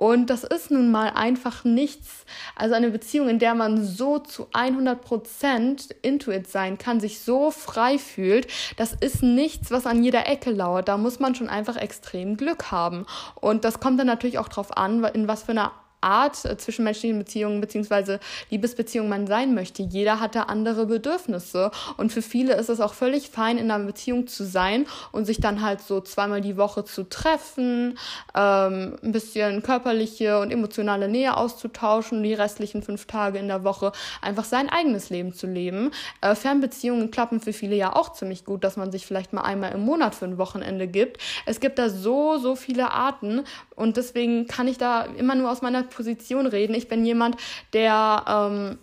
Und 0.01 0.31
das 0.31 0.45
ist 0.45 0.71
nun 0.71 0.91
mal 0.91 1.11
einfach 1.11 1.63
nichts, 1.65 2.25
also 2.57 2.75
eine 2.75 2.91
Beziehung, 2.91 3.29
in 3.29 3.39
der 3.39 3.55
man 3.55 3.85
so 3.85 4.19
zu 4.19 4.47
100 4.55 5.03
Prozent 5.03 5.91
intuit 6.01 6.49
sein 6.49 6.79
kann, 6.79 7.01
sich 7.01 7.21
so 7.21 7.51
frei 7.51 7.99
fühlt, 7.99 8.47
das 8.79 8.95
ist 8.95 9.23
nichts, 9.23 9.71
was 9.71 9.85
an 9.85 10.03
jeder 10.03 10.27
Ecke 10.27 10.53
lauert. 10.53 10.89
Da 10.89 10.97
muss 10.97 11.21
man 11.21 11.35
schon 11.35 11.51
einfach 11.51 11.77
extrem 11.77 12.39
Glück 12.39 12.71
haben. 12.71 13.05
Und 13.35 13.67
das 13.67 13.79
kommt 13.79 14.01
dann 14.01 14.07
natürlich 14.07 14.39
auch 14.39 14.49
drauf 14.49 14.75
an, 14.75 15.05
in 15.05 15.29
was 15.29 15.43
für 15.43 15.53
einer 15.53 15.73
Art 16.01 16.45
äh, 16.45 16.57
zwischenmenschlichen 16.57 17.19
Beziehungen 17.19 17.61
beziehungsweise 17.61 18.21
Liebesbeziehungen 18.51 19.11
man 19.11 19.27
sein 19.27 19.55
möchte. 19.55 19.83
Jeder 19.83 20.21
hat 20.21 20.35
da 20.35 20.45
andere 20.45 20.87
Bedürfnisse 20.87 21.71
und 21.97 22.13
für 22.13 22.23
viele 22.23 22.55
ist 22.55 22.69
es 22.69 22.81
auch 22.81 22.95
völlig 22.95 23.31
fein, 23.31 23.59
in 23.59 23.71
einer 23.71 23.85
Beziehung 23.85 24.27
zu 24.27 24.45
sein 24.45 24.87
und 25.13 25.25
sich 25.25 25.41
dann 25.41 25.63
halt 25.63 25.81
so 25.81 26.01
zweimal 26.01 26.41
die 26.41 26.57
Woche 26.57 26.85
zu 26.85 27.09
treffen, 27.09 27.99
ähm, 28.35 28.97
ein 29.03 29.13
bisschen 29.13 29.63
körperliche 29.63 30.41
und 30.41 30.51
emotionale 30.51 31.09
Nähe 31.09 31.37
auszutauschen, 31.37 32.23
die 32.23 32.35
restlichen 32.35 32.83
fünf 32.83 33.07
Tage 33.07 33.39
in 33.39 33.49
der 33.49 33.65
Woche 33.65 33.93
einfach 34.23 34.45
sein 34.45 34.69
eigenes 34.69 35.11
Leben 35.11 35.33
zu 35.33 35.47
leben. 35.47 35.91
Äh, 36.21 36.35
Fernbeziehungen 36.35 37.11
klappen 37.11 37.41
für 37.41 37.53
viele 37.53 37.77
ja 37.77 37.95
auch 37.95 38.13
ziemlich 38.13 38.45
gut, 38.45 38.65
dass 38.65 38.77
man 38.77 38.93
sich 38.93 39.07
vielleicht 39.07 39.33
mal 39.33 39.43
einmal 39.43 39.73
im 39.73 39.81
Monat 39.81 40.15
für 40.15 40.25
ein 40.25 40.39
Wochenende 40.39 40.87
gibt. 40.87 41.19
Es 41.47 41.61
gibt 41.61 41.79
da 41.79 41.89
so, 41.89 42.39
so 42.39 42.57
viele 42.57 42.91
Arten 42.91 43.45
und 43.81 43.97
deswegen 43.97 44.47
kann 44.47 44.69
ich 44.69 44.79
da 44.79 45.05
immer 45.05 45.35
nur 45.35 45.51
aus 45.51 45.63
meiner 45.63 45.83
Position 45.83 46.47
reden. 46.47 46.75
Ich 46.75 46.89
bin 46.89 47.05
jemand, 47.05 47.37
der 47.73 48.25
ähm, 48.29 48.79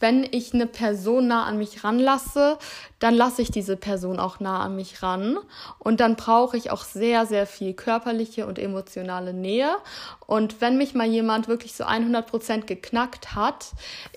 wenn 0.00 0.26
ich 0.30 0.52
eine 0.52 0.66
Person 0.66 1.28
nah 1.28 1.44
an 1.44 1.58
mich 1.58 1.84
ranlasse, 1.84 2.58
dann 3.00 3.14
lasse 3.14 3.42
ich 3.42 3.50
diese 3.50 3.76
Person 3.76 4.20
auch 4.20 4.40
nah 4.40 4.60
an 4.60 4.76
mich 4.76 5.02
ran. 5.02 5.38
Und 5.78 6.00
dann 6.00 6.16
brauche 6.16 6.56
ich 6.56 6.70
auch 6.70 6.84
sehr, 6.84 7.26
sehr 7.26 7.46
viel 7.46 7.72
körperliche 7.72 8.46
und 8.46 8.58
emotionale 8.58 9.32
Nähe. 9.32 9.74
Und 10.26 10.60
wenn 10.60 10.76
mich 10.76 10.94
mal 10.94 11.06
jemand 11.06 11.48
wirklich 11.48 11.74
so 11.74 11.84
100 11.84 12.26
Prozent 12.26 12.66
geknackt 12.66 13.34
hat, 13.34 13.70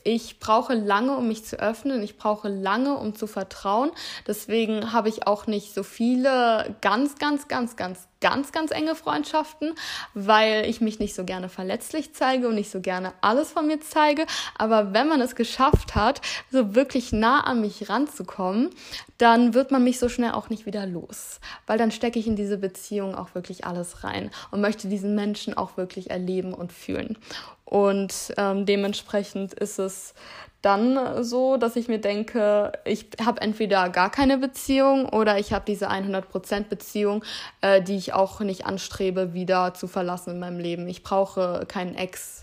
ich 0.03 0.37
brauche 0.39 0.73
lange, 0.73 1.15
um 1.15 1.27
mich 1.27 1.45
zu 1.45 1.59
öffnen. 1.59 2.03
Ich 2.03 2.17
brauche 2.17 2.49
lange, 2.49 2.97
um 2.97 3.15
zu 3.15 3.25
vertrauen. 3.25 3.89
Deswegen 4.27 4.91
habe 4.91 5.09
ich 5.09 5.25
auch 5.27 5.47
nicht 5.47 5.73
so 5.73 5.81
viele 5.81 6.75
ganz, 6.81 7.15
ganz, 7.15 7.47
ganz, 7.47 7.77
ganz, 7.77 8.07
ganz, 8.19 8.51
ganz 8.51 8.71
enge 8.71 8.95
Freundschaften, 8.95 9.75
weil 10.13 10.65
ich 10.65 10.81
mich 10.81 10.99
nicht 10.99 11.13
so 11.13 11.25
gerne 11.25 11.49
verletzlich 11.49 12.13
zeige 12.13 12.47
und 12.47 12.55
nicht 12.55 12.71
so 12.71 12.79
gerne 12.79 13.13
alles 13.21 13.51
von 13.51 13.67
mir 13.67 13.81
zeige. 13.81 14.25
Aber 14.57 14.93
wenn 14.93 15.07
man 15.07 15.19
es 15.19 15.35
geschafft 15.35 15.95
hat, 15.95 16.21
so 16.51 16.75
wirklich 16.75 17.11
nah 17.11 17.41
an 17.41 17.61
mich 17.61 17.89
ranzukommen, 17.89 18.72
dann 19.17 19.53
wird 19.53 19.71
man 19.71 19.83
mich 19.83 19.99
so 19.99 20.09
schnell 20.09 20.31
auch 20.31 20.49
nicht 20.49 20.65
wieder 20.65 20.85
los, 20.85 21.39
weil 21.67 21.77
dann 21.77 21.91
stecke 21.91 22.19
ich 22.19 22.27
in 22.27 22.35
diese 22.35 22.57
Beziehung 22.57 23.15
auch 23.15 23.35
wirklich 23.35 23.65
alles 23.65 24.03
rein 24.03 24.31
und 24.51 24.61
möchte 24.61 24.87
diesen 24.87 25.15
Menschen 25.15 25.55
auch 25.55 25.77
wirklich 25.77 26.09
erleben 26.09 26.53
und 26.53 26.71
fühlen. 26.71 27.17
Und 27.65 28.33
ähm, 28.37 28.65
dementsprechend 28.65 29.53
ist 29.53 29.79
es 29.79 30.13
dann 30.63 31.23
so, 31.23 31.57
dass 31.57 31.75
ich 31.75 31.89
mir 31.89 31.99
denke, 31.99 32.71
ich 32.85 33.07
habe 33.23 33.41
entweder 33.41 33.89
gar 33.89 34.09
keine 34.09 34.37
Beziehung 34.37 35.09
oder 35.09 35.37
ich 35.37 35.51
habe 35.51 35.65
diese 35.67 35.91
100% 35.91 36.63
Beziehung, 36.69 37.23
äh, 37.61 37.81
die 37.81 37.97
ich 37.97 38.13
auch 38.13 38.39
nicht 38.39 38.65
anstrebe, 38.65 39.33
wieder 39.33 39.73
zu 39.73 39.87
verlassen 39.87 40.31
in 40.31 40.39
meinem 40.39 40.59
Leben. 40.59 40.87
Ich 40.87 41.03
brauche 41.03 41.65
keinen 41.67 41.95
Ex 41.95 42.42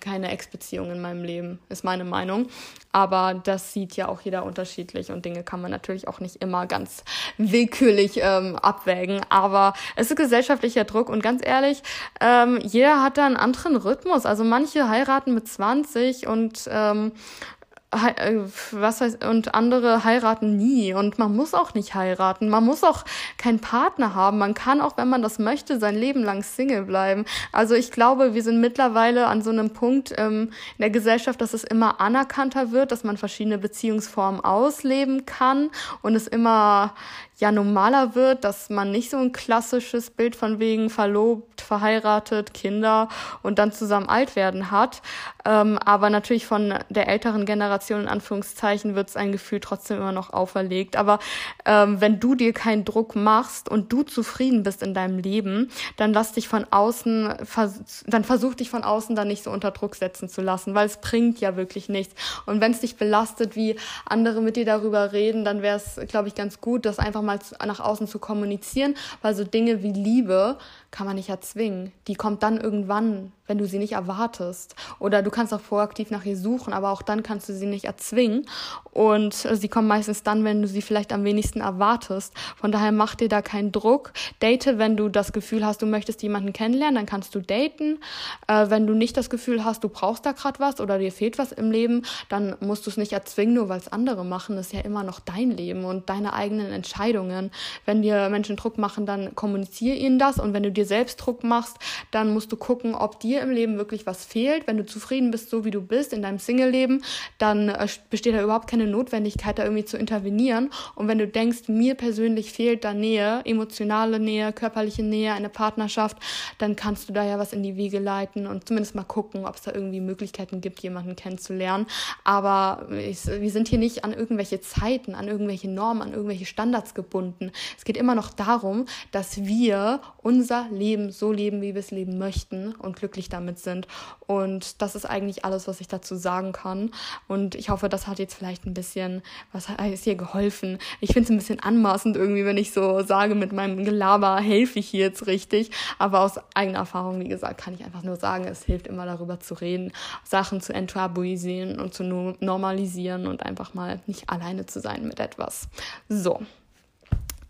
keine 0.00 0.30
Ex-Beziehung 0.30 0.90
in 0.90 1.00
meinem 1.00 1.24
Leben, 1.24 1.58
ist 1.68 1.84
meine 1.84 2.04
Meinung. 2.04 2.48
Aber 2.92 3.40
das 3.44 3.72
sieht 3.72 3.96
ja 3.96 4.08
auch 4.08 4.20
jeder 4.20 4.44
unterschiedlich 4.44 5.10
und 5.10 5.24
Dinge 5.24 5.42
kann 5.42 5.60
man 5.60 5.70
natürlich 5.70 6.08
auch 6.08 6.20
nicht 6.20 6.36
immer 6.36 6.66
ganz 6.66 7.04
willkürlich 7.38 8.20
ähm, 8.22 8.56
abwägen. 8.56 9.20
Aber 9.28 9.74
es 9.96 10.10
ist 10.10 10.16
gesellschaftlicher 10.16 10.84
Druck 10.84 11.08
und 11.08 11.22
ganz 11.22 11.44
ehrlich, 11.44 11.82
ähm, 12.20 12.58
jeder 12.62 13.02
hat 13.02 13.18
da 13.18 13.26
einen 13.26 13.36
anderen 13.36 13.76
Rhythmus. 13.76 14.26
Also 14.26 14.44
manche 14.44 14.88
heiraten 14.88 15.34
mit 15.34 15.48
20 15.48 16.26
und 16.26 16.68
ähm, 16.70 17.12
äh, 17.59 17.59
was 17.92 19.00
heißt, 19.00 19.24
und 19.24 19.54
andere 19.54 20.04
heiraten 20.04 20.56
nie. 20.56 20.94
Und 20.94 21.18
man 21.18 21.34
muss 21.34 21.54
auch 21.54 21.74
nicht 21.74 21.94
heiraten. 21.94 22.48
Man 22.48 22.64
muss 22.64 22.84
auch 22.84 23.04
keinen 23.36 23.58
Partner 23.58 24.14
haben. 24.14 24.38
Man 24.38 24.54
kann 24.54 24.80
auch, 24.80 24.96
wenn 24.96 25.08
man 25.08 25.22
das 25.22 25.38
möchte, 25.40 25.80
sein 25.80 25.96
Leben 25.96 26.22
lang 26.22 26.42
Single 26.42 26.84
bleiben. 26.84 27.24
Also 27.50 27.74
ich 27.74 27.90
glaube, 27.90 28.34
wir 28.34 28.42
sind 28.44 28.60
mittlerweile 28.60 29.26
an 29.26 29.42
so 29.42 29.50
einem 29.50 29.70
Punkt 29.70 30.14
ähm, 30.18 30.52
in 30.78 30.82
der 30.82 30.90
Gesellschaft, 30.90 31.40
dass 31.40 31.52
es 31.52 31.64
immer 31.64 32.00
anerkannter 32.00 32.70
wird, 32.70 32.92
dass 32.92 33.02
man 33.02 33.16
verschiedene 33.16 33.58
Beziehungsformen 33.58 34.40
ausleben 34.40 35.26
kann 35.26 35.70
und 36.02 36.14
es 36.14 36.28
immer, 36.28 36.94
ja 37.40 37.50
normaler 37.52 38.14
wird, 38.14 38.44
dass 38.44 38.70
man 38.70 38.90
nicht 38.90 39.10
so 39.10 39.16
ein 39.16 39.32
klassisches 39.32 40.10
Bild 40.10 40.36
von 40.36 40.58
wegen 40.58 40.90
verlobt, 40.90 41.60
verheiratet, 41.60 42.54
Kinder 42.54 43.08
und 43.42 43.58
dann 43.58 43.72
zusammen 43.72 44.08
alt 44.08 44.36
werden 44.36 44.70
hat. 44.70 45.02
Ähm, 45.44 45.78
aber 45.78 46.10
natürlich 46.10 46.46
von 46.46 46.74
der 46.90 47.08
älteren 47.08 47.46
Generation 47.46 48.02
in 48.02 48.08
Anführungszeichen 48.08 48.94
wird 48.94 49.08
es 49.08 49.16
ein 49.16 49.32
Gefühl 49.32 49.60
trotzdem 49.60 49.96
immer 49.96 50.12
noch 50.12 50.32
auferlegt. 50.32 50.96
Aber 50.96 51.18
ähm, 51.64 52.00
wenn 52.00 52.20
du 52.20 52.34
dir 52.34 52.52
keinen 52.52 52.84
Druck 52.84 53.16
machst 53.16 53.68
und 53.68 53.92
du 53.92 54.02
zufrieden 54.02 54.62
bist 54.62 54.82
in 54.82 54.92
deinem 54.92 55.18
Leben, 55.18 55.70
dann 55.96 56.12
lass 56.12 56.32
dich 56.32 56.48
von 56.48 56.66
außen, 56.70 57.34
vers 57.44 58.04
dann 58.06 58.24
versuch 58.24 58.54
dich 58.54 58.68
von 58.68 58.84
außen 58.84 59.16
dann 59.16 59.28
nicht 59.28 59.44
so 59.44 59.50
unter 59.50 59.70
Druck 59.70 59.96
setzen 59.96 60.28
zu 60.28 60.42
lassen, 60.42 60.74
weil 60.74 60.86
es 60.86 60.98
bringt 60.98 61.40
ja 61.40 61.56
wirklich 61.56 61.88
nichts. 61.88 62.14
Und 62.44 62.60
wenn 62.60 62.72
es 62.72 62.80
dich 62.80 62.96
belastet, 62.96 63.56
wie 63.56 63.76
andere 64.04 64.42
mit 64.42 64.56
dir 64.56 64.66
darüber 64.66 65.12
reden, 65.12 65.44
dann 65.44 65.62
wäre 65.62 65.76
es, 65.76 65.98
glaube 66.08 66.28
ich, 66.28 66.34
ganz 66.34 66.60
gut, 66.60 66.84
das 66.84 66.98
einfach 66.98 67.22
mal 67.22 67.29
mal 67.30 67.66
nach 67.66 67.80
außen 67.80 68.06
zu 68.06 68.18
kommunizieren, 68.18 68.94
weil 69.22 69.34
so 69.34 69.44
Dinge 69.44 69.82
wie 69.82 69.92
Liebe 69.92 70.56
kann 70.90 71.06
man 71.06 71.16
nicht 71.16 71.28
erzwingen. 71.28 71.92
Die 72.08 72.14
kommt 72.14 72.42
dann 72.42 72.60
irgendwann, 72.60 73.32
wenn 73.46 73.58
du 73.58 73.66
sie 73.66 73.78
nicht 73.78 73.92
erwartest. 73.92 74.76
Oder 74.98 75.22
du 75.22 75.30
kannst 75.30 75.52
auch 75.52 75.62
proaktiv 75.62 76.10
nach 76.10 76.24
ihr 76.24 76.36
suchen, 76.36 76.72
aber 76.72 76.90
auch 76.90 77.02
dann 77.02 77.22
kannst 77.22 77.48
du 77.48 77.52
sie 77.52 77.66
nicht 77.66 77.84
erzwingen. 77.84 78.46
Und 78.92 79.34
sie 79.34 79.68
kommen 79.68 79.88
meistens 79.88 80.22
dann, 80.22 80.44
wenn 80.44 80.62
du 80.62 80.68
sie 80.68 80.82
vielleicht 80.82 81.12
am 81.12 81.24
wenigsten 81.24 81.60
erwartest. 81.60 82.32
Von 82.56 82.72
daher 82.72 82.92
mach 82.92 83.14
dir 83.14 83.28
da 83.28 83.42
keinen 83.42 83.72
Druck. 83.72 84.12
Date, 84.40 84.78
wenn 84.78 84.96
du 84.96 85.08
das 85.08 85.32
Gefühl 85.32 85.64
hast, 85.64 85.82
du 85.82 85.86
möchtest 85.86 86.22
jemanden 86.22 86.52
kennenlernen, 86.52 86.96
dann 86.96 87.06
kannst 87.06 87.34
du 87.34 87.40
daten. 87.40 87.98
Äh, 88.46 88.70
wenn 88.70 88.86
du 88.86 88.94
nicht 88.94 89.16
das 89.16 89.30
Gefühl 89.30 89.64
hast, 89.64 89.84
du 89.84 89.88
brauchst 89.88 90.26
da 90.26 90.32
gerade 90.32 90.60
was 90.60 90.80
oder 90.80 90.98
dir 90.98 91.12
fehlt 91.12 91.38
was 91.38 91.52
im 91.52 91.70
Leben, 91.70 92.02
dann 92.28 92.56
musst 92.60 92.86
du 92.86 92.90
es 92.90 92.96
nicht 92.96 93.12
erzwingen, 93.12 93.54
nur 93.54 93.68
weil 93.68 93.78
es 93.78 93.92
andere 93.92 94.24
machen. 94.24 94.56
Das 94.56 94.66
ist 94.66 94.72
ja 94.72 94.80
immer 94.80 95.02
noch 95.02 95.20
dein 95.20 95.50
Leben 95.50 95.84
und 95.84 96.08
deine 96.08 96.34
eigenen 96.34 96.72
Entscheidungen. 96.72 97.50
Wenn 97.84 98.02
dir 98.02 98.28
Menschen 98.28 98.56
Druck 98.56 98.78
machen, 98.78 99.06
dann 99.06 99.34
kommuniziere 99.34 99.96
ihnen 99.96 100.18
das. 100.18 100.38
Und 100.38 100.52
wenn 100.52 100.62
du 100.62 100.70
dir 100.70 100.79
selbst 100.84 101.16
Druck 101.16 101.44
machst, 101.44 101.76
dann 102.10 102.32
musst 102.32 102.52
du 102.52 102.56
gucken, 102.56 102.94
ob 102.94 103.20
dir 103.20 103.42
im 103.42 103.50
Leben 103.50 103.76
wirklich 103.76 104.06
was 104.06 104.24
fehlt. 104.24 104.66
Wenn 104.66 104.76
du 104.76 104.86
zufrieden 104.86 105.30
bist, 105.30 105.50
so 105.50 105.64
wie 105.64 105.70
du 105.70 105.80
bist, 105.80 106.12
in 106.12 106.22
deinem 106.22 106.38
Single-Leben, 106.38 107.02
dann 107.38 107.68
äh, 107.68 107.88
besteht 108.08 108.34
da 108.34 108.42
überhaupt 108.42 108.68
keine 108.68 108.86
Notwendigkeit, 108.86 109.58
da 109.58 109.64
irgendwie 109.64 109.84
zu 109.84 109.96
intervenieren. 109.96 110.70
Und 110.94 111.08
wenn 111.08 111.18
du 111.18 111.26
denkst, 111.26 111.68
mir 111.68 111.94
persönlich 111.94 112.52
fehlt 112.52 112.84
da 112.84 112.94
Nähe, 112.94 113.42
emotionale 113.44 114.18
Nähe, 114.18 114.52
körperliche 114.52 115.02
Nähe, 115.02 115.32
eine 115.32 115.48
Partnerschaft, 115.48 116.16
dann 116.58 116.76
kannst 116.76 117.08
du 117.08 117.12
da 117.12 117.24
ja 117.24 117.38
was 117.38 117.52
in 117.52 117.62
die 117.62 117.76
Wege 117.76 117.98
leiten 117.98 118.46
und 118.46 118.66
zumindest 118.66 118.94
mal 118.94 119.04
gucken, 119.04 119.44
ob 119.46 119.56
es 119.56 119.62
da 119.62 119.72
irgendwie 119.72 120.00
Möglichkeiten 120.00 120.60
gibt, 120.60 120.80
jemanden 120.80 121.16
kennenzulernen. 121.16 121.86
Aber 122.24 122.88
ich, 122.90 123.26
wir 123.26 123.50
sind 123.50 123.68
hier 123.68 123.78
nicht 123.78 124.04
an 124.04 124.12
irgendwelche 124.12 124.60
Zeiten, 124.60 125.14
an 125.14 125.28
irgendwelche 125.28 125.68
Normen, 125.68 126.02
an 126.02 126.12
irgendwelche 126.12 126.46
Standards 126.46 126.94
gebunden. 126.94 127.52
Es 127.76 127.84
geht 127.84 127.96
immer 127.96 128.14
noch 128.14 128.30
darum, 128.30 128.86
dass 129.12 129.44
wir 129.44 130.00
unser 130.22 130.69
Leben 130.70 131.10
so 131.10 131.32
leben, 131.32 131.62
wie 131.62 131.74
wir 131.74 131.80
es 131.80 131.90
leben 131.90 132.18
möchten 132.18 132.72
und 132.72 132.96
glücklich 132.96 133.28
damit 133.28 133.58
sind. 133.58 133.86
Und 134.26 134.80
das 134.82 134.94
ist 134.94 135.04
eigentlich 135.04 135.44
alles, 135.44 135.68
was 135.68 135.80
ich 135.80 135.88
dazu 135.88 136.14
sagen 136.16 136.52
kann. 136.52 136.90
Und 137.28 137.54
ich 137.54 137.70
hoffe, 137.70 137.88
das 137.88 138.06
hat 138.06 138.18
jetzt 138.18 138.34
vielleicht 138.34 138.66
ein 138.66 138.74
bisschen, 138.74 139.22
was 139.52 139.68
ist 139.92 140.04
hier 140.04 140.14
geholfen. 140.14 140.78
Ich 141.00 141.12
finde 141.12 141.24
es 141.24 141.30
ein 141.30 141.38
bisschen 141.38 141.60
anmaßend 141.60 142.16
irgendwie, 142.16 142.44
wenn 142.44 142.56
ich 142.56 142.72
so 142.72 143.02
sage, 143.02 143.34
mit 143.34 143.52
meinem 143.52 143.84
Gelaber 143.84 144.38
helfe 144.38 144.78
ich 144.78 144.88
hier 144.88 145.06
jetzt 145.06 145.26
richtig. 145.26 145.70
Aber 145.98 146.20
aus 146.20 146.38
eigener 146.54 146.78
Erfahrung, 146.78 147.20
wie 147.20 147.28
gesagt, 147.28 147.60
kann 147.60 147.74
ich 147.74 147.84
einfach 147.84 148.02
nur 148.02 148.16
sagen, 148.16 148.44
es 148.44 148.64
hilft 148.64 148.86
immer 148.86 149.06
darüber 149.06 149.40
zu 149.40 149.54
reden, 149.54 149.92
Sachen 150.24 150.60
zu 150.60 150.72
enttabuisieren 150.72 151.80
und 151.80 151.94
zu 151.94 152.04
normalisieren 152.04 153.26
und 153.26 153.44
einfach 153.44 153.74
mal 153.74 154.00
nicht 154.06 154.30
alleine 154.30 154.66
zu 154.66 154.80
sein 154.80 155.06
mit 155.06 155.20
etwas. 155.20 155.68
So. 156.08 156.40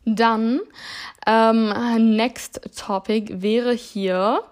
Dann, 0.05 0.61
ähm, 1.27 2.17
next 2.17 2.61
topic 2.77 3.43
wäre 3.43 3.73
hier 3.73 4.43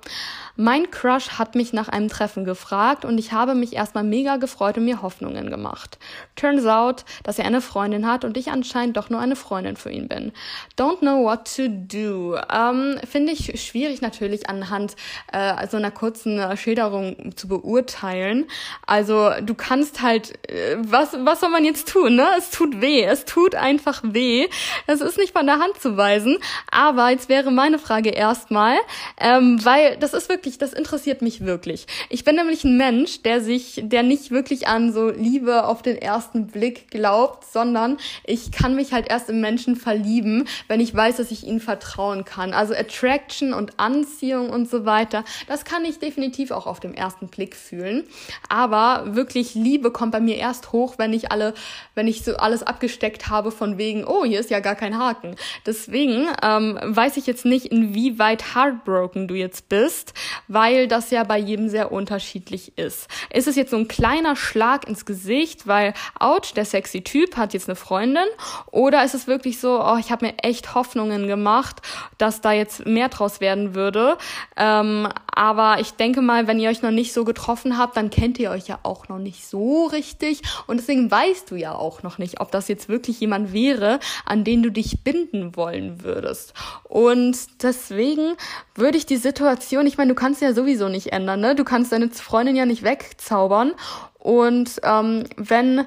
mein 0.60 0.90
Crush 0.90 1.38
hat 1.38 1.54
mich 1.54 1.72
nach 1.72 1.88
einem 1.88 2.08
Treffen 2.08 2.44
gefragt 2.44 3.04
und 3.04 3.16
ich 3.16 3.30
habe 3.30 3.54
mich 3.54 3.74
erstmal 3.74 4.02
mega 4.02 4.38
gefreut 4.38 4.76
und 4.76 4.86
mir 4.86 5.02
Hoffnungen 5.02 5.50
gemacht. 5.50 6.00
Turns 6.34 6.66
out, 6.66 7.04
dass 7.22 7.38
er 7.38 7.44
eine 7.44 7.60
Freundin 7.60 8.08
hat 8.08 8.24
und 8.24 8.36
ich 8.36 8.50
anscheinend 8.50 8.96
doch 8.96 9.08
nur 9.08 9.20
eine 9.20 9.36
Freundin 9.36 9.76
für 9.76 9.92
ihn 9.92 10.08
bin. 10.08 10.32
Don't 10.76 10.98
know 10.98 11.22
what 11.22 11.44
to 11.54 11.68
do. 11.68 12.36
Ähm, 12.52 12.98
Finde 13.08 13.34
ich 13.34 13.62
schwierig 13.64 14.02
natürlich 14.02 14.50
anhand 14.50 14.96
äh, 15.32 15.64
so 15.68 15.76
einer 15.76 15.92
kurzen 15.92 16.40
Schilderung 16.56 17.36
zu 17.36 17.46
beurteilen. 17.46 18.46
Also 18.84 19.30
du 19.40 19.54
kannst 19.54 20.02
halt, 20.02 20.44
äh, 20.50 20.76
was, 20.78 21.12
was 21.20 21.38
soll 21.38 21.50
man 21.50 21.64
jetzt 21.64 21.88
tun? 21.88 22.16
Ne? 22.16 22.26
Es 22.36 22.50
tut 22.50 22.80
weh. 22.80 23.04
Es 23.04 23.26
tut 23.26 23.54
einfach 23.54 24.00
weh. 24.02 24.48
Es 24.88 25.02
ist 25.02 25.18
nicht 25.18 25.34
von 25.38 25.46
der 25.46 25.60
Hand 25.60 25.80
zu 25.80 25.96
weisen. 25.96 26.38
Aber 26.72 27.10
jetzt 27.10 27.28
wäre 27.28 27.52
meine 27.52 27.78
Frage 27.78 28.10
erstmal, 28.10 28.76
ähm, 29.18 29.64
weil 29.64 29.96
das 29.98 30.12
ist 30.12 30.28
wirklich 30.28 30.58
das 30.58 30.72
interessiert 30.72 31.22
mich 31.22 31.44
wirklich. 31.44 31.86
Ich 32.08 32.24
bin 32.24 32.34
nämlich 32.34 32.64
ein 32.64 32.76
Mensch, 32.76 33.22
der 33.22 33.40
sich, 33.40 33.80
der 33.84 34.02
nicht 34.02 34.32
wirklich 34.32 34.66
an 34.66 34.92
so 34.92 35.10
Liebe 35.10 35.64
auf 35.64 35.82
den 35.82 35.96
ersten 35.96 36.48
Blick 36.48 36.90
glaubt, 36.90 37.44
sondern 37.44 37.98
ich 38.24 38.50
kann 38.50 38.74
mich 38.74 38.92
halt 38.92 39.08
erst 39.08 39.30
im 39.30 39.40
Menschen 39.40 39.76
verlieben, 39.76 40.48
wenn 40.66 40.80
ich 40.80 40.92
weiß, 40.92 41.18
dass 41.18 41.30
ich 41.30 41.46
ihnen 41.46 41.60
vertrauen 41.60 42.24
kann. 42.24 42.52
Also 42.52 42.74
Attraction 42.74 43.54
und 43.54 43.78
Anziehung 43.78 44.50
und 44.50 44.68
so 44.68 44.84
weiter, 44.84 45.24
das 45.46 45.64
kann 45.64 45.84
ich 45.84 46.00
definitiv 46.00 46.50
auch 46.50 46.66
auf 46.66 46.80
dem 46.80 46.94
ersten 46.94 47.28
Blick 47.28 47.54
fühlen. 47.54 48.04
Aber 48.48 49.14
wirklich 49.14 49.54
Liebe 49.54 49.92
kommt 49.92 50.10
bei 50.10 50.20
mir 50.20 50.36
erst 50.36 50.72
hoch, 50.72 50.94
wenn 50.98 51.12
ich 51.12 51.30
alle, 51.30 51.54
wenn 51.94 52.08
ich 52.08 52.24
so 52.24 52.36
alles 52.36 52.64
abgesteckt 52.64 53.28
habe 53.28 53.52
von 53.52 53.78
wegen, 53.78 54.04
oh, 54.04 54.24
hier 54.24 54.40
ist 54.40 54.50
ja 54.50 54.58
gar 54.58 54.74
kein 54.74 54.98
Haken. 54.98 55.27
Deswegen 55.66 56.28
ähm, 56.42 56.78
weiß 56.82 57.16
ich 57.16 57.26
jetzt 57.26 57.44
nicht, 57.44 57.66
inwieweit 57.66 58.54
heartbroken 58.54 59.28
du 59.28 59.34
jetzt 59.34 59.68
bist, 59.68 60.14
weil 60.48 60.88
das 60.88 61.10
ja 61.10 61.24
bei 61.24 61.38
jedem 61.38 61.68
sehr 61.68 61.92
unterschiedlich 61.92 62.76
ist. 62.76 63.08
Ist 63.32 63.48
es 63.48 63.56
jetzt 63.56 63.70
so 63.70 63.76
ein 63.76 63.88
kleiner 63.88 64.36
Schlag 64.36 64.88
ins 64.88 65.06
Gesicht, 65.06 65.66
weil, 65.66 65.94
ouch, 66.18 66.52
der 66.54 66.64
sexy 66.64 67.02
Typ 67.02 67.36
hat 67.36 67.54
jetzt 67.54 67.68
eine 67.68 67.76
Freundin? 67.76 68.26
Oder 68.70 69.04
ist 69.04 69.14
es 69.14 69.26
wirklich 69.26 69.60
so, 69.60 69.82
oh, 69.82 69.96
ich 69.98 70.10
habe 70.10 70.26
mir 70.26 70.34
echt 70.42 70.74
Hoffnungen 70.74 71.26
gemacht, 71.26 71.82
dass 72.18 72.40
da 72.40 72.52
jetzt 72.52 72.86
mehr 72.86 73.08
draus 73.08 73.40
werden 73.40 73.74
würde? 73.74 74.16
Ähm, 74.56 75.08
aber 75.34 75.80
ich 75.80 75.92
denke 75.92 76.20
mal, 76.20 76.46
wenn 76.46 76.58
ihr 76.58 76.68
euch 76.68 76.82
noch 76.82 76.90
nicht 76.90 77.12
so 77.12 77.24
getroffen 77.24 77.78
habt, 77.78 77.96
dann 77.96 78.10
kennt 78.10 78.38
ihr 78.38 78.50
euch 78.50 78.66
ja 78.66 78.78
auch 78.82 79.08
noch 79.08 79.18
nicht 79.18 79.46
so 79.46 79.86
richtig. 79.86 80.42
Und 80.66 80.78
deswegen 80.78 81.10
weißt 81.10 81.50
du 81.50 81.56
ja 81.56 81.74
auch 81.74 82.02
noch 82.02 82.18
nicht, 82.18 82.40
ob 82.40 82.50
das 82.50 82.68
jetzt 82.68 82.88
wirklich 82.88 83.20
jemand 83.20 83.52
wäre, 83.52 84.00
an 84.24 84.44
den 84.44 84.62
du 84.62 84.70
dich 84.70 85.04
binden 85.04 85.17
wollen 85.56 86.02
würdest. 86.02 86.54
Und 86.84 87.62
deswegen 87.62 88.36
würde 88.74 88.98
ich 88.98 89.06
die 89.06 89.16
Situation, 89.16 89.86
ich 89.86 89.98
meine, 89.98 90.14
du 90.14 90.14
kannst 90.14 90.42
ja 90.42 90.52
sowieso 90.52 90.88
nicht 90.88 91.12
ändern, 91.12 91.40
ne? 91.40 91.54
Du 91.54 91.64
kannst 91.64 91.92
deine 91.92 92.10
Freundin 92.10 92.56
ja 92.56 92.66
nicht 92.66 92.82
wegzaubern. 92.82 93.72
Und 94.18 94.80
ähm, 94.84 95.24
wenn 95.36 95.86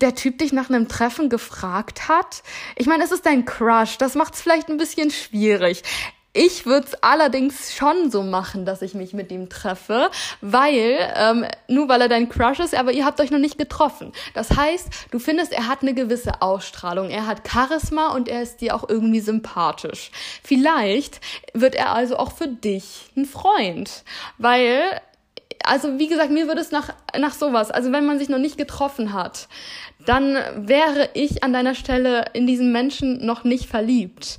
der 0.00 0.14
Typ 0.14 0.38
dich 0.38 0.52
nach 0.52 0.68
einem 0.68 0.88
Treffen 0.88 1.28
gefragt 1.28 2.08
hat. 2.08 2.42
Ich 2.76 2.86
meine, 2.86 3.04
es 3.04 3.12
ist 3.12 3.24
dein 3.24 3.44
Crush, 3.44 3.98
das 3.98 4.14
macht 4.14 4.34
es 4.34 4.42
vielleicht 4.42 4.68
ein 4.68 4.78
bisschen 4.78 5.10
schwierig. 5.10 5.82
Ich 6.38 6.66
würde 6.66 6.86
es 6.86 7.02
allerdings 7.02 7.74
schon 7.74 8.10
so 8.10 8.22
machen, 8.22 8.66
dass 8.66 8.82
ich 8.82 8.92
mich 8.92 9.14
mit 9.14 9.32
ihm 9.32 9.48
treffe, 9.48 10.10
weil, 10.42 10.98
ähm, 11.16 11.46
nur 11.66 11.88
weil 11.88 12.02
er 12.02 12.10
dein 12.10 12.28
Crush 12.28 12.58
ist, 12.58 12.74
aber 12.74 12.92
ihr 12.92 13.06
habt 13.06 13.22
euch 13.22 13.30
noch 13.30 13.38
nicht 13.38 13.56
getroffen. 13.56 14.12
Das 14.34 14.50
heißt, 14.54 14.88
du 15.12 15.18
findest, 15.18 15.54
er 15.54 15.66
hat 15.66 15.80
eine 15.80 15.94
gewisse 15.94 16.42
Ausstrahlung, 16.42 17.08
er 17.08 17.26
hat 17.26 17.48
Charisma 17.48 18.12
und 18.14 18.28
er 18.28 18.42
ist 18.42 18.60
dir 18.60 18.74
auch 18.74 18.86
irgendwie 18.86 19.20
sympathisch. 19.20 20.10
Vielleicht 20.42 21.22
wird 21.54 21.74
er 21.74 21.94
also 21.94 22.18
auch 22.18 22.32
für 22.32 22.48
dich 22.48 23.10
ein 23.16 23.24
Freund, 23.24 24.04
weil 24.36 25.00
also 25.64 25.98
wie 25.98 26.06
gesagt, 26.06 26.30
mir 26.30 26.46
würde 26.46 26.60
es 26.60 26.70
nach, 26.70 26.90
nach 27.18 27.32
sowas, 27.32 27.70
also 27.70 27.90
wenn 27.92 28.06
man 28.06 28.18
sich 28.18 28.28
noch 28.28 28.38
nicht 28.38 28.58
getroffen 28.58 29.12
hat, 29.12 29.48
dann 30.04 30.36
wäre 30.56 31.10
ich 31.14 31.42
an 31.42 31.52
deiner 31.52 31.74
Stelle 31.74 32.26
in 32.34 32.46
diesen 32.46 32.72
Menschen 32.72 33.24
noch 33.24 33.42
nicht 33.42 33.68
verliebt. 33.68 34.38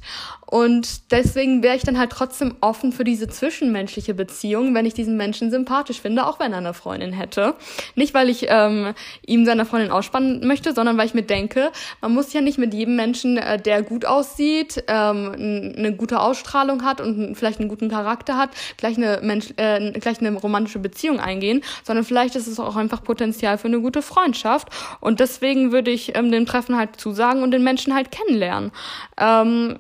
Und 0.50 1.12
deswegen 1.12 1.62
wäre 1.62 1.76
ich 1.76 1.84
dann 1.84 1.98
halt 1.98 2.12
trotzdem 2.12 2.56
offen 2.62 2.94
für 2.94 3.04
diese 3.04 3.28
zwischenmenschliche 3.28 4.14
Beziehung, 4.14 4.74
wenn 4.74 4.86
ich 4.86 4.94
diesen 4.94 5.18
Menschen 5.18 5.52
sympathisch 5.52 6.00
finde, 6.00 6.26
auch 6.26 6.40
wenn 6.40 6.54
er 6.54 6.60
eine 6.60 6.74
Freundin 6.74 7.12
hätte. 7.12 7.54
Nicht, 7.96 8.14
weil 8.14 8.30
ich 8.30 8.46
ähm, 8.48 8.94
ihm 9.26 9.46
seiner 9.46 9.66
Freundin 9.66 9.92
ausspannen 9.92 10.48
möchte, 10.48 10.74
sondern 10.74 10.98
weil 10.98 11.06
ich 11.06 11.14
mir 11.14 11.24
denke, 11.24 11.72
man 12.00 12.14
muss 12.14 12.32
ja 12.32 12.40
nicht 12.40 12.58
mit 12.58 12.74
jedem 12.74 12.96
Menschen, 12.96 13.38
äh, 13.38 13.62
der 13.62 13.84
gut 13.84 14.06
aussieht, 14.06 14.86
ähm, 14.88 15.74
eine 15.78 15.94
gute 15.94 16.22
Ausstrahlung 16.22 16.86
hat 16.86 17.02
und 17.02 17.36
vielleicht 17.36 17.60
einen 17.60 17.68
guten 17.68 17.90
Charakter 17.90 18.38
hat, 18.38 18.52
gleich 18.78 18.96
eine, 18.96 19.20
Mensch, 19.22 19.54
äh, 19.58 19.92
gleich 20.00 20.22
eine 20.22 20.34
romantische 20.34 20.80
Beziehung 20.80 21.20
eingehen, 21.20 21.62
sondern 21.84 22.06
vielleicht 22.06 22.38
ist 22.38 22.48
es 22.48 22.58
auch 22.58 22.78
einfach 22.78 23.04
Potenzial 23.04 23.58
für 23.58 23.68
eine 23.68 23.82
gute 23.82 24.02
Freundschaft. 24.02 24.70
Und 25.02 25.20
deswegen 25.20 25.74
würde 25.74 25.92
ich 25.92 26.16
ähm, 26.16 26.32
dem 26.32 26.46
Treffen 26.46 26.78
halt 26.78 27.00
zusagen 27.00 27.44
und 27.44 27.52
den 27.52 27.64
Menschen 27.64 27.94
halt 27.94 28.12
kennenlernen. 28.12 28.72
Ähm, 29.20 29.78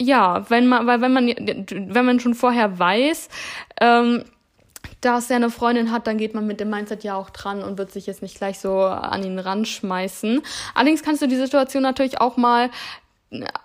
ja, 0.00 0.48
wenn 0.50 0.66
man, 0.66 0.86
weil 0.86 1.00
wenn 1.00 1.12
man, 1.12 1.26
wenn 1.26 2.04
man 2.04 2.20
schon 2.20 2.34
vorher 2.34 2.78
weiß, 2.78 3.28
ähm, 3.80 4.24
dass 5.00 5.30
er 5.30 5.36
eine 5.36 5.50
Freundin 5.50 5.90
hat, 5.90 6.06
dann 6.06 6.18
geht 6.18 6.34
man 6.34 6.46
mit 6.46 6.60
dem 6.60 6.70
Mindset 6.70 7.04
ja 7.04 7.14
auch 7.14 7.30
dran 7.30 7.62
und 7.62 7.78
wird 7.78 7.92
sich 7.92 8.06
jetzt 8.06 8.22
nicht 8.22 8.36
gleich 8.36 8.58
so 8.58 8.80
an 8.80 9.22
ihn 9.22 9.38
ranschmeißen. 9.38 10.42
Allerdings 10.74 11.02
kannst 11.02 11.22
du 11.22 11.28
die 11.28 11.36
Situation 11.36 11.82
natürlich 11.82 12.20
auch 12.20 12.36
mal 12.36 12.70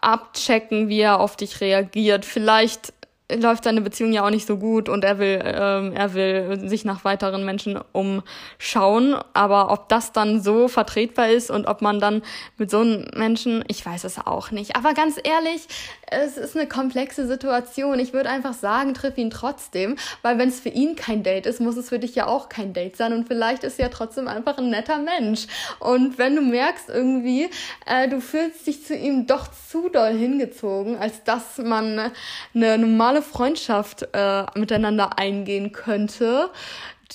abchecken, 0.01 0.89
wie 0.89 0.99
er 0.99 1.19
auf 1.19 1.35
dich 1.35 1.61
reagiert. 1.61 2.25
Vielleicht 2.25 2.93
läuft 3.31 3.63
seine 3.63 3.81
Beziehung 3.81 4.11
ja 4.11 4.25
auch 4.25 4.29
nicht 4.29 4.47
so 4.47 4.57
gut 4.57 4.89
und 4.89 5.03
er 5.03 5.19
will, 5.19 5.39
ähm, 5.43 5.93
er 5.93 6.13
will 6.13 6.67
sich 6.67 6.85
nach 6.85 7.03
weiteren 7.03 7.45
Menschen 7.45 7.79
umschauen. 7.91 9.15
Aber 9.33 9.71
ob 9.71 9.89
das 9.89 10.11
dann 10.11 10.41
so 10.41 10.67
vertretbar 10.67 11.29
ist 11.29 11.51
und 11.51 11.67
ob 11.67 11.81
man 11.81 11.99
dann 11.99 12.23
mit 12.57 12.71
so 12.71 12.79
einem 12.79 13.05
Menschen, 13.15 13.63
ich 13.67 13.85
weiß 13.85 14.03
es 14.03 14.17
auch 14.17 14.51
nicht. 14.51 14.75
Aber 14.75 14.93
ganz 14.93 15.17
ehrlich, 15.23 15.67
es 16.07 16.37
ist 16.37 16.57
eine 16.57 16.67
komplexe 16.67 17.27
Situation. 17.27 17.99
Ich 17.99 18.13
würde 18.13 18.29
einfach 18.29 18.53
sagen, 18.53 18.93
triff 18.93 19.17
ihn 19.17 19.29
trotzdem, 19.29 19.95
weil 20.21 20.37
wenn 20.39 20.49
es 20.49 20.59
für 20.59 20.69
ihn 20.69 20.95
kein 20.95 21.23
Date 21.23 21.45
ist, 21.45 21.61
muss 21.61 21.77
es 21.77 21.89
für 21.89 21.99
dich 21.99 22.15
ja 22.15 22.27
auch 22.27 22.49
kein 22.49 22.73
Date 22.73 22.95
sein 22.95 23.13
und 23.13 23.27
vielleicht 23.27 23.63
ist 23.63 23.79
er 23.79 23.85
ja 23.85 23.91
trotzdem 23.91 24.27
einfach 24.27 24.57
ein 24.57 24.69
netter 24.69 24.97
Mensch. 24.97 25.47
Und 25.79 26.17
wenn 26.17 26.35
du 26.35 26.41
merkst 26.41 26.89
irgendwie, 26.89 27.49
äh, 27.85 28.07
du 28.07 28.21
fühlst 28.21 28.65
dich 28.65 28.85
zu 28.85 28.95
ihm 28.95 29.27
doch 29.27 29.47
zu 29.69 29.89
doll 29.89 30.13
hingezogen, 30.13 30.97
als 30.97 31.23
dass 31.23 31.57
man 31.59 32.11
eine 32.55 32.77
normale 32.77 33.18
normale 33.19 33.21
Freundschaft 33.21 34.07
äh, 34.13 34.45
miteinander 34.55 35.17
eingehen 35.17 35.71
könnte, 35.71 36.49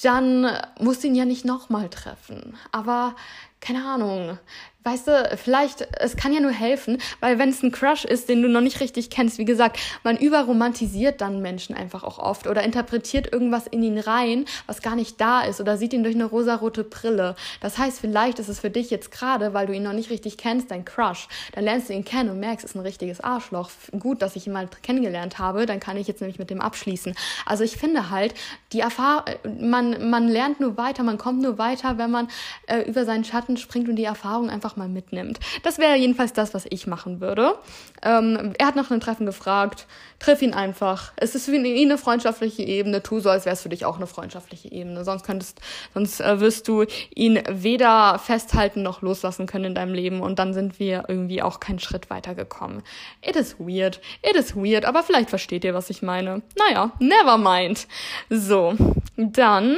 dann 0.03 0.47
musst 0.81 1.03
du 1.03 1.09
ihn 1.09 1.15
ja 1.15 1.25
nicht 1.25 1.45
nochmal 1.45 1.89
treffen. 1.89 2.57
Aber 2.73 3.15
keine 3.61 3.85
Ahnung, 3.85 4.39
weißt 4.85 5.09
du, 5.09 5.37
vielleicht, 5.43 5.89
es 5.99 6.15
kann 6.15 6.35
ja 6.35 6.41
nur 6.41 6.53
helfen, 6.53 6.99
weil 7.21 7.39
wenn 7.39 7.49
es 7.49 7.63
ein 7.63 7.73
Crush 7.73 8.05
ist, 8.05 8.29
den 8.29 8.43
du 8.43 8.49
noch 8.49 8.61
nicht 8.61 8.81
richtig 8.81 9.09
kennst, 9.09 9.39
wie 9.39 9.47
gesagt, 9.47 9.79
man 10.03 10.19
überromantisiert 10.19 11.23
dann 11.23 11.41
Menschen 11.41 11.75
einfach 11.75 12.05
auch 12.05 12.19
oft 12.19 12.47
oder 12.47 12.63
interpretiert 12.63 13.33
irgendwas 13.33 13.67
in 13.67 13.83
ihn 13.83 13.99
rein, 13.99 14.45
was 14.67 14.83
gar 14.83 14.95
nicht 14.95 15.19
da 15.23 15.41
ist 15.41 15.59
oder 15.59 15.79
sieht 15.79 15.95
ihn 15.95 16.03
durch 16.03 16.15
eine 16.15 16.27
rosarote 16.27 16.85
Brille. 16.85 17.35
Das 17.63 17.79
heißt, 17.79 17.99
vielleicht 17.99 18.39
ist 18.39 18.49
es 18.49 18.61
für 18.61 18.69
dich 18.69 18.91
jetzt 18.91 19.11
gerade, 19.11 19.55
weil 19.55 19.67
du 19.67 19.73
ihn 19.73 19.83
noch 19.83 19.95
nicht 19.95 20.11
richtig 20.11 20.37
kennst, 20.37 20.71
dein 20.71 20.85
Crush. 20.85 21.29
Dann 21.53 21.65
lernst 21.65 21.89
du 21.89 21.95
ihn 21.95 22.05
kennen 22.05 22.29
und 22.29 22.41
merkst, 22.41 22.65
es 22.65 22.73
ist 22.73 22.77
ein 22.77 22.83
richtiges 22.83 23.23
Arschloch. 23.23 23.71
Gut, 23.99 24.21
dass 24.21 24.37
ich 24.37 24.47
ihn 24.47 24.53
mal 24.53 24.69
kennengelernt 24.83 25.39
habe, 25.39 25.65
dann 25.65 25.81
kann 25.81 25.97
ich 25.97 26.09
jetzt 26.09 26.21
nämlich 26.21 26.39
mit 26.39 26.51
dem 26.51 26.61
abschließen. 26.61 27.15
Also 27.47 27.65
ich 27.65 27.79
finde 27.79 28.11
halt, 28.11 28.35
die 28.73 28.81
Erfahrung, 28.81 29.25
man, 29.61 30.11
man 30.11 30.29
lernt 30.29 30.61
nur 30.61 30.77
weiter, 30.77 31.03
man 31.05 31.17
kommt 31.17 31.41
nur 31.41 31.57
weiter, 31.57 31.97
wenn 31.97 32.11
man 32.11 32.29
äh, 32.67 32.83
über 32.83 33.07
seinen 33.07 33.25
Schatten 33.25 33.57
springt 33.57 33.89
und 33.89 33.97
die 33.97 34.05
Erfahrung 34.05 34.51
einfach 34.51 34.74
einfach 34.74 34.74
mal 34.77 34.89
mitnimmt. 34.89 35.41
Das 35.63 35.79
wäre 35.79 35.97
jedenfalls 35.97 36.33
das, 36.33 36.55
was 36.55 36.67
ich 36.71 36.87
machen 36.87 37.21
würde. 37.21 37.55
Ähm, 38.03 38.55
er 38.59 38.67
hat 38.67 38.77
nach 38.77 38.91
einem 38.91 39.01
Treffen 39.01 39.27
gefragt, 39.27 39.87
triff 40.19 40.43
ihn 40.43 40.55
einfach. 40.55 41.13
Es 41.17 41.35
ist 41.35 41.47
für 41.47 41.57
ihn 41.57 41.91
eine 41.91 41.99
freundschaftliche 41.99 42.63
Ebene, 42.63 43.03
tu 43.03 43.21
so, 43.21 43.31
als 43.31 43.45
wäre 43.45 43.55
es 43.55 43.63
für 43.63 43.69
dich 43.69 43.85
auch 43.85 43.97
eine 43.97 44.07
freundschaftliche 44.07 44.71
Ebene. 44.73 45.05
Sonst 45.05 45.25
könntest, 45.25 45.61
sonst 45.93 46.21
äh, 46.21 46.41
wirst 46.41 46.69
du 46.69 46.85
ihn 47.15 47.43
weder 47.49 48.19
festhalten 48.19 48.83
noch 48.83 49.03
loslassen 49.03 49.47
können 49.47 49.67
in 49.67 49.75
deinem 49.75 49.95
Leben 49.95 50.21
und 50.21 50.39
dann 50.39 50.55
sind 50.55 50.79
wir 50.79 51.05
irgendwie 51.09 51.43
auch 51.43 51.61
keinen 51.61 51.79
Schritt 51.79 52.11
weiter 52.11 52.35
gekommen. 52.35 52.83
It 53.23 53.37
is 53.37 53.57
weird. 53.59 54.01
It 54.23 54.37
is 54.37 54.57
weird, 54.57 54.85
aber 54.85 55.03
vielleicht 55.03 55.31
versteht 55.31 55.65
ihr, 55.65 55.75
was 55.75 55.91
ich 55.91 56.03
meine. 56.03 56.43
Naja, 56.59 56.93
never 57.01 57.39
mind. 57.39 57.87
So, 58.31 58.75
dann 59.17 59.77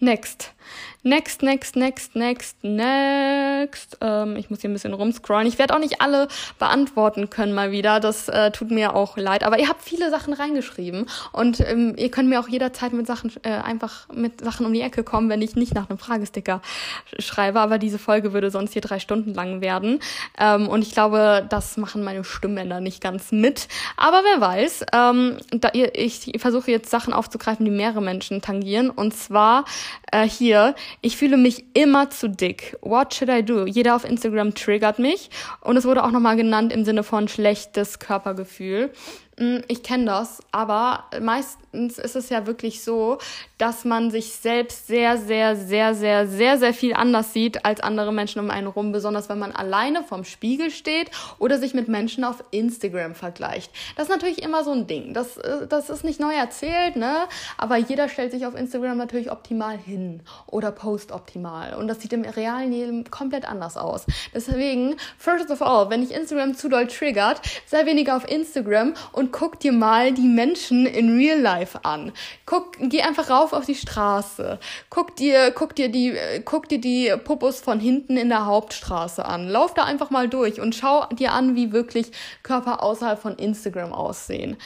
next. 0.00 0.52
Next, 1.08 1.42
next, 1.42 1.74
next, 1.74 2.16
next, 2.16 2.62
next. 2.62 3.96
Ähm, 4.02 4.36
ich 4.36 4.50
muss 4.50 4.60
hier 4.60 4.68
ein 4.68 4.74
bisschen 4.74 4.92
rumscrollen. 4.92 5.46
Ich 5.46 5.58
werde 5.58 5.74
auch 5.74 5.78
nicht 5.78 6.02
alle 6.02 6.28
beantworten 6.58 7.30
können 7.30 7.54
mal 7.54 7.70
wieder. 7.70 7.98
Das 7.98 8.28
äh, 8.28 8.50
tut 8.50 8.70
mir 8.70 8.94
auch 8.94 9.16
leid. 9.16 9.42
Aber 9.42 9.58
ihr 9.58 9.70
habt 9.70 9.80
viele 9.80 10.10
Sachen 10.10 10.34
reingeschrieben 10.34 11.06
und 11.32 11.60
ähm, 11.60 11.94
ihr 11.96 12.10
könnt 12.10 12.28
mir 12.28 12.38
auch 12.38 12.48
jederzeit 12.48 12.92
mit 12.92 13.06
Sachen 13.06 13.32
äh, 13.42 13.52
einfach 13.52 14.06
mit 14.12 14.42
Sachen 14.42 14.66
um 14.66 14.74
die 14.74 14.82
Ecke 14.82 15.02
kommen, 15.02 15.30
wenn 15.30 15.40
ich 15.40 15.56
nicht 15.56 15.74
nach 15.74 15.88
einem 15.88 15.98
Fragesticker 15.98 16.60
schreibe. 17.18 17.60
Aber 17.60 17.78
diese 17.78 17.98
Folge 17.98 18.34
würde 18.34 18.50
sonst 18.50 18.74
hier 18.74 18.82
drei 18.82 18.98
Stunden 18.98 19.32
lang 19.32 19.62
werden. 19.62 20.00
Ähm, 20.38 20.68
und 20.68 20.82
ich 20.82 20.92
glaube, 20.92 21.46
das 21.48 21.78
machen 21.78 22.04
meine 22.04 22.22
Stimmbänder 22.22 22.82
nicht 22.82 23.02
ganz 23.02 23.32
mit. 23.32 23.68
Aber 23.96 24.20
wer 24.30 24.42
weiß. 24.42 24.84
Ähm, 24.92 25.38
da, 25.52 25.70
ich 25.72 26.32
versuche 26.36 26.70
jetzt 26.70 26.90
Sachen 26.90 27.14
aufzugreifen, 27.14 27.64
die 27.64 27.70
mehrere 27.70 28.02
Menschen 28.02 28.42
tangieren. 28.42 28.90
Und 28.90 29.14
zwar 29.14 29.64
äh, 30.12 30.28
hier 30.28 30.74
ich 31.00 31.16
fühle 31.16 31.36
mich 31.36 31.64
immer 31.74 32.10
zu 32.10 32.28
dick. 32.28 32.76
What 32.80 33.14
should 33.14 33.30
I 33.30 33.44
do? 33.44 33.66
Jeder 33.66 33.94
auf 33.96 34.04
Instagram 34.04 34.54
triggert 34.54 34.98
mich 34.98 35.30
und 35.60 35.76
es 35.76 35.84
wurde 35.84 36.04
auch 36.04 36.10
nochmal 36.10 36.36
genannt 36.36 36.72
im 36.72 36.84
Sinne 36.84 37.02
von 37.02 37.28
schlechtes 37.28 37.98
Körpergefühl. 37.98 38.92
Hm, 39.38 39.62
ich 39.68 39.84
kenne 39.84 40.06
das, 40.06 40.40
aber 40.50 41.04
meistens 41.20 41.98
ist 41.98 42.16
es 42.16 42.28
ja 42.28 42.48
wirklich 42.48 42.82
so, 42.82 43.18
dass 43.56 43.84
man 43.84 44.10
sich 44.10 44.32
selbst 44.32 44.88
sehr, 44.88 45.16
sehr, 45.16 45.54
sehr, 45.54 45.94
sehr, 45.94 46.26
sehr, 46.26 46.58
sehr 46.58 46.74
viel 46.74 46.92
anders 46.92 47.32
sieht 47.32 47.64
als 47.64 47.80
andere 47.80 48.12
Menschen 48.12 48.40
um 48.40 48.50
einen 48.50 48.66
rum, 48.66 48.90
besonders 48.90 49.28
wenn 49.28 49.38
man 49.38 49.52
alleine 49.52 50.02
vorm 50.02 50.24
Spiegel 50.24 50.72
steht 50.72 51.12
oder 51.38 51.58
sich 51.58 51.72
mit 51.72 51.86
Menschen 51.86 52.24
auf 52.24 52.42
Instagram 52.50 53.14
vergleicht. 53.14 53.70
Das 53.94 54.08
ist 54.08 54.10
natürlich 54.10 54.42
immer 54.42 54.64
so 54.64 54.72
ein 54.72 54.88
Ding. 54.88 55.14
Das, 55.14 55.36
äh, 55.36 55.68
das 55.68 55.88
ist 55.88 56.02
nicht 56.02 56.18
neu 56.18 56.34
erzählt, 56.34 56.96
ne? 56.96 57.18
Aber 57.58 57.76
jeder 57.76 58.08
stellt 58.08 58.32
sich 58.32 58.44
auf 58.44 58.56
Instagram 58.56 58.98
natürlich 58.98 59.30
optimal 59.30 59.78
hin 59.78 60.20
oder 60.46 60.72
post 60.72 61.12
optimal. 61.12 61.74
Und 61.74 61.86
das 61.86 62.00
sieht 62.00 62.12
im 62.12 62.22
realen 62.22 62.72
Leben 62.72 63.08
komplett 63.08 63.48
anders 63.48 63.76
aus. 63.76 64.04
Deswegen, 64.34 64.96
first 65.16 65.48
of 65.52 65.62
all, 65.62 65.90
wenn 65.90 66.00
dich 66.00 66.12
Instagram 66.12 66.56
zu 66.56 66.68
doll 66.68 66.88
triggert, 66.88 67.40
sei 67.66 67.86
weniger 67.86 68.16
auf 68.16 68.28
Instagram 68.28 68.94
und 69.12 69.27
guck 69.30 69.60
dir 69.60 69.72
mal 69.72 70.12
die 70.12 70.28
Menschen 70.28 70.86
in 70.86 71.16
real 71.16 71.40
life 71.40 71.84
an. 71.84 72.12
Guck, 72.46 72.72
geh 72.80 73.02
einfach 73.02 73.30
rauf 73.30 73.52
auf 73.52 73.66
die 73.66 73.74
Straße. 73.74 74.58
Guck 74.90 75.16
dir, 75.16 75.50
guck 75.52 75.74
dir 75.74 75.88
die, 75.88 76.16
guck 76.44 76.68
dir 76.68 76.80
die 76.80 77.12
Popos 77.24 77.60
von 77.60 77.80
hinten 77.80 78.16
in 78.16 78.28
der 78.28 78.46
Hauptstraße 78.46 79.24
an. 79.24 79.48
Lauf 79.48 79.74
da 79.74 79.84
einfach 79.84 80.10
mal 80.10 80.28
durch 80.28 80.60
und 80.60 80.74
schau 80.74 81.06
dir 81.06 81.32
an, 81.32 81.54
wie 81.54 81.72
wirklich 81.72 82.12
Körper 82.42 82.82
außerhalb 82.82 83.18
von 83.18 83.36
Instagram 83.36 83.92
aussehen 83.92 84.56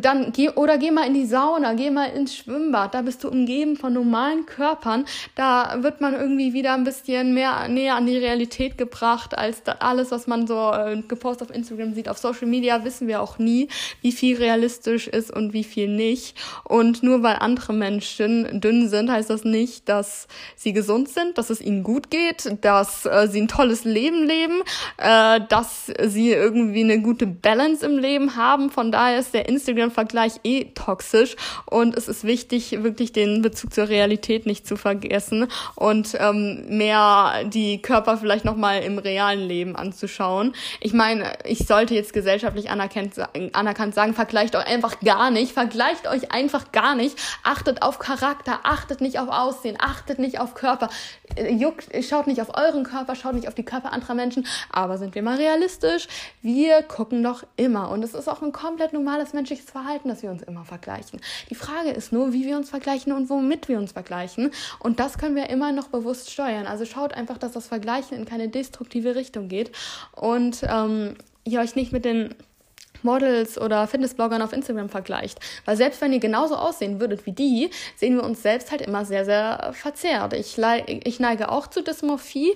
dann 0.00 0.32
geh 0.32 0.50
oder 0.50 0.78
geh 0.78 0.90
mal 0.90 1.06
in 1.06 1.14
die 1.14 1.26
Sauna, 1.26 1.74
geh 1.74 1.90
mal 1.90 2.06
ins 2.06 2.36
Schwimmbad, 2.36 2.94
da 2.94 3.02
bist 3.02 3.24
du 3.24 3.28
umgeben 3.28 3.76
von 3.76 3.92
normalen 3.92 4.46
Körpern, 4.46 5.04
da 5.34 5.82
wird 5.82 6.00
man 6.00 6.14
irgendwie 6.14 6.52
wieder 6.52 6.74
ein 6.74 6.84
bisschen 6.84 7.34
mehr 7.34 7.68
näher 7.68 7.96
an 7.96 8.06
die 8.06 8.16
Realität 8.16 8.78
gebracht 8.78 9.36
als 9.36 9.62
alles, 9.80 10.10
was 10.10 10.26
man 10.26 10.46
so 10.46 10.72
äh, 10.72 11.02
gepostet 11.06 11.48
auf 11.48 11.56
Instagram 11.56 11.94
sieht. 11.94 12.08
Auf 12.08 12.18
Social 12.18 12.46
Media 12.46 12.84
wissen 12.84 13.08
wir 13.08 13.20
auch 13.20 13.38
nie, 13.38 13.68
wie 14.02 14.12
viel 14.12 14.36
realistisch 14.36 15.08
ist 15.08 15.30
und 15.30 15.52
wie 15.52 15.64
viel 15.64 15.88
nicht. 15.88 16.36
Und 16.64 17.02
nur 17.02 17.22
weil 17.22 17.36
andere 17.36 17.72
Menschen 17.72 18.60
dünn 18.60 18.88
sind, 18.88 19.10
heißt 19.10 19.30
das 19.30 19.44
nicht, 19.44 19.88
dass 19.88 20.28
sie 20.54 20.72
gesund 20.72 21.08
sind, 21.08 21.38
dass 21.38 21.50
es 21.50 21.60
ihnen 21.60 21.82
gut 21.82 22.10
geht, 22.10 22.56
dass 22.62 23.06
äh, 23.06 23.28
sie 23.28 23.42
ein 23.42 23.48
tolles 23.48 23.84
Leben 23.84 24.24
leben, 24.24 24.62
äh, 24.98 25.40
dass 25.48 25.86
sie 26.04 26.32
irgendwie 26.32 26.84
eine 26.84 27.00
gute 27.00 27.26
Balance 27.26 27.84
im 27.84 27.98
Leben 27.98 28.36
haben. 28.36 28.70
Von 28.70 28.92
daher 28.92 29.18
ist 29.18 29.34
der 29.34 29.48
Instagram 29.48 29.85
Instagram-Vergleich 29.86 30.40
eh 30.44 30.66
toxisch. 30.74 31.36
Und 31.66 31.96
es 31.96 32.08
ist 32.08 32.24
wichtig, 32.24 32.82
wirklich 32.82 33.12
den 33.12 33.42
Bezug 33.42 33.72
zur 33.72 33.88
Realität 33.88 34.46
nicht 34.46 34.66
zu 34.66 34.76
vergessen 34.76 35.48
und 35.74 36.16
ähm, 36.18 36.64
mehr 36.68 37.44
die 37.46 37.80
Körper 37.80 38.18
vielleicht 38.18 38.44
nochmal 38.44 38.82
im 38.82 38.98
realen 38.98 39.46
Leben 39.46 39.76
anzuschauen. 39.76 40.54
Ich 40.80 40.92
meine, 40.92 41.32
ich 41.44 41.66
sollte 41.66 41.94
jetzt 41.94 42.12
gesellschaftlich 42.12 42.70
anerkannt, 42.70 43.14
anerkannt 43.52 43.94
sagen, 43.94 44.14
vergleicht 44.14 44.56
euch 44.56 44.66
einfach 44.66 45.00
gar 45.00 45.30
nicht, 45.30 45.52
vergleicht 45.52 46.08
euch 46.08 46.32
einfach 46.32 46.72
gar 46.72 46.94
nicht, 46.94 47.16
achtet 47.42 47.82
auf 47.82 47.98
Charakter, 47.98 48.60
achtet 48.64 49.00
nicht 49.00 49.18
auf 49.18 49.28
Aussehen, 49.28 49.76
achtet 49.78 50.18
nicht 50.18 50.40
auf 50.40 50.54
Körper, 50.54 50.88
äh, 51.36 51.52
juckt, 51.52 51.88
schaut 52.04 52.26
nicht 52.26 52.40
auf 52.40 52.56
euren 52.56 52.84
Körper, 52.84 53.14
schaut 53.14 53.34
nicht 53.34 53.48
auf 53.48 53.54
die 53.54 53.64
Körper 53.64 53.92
anderer 53.92 54.14
Menschen, 54.14 54.46
aber 54.70 54.98
sind 54.98 55.14
wir 55.14 55.22
mal 55.22 55.36
realistisch, 55.36 56.08
wir 56.42 56.82
gucken 56.82 57.22
doch 57.22 57.44
immer. 57.56 57.90
Und 57.90 58.02
es 58.02 58.14
ist 58.14 58.28
auch 58.28 58.42
ein 58.42 58.52
komplett 58.52 58.92
normales 58.92 59.32
menschliches 59.32 59.65
menschliches 59.66 59.70
Verhalten, 59.70 60.08
dass 60.08 60.22
wir 60.22 60.30
uns 60.30 60.42
immer 60.42 60.64
vergleichen. 60.64 61.20
Die 61.50 61.54
Frage 61.54 61.90
ist 61.90 62.12
nur, 62.12 62.32
wie 62.32 62.46
wir 62.46 62.56
uns 62.56 62.70
vergleichen 62.70 63.12
und 63.12 63.28
womit 63.30 63.68
wir 63.68 63.78
uns 63.78 63.92
vergleichen. 63.92 64.50
Und 64.80 64.98
das 65.00 65.18
können 65.18 65.36
wir 65.36 65.50
immer 65.50 65.72
noch 65.72 65.88
bewusst 65.88 66.30
steuern. 66.30 66.66
Also 66.66 66.84
schaut 66.84 67.12
einfach, 67.12 67.38
dass 67.38 67.52
das 67.52 67.66
Vergleichen 67.66 68.16
in 68.16 68.24
keine 68.24 68.48
destruktive 68.48 69.14
Richtung 69.14 69.48
geht 69.48 69.70
und 70.12 70.62
ähm, 70.62 71.14
ihr 71.44 71.60
euch 71.60 71.76
nicht 71.76 71.92
mit 71.92 72.04
den 72.04 72.34
Models 73.02 73.58
oder 73.58 73.86
Fitnessbloggern 73.86 74.42
auf 74.42 74.52
Instagram 74.52 74.88
vergleicht. 74.88 75.38
Weil 75.64 75.76
selbst 75.76 76.00
wenn 76.00 76.12
ihr 76.12 76.18
genauso 76.18 76.56
aussehen 76.56 76.98
würdet 76.98 77.26
wie 77.26 77.32
die, 77.32 77.70
sehen 77.94 78.16
wir 78.16 78.24
uns 78.24 78.42
selbst 78.42 78.70
halt 78.70 78.80
immer 78.80 79.04
sehr, 79.04 79.24
sehr 79.24 79.72
verzerrt. 79.74 80.32
Ich, 80.32 80.56
ich 80.58 81.20
neige 81.20 81.50
auch 81.50 81.68
zu 81.68 81.82
Dysmorphie. 81.82 82.54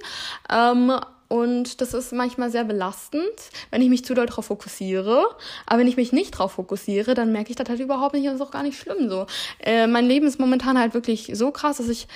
Ähm, 0.51 0.93
und 1.31 1.81
das 1.81 1.95
ist 1.95 2.13
manchmal 2.13 2.51
sehr 2.51 2.65
belastend, 2.65 3.23
wenn 3.71 3.83
ich 3.83 3.89
mich 3.89 4.05
zu 4.05 4.15
doll 4.15 4.27
darauf 4.27 4.47
fokussiere. 4.47 5.25
Aber 5.65 5.79
wenn 5.79 5.87
ich 5.87 5.97
mich 5.97 6.13
nicht 6.13 6.35
darauf 6.35 6.53
fokussiere, 6.53 7.15
dann 7.15 7.31
merke 7.31 7.51
ich 7.51 7.57
das 7.57 7.69
halt 7.69 7.79
überhaupt 7.79 8.15
nicht 8.15 8.27
und 8.27 8.35
ist 8.35 8.41
auch 8.41 8.51
gar 8.51 8.65
nicht 8.65 8.77
schlimm 8.77 9.09
so. 9.09 9.27
Äh, 9.61 9.87
mein 9.87 10.07
Leben 10.07 10.27
ist 10.27 10.41
momentan 10.41 10.77
halt 10.77 10.93
wirklich 10.93 11.31
so 11.35 11.53
krass, 11.53 11.77
dass 11.77 11.89
ich 11.89 12.09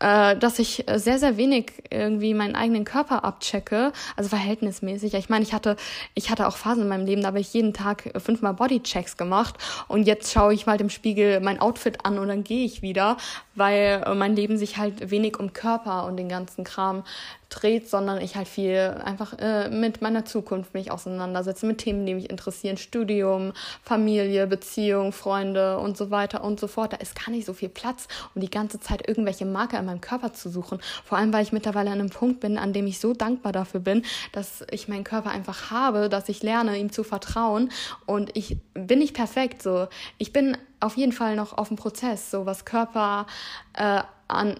äh, 0.00 0.36
dass 0.36 0.58
ich 0.58 0.84
sehr, 0.94 1.18
sehr 1.18 1.36
wenig 1.36 1.72
irgendwie 1.90 2.34
meinen 2.34 2.56
eigenen 2.56 2.84
Körper 2.84 3.22
abchecke, 3.22 3.92
also 4.16 4.28
verhältnismäßig. 4.28 5.14
Ich 5.14 5.28
meine, 5.28 5.44
ich 5.44 5.52
hatte, 5.52 5.76
ich 6.14 6.30
hatte 6.30 6.46
auch 6.48 6.56
Phasen 6.56 6.82
in 6.82 6.88
meinem 6.88 7.06
Leben, 7.06 7.20
da 7.22 7.28
habe 7.28 7.40
ich 7.40 7.52
jeden 7.52 7.72
Tag 7.72 8.10
fünfmal 8.16 8.54
Bodychecks 8.54 9.16
gemacht 9.16 9.56
und 9.88 10.04
jetzt 10.04 10.32
schaue 10.32 10.54
ich 10.54 10.66
mal 10.66 10.80
im 10.80 10.90
Spiegel 10.90 11.40
mein 11.40 11.60
Outfit 11.60 12.04
an 12.04 12.18
und 12.18 12.28
dann 12.28 12.44
gehe 12.44 12.64
ich 12.64 12.82
wieder, 12.82 13.18
weil 13.54 14.02
äh, 14.06 14.14
mein 14.14 14.34
Leben 14.34 14.56
sich 14.56 14.78
halt 14.78 15.10
wenig 15.10 15.38
um 15.38 15.52
Körper 15.52 16.06
und 16.06 16.16
den 16.16 16.28
ganzen 16.28 16.64
Kram 16.64 17.04
dreht, 17.50 17.90
sondern 17.90 18.20
ich 18.20 18.36
halt 18.36 18.48
viel 18.48 18.78
einfach 19.04 19.34
äh, 19.38 19.68
mit 19.68 20.00
meiner 20.00 20.24
Zukunft 20.24 20.72
mich 20.72 20.90
auseinandersetze, 20.90 21.66
mit 21.66 21.78
Themen, 21.78 22.06
die 22.06 22.14
mich 22.14 22.30
interessieren, 22.30 22.76
Studium, 22.76 23.52
Familie, 23.82 24.46
Beziehung, 24.46 25.12
Freunde 25.12 25.78
und 25.78 25.96
so 25.96 26.10
weiter 26.10 26.42
und 26.42 26.58
so 26.58 26.68
fort. 26.68 26.92
Da 26.92 26.96
ist 26.96 27.14
gar 27.14 27.30
nicht 27.30 27.44
so 27.44 27.52
viel 27.52 27.68
Platz, 27.68 28.08
um 28.34 28.40
die 28.40 28.50
ganze 28.50 28.80
Zeit 28.80 29.06
irgendwelche 29.06 29.44
Marker 29.44 29.78
in 29.78 29.86
meinem 29.86 30.00
Körper 30.00 30.32
zu 30.32 30.48
suchen. 30.48 30.78
Vor 31.04 31.18
allem, 31.18 31.32
weil 31.32 31.42
ich 31.42 31.52
mittlerweile 31.52 31.90
an 31.90 32.00
einem 32.00 32.10
Punkt 32.10 32.40
bin, 32.40 32.56
an 32.56 32.72
dem 32.72 32.86
ich 32.86 33.00
so 33.00 33.12
dankbar 33.12 33.52
dafür 33.52 33.80
bin, 33.80 34.04
dass 34.32 34.64
ich 34.70 34.88
meinen 34.88 35.04
Körper 35.04 35.30
einfach 35.30 35.70
habe, 35.70 36.08
dass 36.08 36.28
ich 36.28 36.42
lerne, 36.42 36.78
ihm 36.78 36.92
zu 36.92 37.02
vertrauen 37.02 37.70
und 38.06 38.36
ich 38.36 38.56
bin 38.74 39.00
nicht 39.00 39.14
perfekt 39.14 39.62
so. 39.62 39.88
Ich 40.18 40.32
bin 40.32 40.56
auf 40.80 40.96
jeden 40.96 41.12
Fall 41.12 41.36
noch 41.36 41.56
auf 41.56 41.68
dem 41.68 41.76
Prozess, 41.76 42.30
so 42.30 42.46
was 42.46 42.64
Körper 42.64 43.26
äh, 43.74 44.02
an, 44.30 44.56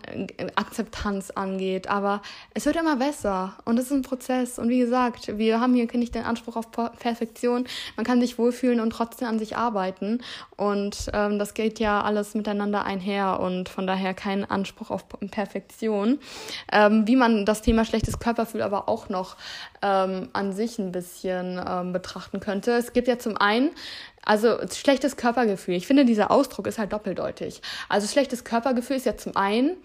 Akzeptanz 0.56 1.30
angeht. 1.30 1.88
Aber 1.88 2.22
es 2.54 2.66
wird 2.66 2.76
immer 2.76 2.96
besser 2.96 3.54
und 3.64 3.78
es 3.78 3.86
ist 3.86 3.92
ein 3.92 4.02
Prozess. 4.02 4.58
Und 4.58 4.68
wie 4.68 4.80
gesagt, 4.80 5.38
wir 5.38 5.60
haben 5.60 5.74
hier 5.74 5.88
nicht 5.94 6.14
den 6.14 6.24
Anspruch 6.24 6.56
auf 6.56 6.70
Perfektion. 6.70 7.66
Man 7.96 8.04
kann 8.04 8.20
sich 8.20 8.38
wohlfühlen 8.38 8.80
und 8.80 8.90
trotzdem 8.90 9.28
an 9.28 9.38
sich 9.38 9.56
arbeiten. 9.56 10.20
Und 10.56 11.10
ähm, 11.12 11.38
das 11.38 11.54
geht 11.54 11.78
ja 11.78 12.02
alles 12.02 12.34
miteinander 12.34 12.84
einher 12.84 13.40
und 13.40 13.68
von 13.68 13.86
daher 13.86 14.14
kein 14.14 14.48
Anspruch 14.48 14.90
auf 14.90 15.08
Perfektion. 15.08 16.18
Ähm, 16.72 17.06
wie 17.06 17.16
man 17.16 17.46
das 17.46 17.62
Thema 17.62 17.84
schlechtes 17.84 18.18
Körpergefühl 18.18 18.62
aber 18.62 18.88
auch 18.88 19.08
noch 19.08 19.36
ähm, 19.82 20.28
an 20.32 20.52
sich 20.52 20.78
ein 20.78 20.92
bisschen 20.92 21.60
ähm, 21.66 21.92
betrachten 21.92 22.40
könnte. 22.40 22.72
Es 22.72 22.92
gibt 22.92 23.08
ja 23.08 23.18
zum 23.18 23.36
einen 23.36 23.70
also 24.24 24.58
schlechtes 24.72 25.16
Körpergefühl. 25.16 25.74
Ich 25.74 25.86
finde, 25.86 26.04
dieser 26.04 26.30
Ausdruck 26.30 26.66
ist 26.66 26.78
halt 26.78 26.92
doppeldeutig. 26.92 27.62
Also 27.88 28.06
schlechtes 28.06 28.44
Körpergefühl 28.44 28.96
ist 28.96 29.06
ja 29.06 29.16
zum 29.16 29.36
einen, 29.36 29.76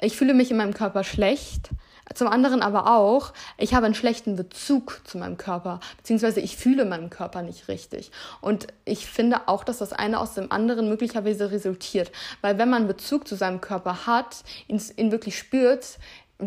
ich 0.00 0.16
fühle 0.16 0.34
mich 0.34 0.50
in 0.50 0.56
meinem 0.56 0.74
Körper 0.74 1.04
schlecht. 1.04 1.70
Zum 2.14 2.28
anderen 2.28 2.62
aber 2.62 2.94
auch, 2.94 3.32
ich 3.56 3.74
habe 3.74 3.86
einen 3.86 3.94
schlechten 3.94 4.36
Bezug 4.36 5.00
zu 5.04 5.18
meinem 5.18 5.36
Körper, 5.36 5.80
beziehungsweise 5.98 6.40
ich 6.40 6.56
fühle 6.56 6.84
meinen 6.84 7.10
Körper 7.10 7.42
nicht 7.42 7.68
richtig. 7.68 8.10
Und 8.40 8.66
ich 8.84 9.06
finde 9.06 9.46
auch, 9.46 9.62
dass 9.64 9.78
das 9.78 9.92
eine 9.92 10.18
aus 10.18 10.34
dem 10.34 10.50
anderen 10.50 10.88
möglicherweise 10.88 11.52
resultiert. 11.52 12.10
Weil 12.40 12.58
wenn 12.58 12.68
man 12.68 12.88
Bezug 12.88 13.28
zu 13.28 13.36
seinem 13.36 13.60
Körper 13.60 14.06
hat, 14.06 14.42
ihn, 14.66 14.82
ihn 14.96 15.12
wirklich 15.12 15.38
spürt, 15.38 15.98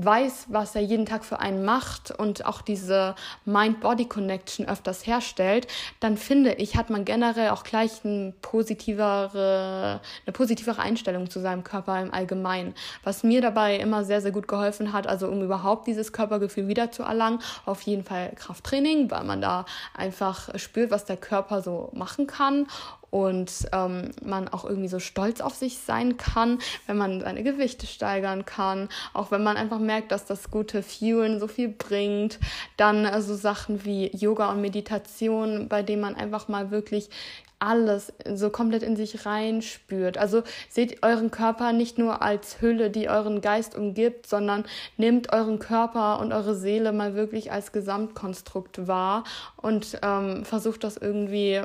weiß, 0.04 0.48
was 0.50 0.76
er 0.76 0.82
jeden 0.82 1.06
Tag 1.06 1.24
für 1.24 1.40
einen 1.40 1.64
macht 1.64 2.12
und 2.12 2.46
auch 2.46 2.62
diese 2.62 3.16
Mind-Body-Connection 3.46 4.68
öfters 4.68 5.08
herstellt, 5.08 5.68
dann 6.00 6.18
finde 6.18 6.54
ich, 6.54 6.76
hat 6.76 6.90
man 6.90 7.06
generell 7.06 7.50
auch 7.50 7.64
gleich 7.64 8.04
eine 8.04 8.34
positivere, 8.42 10.02
eine 10.26 10.34
positivere 10.34 10.82
Einstellung 10.82 11.30
zu 11.30 11.40
seinem 11.40 11.64
Körper 11.64 12.02
im 12.02 12.14
Allgemeinen. 12.14 12.74
Was 13.04 13.24
mir 13.24 13.42
dabei 13.42 13.78
immer 13.78 14.04
sehr, 14.04 14.22
sehr 14.22 14.32
gut 14.32 14.48
geholfen 14.48 14.92
hat, 14.92 15.08
also 15.08 15.28
um 15.28 15.42
überhaupt 15.42 15.88
dieses 15.88 16.12
Körpergefühl 16.12 16.68
wieder 16.68 16.92
zu 16.92 17.04
erlangen, 17.04 17.40
auf 17.66 17.82
jeden 17.84 18.04
Fall 18.04 18.34
Krafttraining, 18.36 19.10
weil 19.12 19.24
man 19.24 19.42
da 19.42 19.66
einfach 19.94 20.50
spürt, 20.60 20.92
was 20.92 21.06
der 21.06 21.18
Körper 21.18 21.62
so 21.62 21.90
machen 21.94 22.28
kann 22.28 22.68
und 23.16 23.70
ähm, 23.72 24.12
man 24.26 24.50
auch 24.50 24.66
irgendwie 24.66 24.90
so 24.90 25.00
stolz 25.00 25.40
auf 25.40 25.56
sich 25.56 25.78
sein 25.78 26.18
kann, 26.18 26.60
wenn 26.86 26.98
man 26.98 27.22
seine 27.22 27.44
Gewichte 27.44 27.88
steigern 27.88 28.44
kann, 28.44 28.90
auch 29.14 29.32
wenn 29.32 29.42
man 29.42 29.56
einfach 29.56 29.80
merkt, 29.80 30.12
dass 30.12 30.26
das 30.26 30.52
gute 30.52 30.84
Fuelen 30.84 31.40
so 31.40 31.48
viel 31.48 31.70
bringt, 31.70 32.40
dann 32.76 33.06
äh, 33.06 33.22
so 33.22 33.34
Sachen 33.34 33.86
wie 33.86 34.14
Yoga 34.14 34.52
und 34.52 34.60
Meditation, 34.60 35.70
bei 35.70 35.82
denen 35.82 36.02
man 36.02 36.16
einfach 36.16 36.50
mal 36.50 36.72
wirklich 36.72 37.10
alles 37.58 38.12
so 38.34 38.50
komplett 38.50 38.84
in 38.84 38.98
sich 38.98 39.26
reinspürt. 39.26 40.18
Also 40.18 40.44
seht 40.68 41.02
euren 41.02 41.32
Körper 41.32 41.72
nicht 41.72 41.98
nur 41.98 42.22
als 42.22 42.62
Hülle, 42.62 42.90
die 42.90 43.08
euren 43.08 43.40
Geist 43.40 43.78
umgibt, 43.78 44.28
sondern 44.28 44.66
nehmt 44.98 45.32
euren 45.32 45.60
Körper 45.60 46.20
und 46.20 46.34
eure 46.34 46.54
Seele 46.54 46.92
mal 46.92 47.16
wirklich 47.16 47.54
als 47.54 47.72
Gesamtkonstrukt 47.72 48.90
wahr 48.90 49.24
und 49.56 50.00
ähm, 50.04 50.44
versucht 50.44 50.84
das 50.84 50.98
irgendwie 50.98 51.62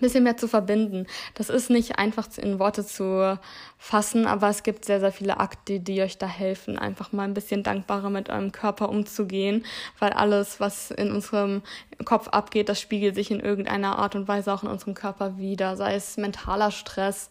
bisschen 0.00 0.24
mehr 0.24 0.36
zu 0.36 0.48
verbinden. 0.48 1.06
Das 1.34 1.48
ist 1.48 1.70
nicht 1.70 1.98
einfach 1.98 2.26
in 2.36 2.58
Worte 2.58 2.84
zu 2.84 3.38
fassen, 3.78 4.26
aber 4.26 4.48
es 4.48 4.62
gibt 4.62 4.84
sehr, 4.84 5.00
sehr 5.00 5.12
viele 5.12 5.40
Akte, 5.40 5.80
die 5.80 6.00
euch 6.02 6.18
da 6.18 6.26
helfen, 6.26 6.78
einfach 6.78 7.12
mal 7.12 7.24
ein 7.24 7.34
bisschen 7.34 7.62
dankbarer 7.62 8.10
mit 8.10 8.30
eurem 8.30 8.52
Körper 8.52 8.88
umzugehen, 8.88 9.64
weil 9.98 10.12
alles, 10.12 10.60
was 10.60 10.90
in 10.90 11.12
unserem 11.12 11.62
Kopf 12.04 12.28
abgeht, 12.28 12.68
das 12.68 12.80
spiegelt 12.80 13.14
sich 13.14 13.30
in 13.30 13.40
irgendeiner 13.40 13.98
Art 13.98 14.14
und 14.14 14.26
Weise 14.26 14.52
auch 14.52 14.62
in 14.62 14.70
unserem 14.70 14.94
Körper 14.94 15.38
wieder, 15.38 15.76
sei 15.76 15.94
es 15.94 16.16
mentaler 16.16 16.70
Stress, 16.70 17.28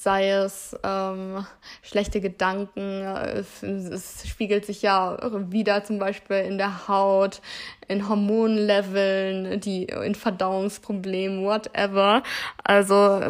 sei 0.00 0.30
es 0.30 0.74
ähm, 0.82 1.44
schlechte 1.82 2.22
Gedanken, 2.22 3.02
es, 3.02 3.62
es 3.62 4.26
spiegelt 4.26 4.64
sich 4.64 4.80
ja 4.80 5.18
wieder 5.50 5.84
zum 5.84 5.98
Beispiel 5.98 6.36
in 6.36 6.56
der 6.56 6.88
Haut, 6.88 7.42
in 7.90 8.08
Hormonleveln, 8.08 9.60
die 9.60 9.84
in 9.84 10.14
Verdauungsproblemen, 10.14 11.44
whatever. 11.44 12.22
Also 12.62 13.20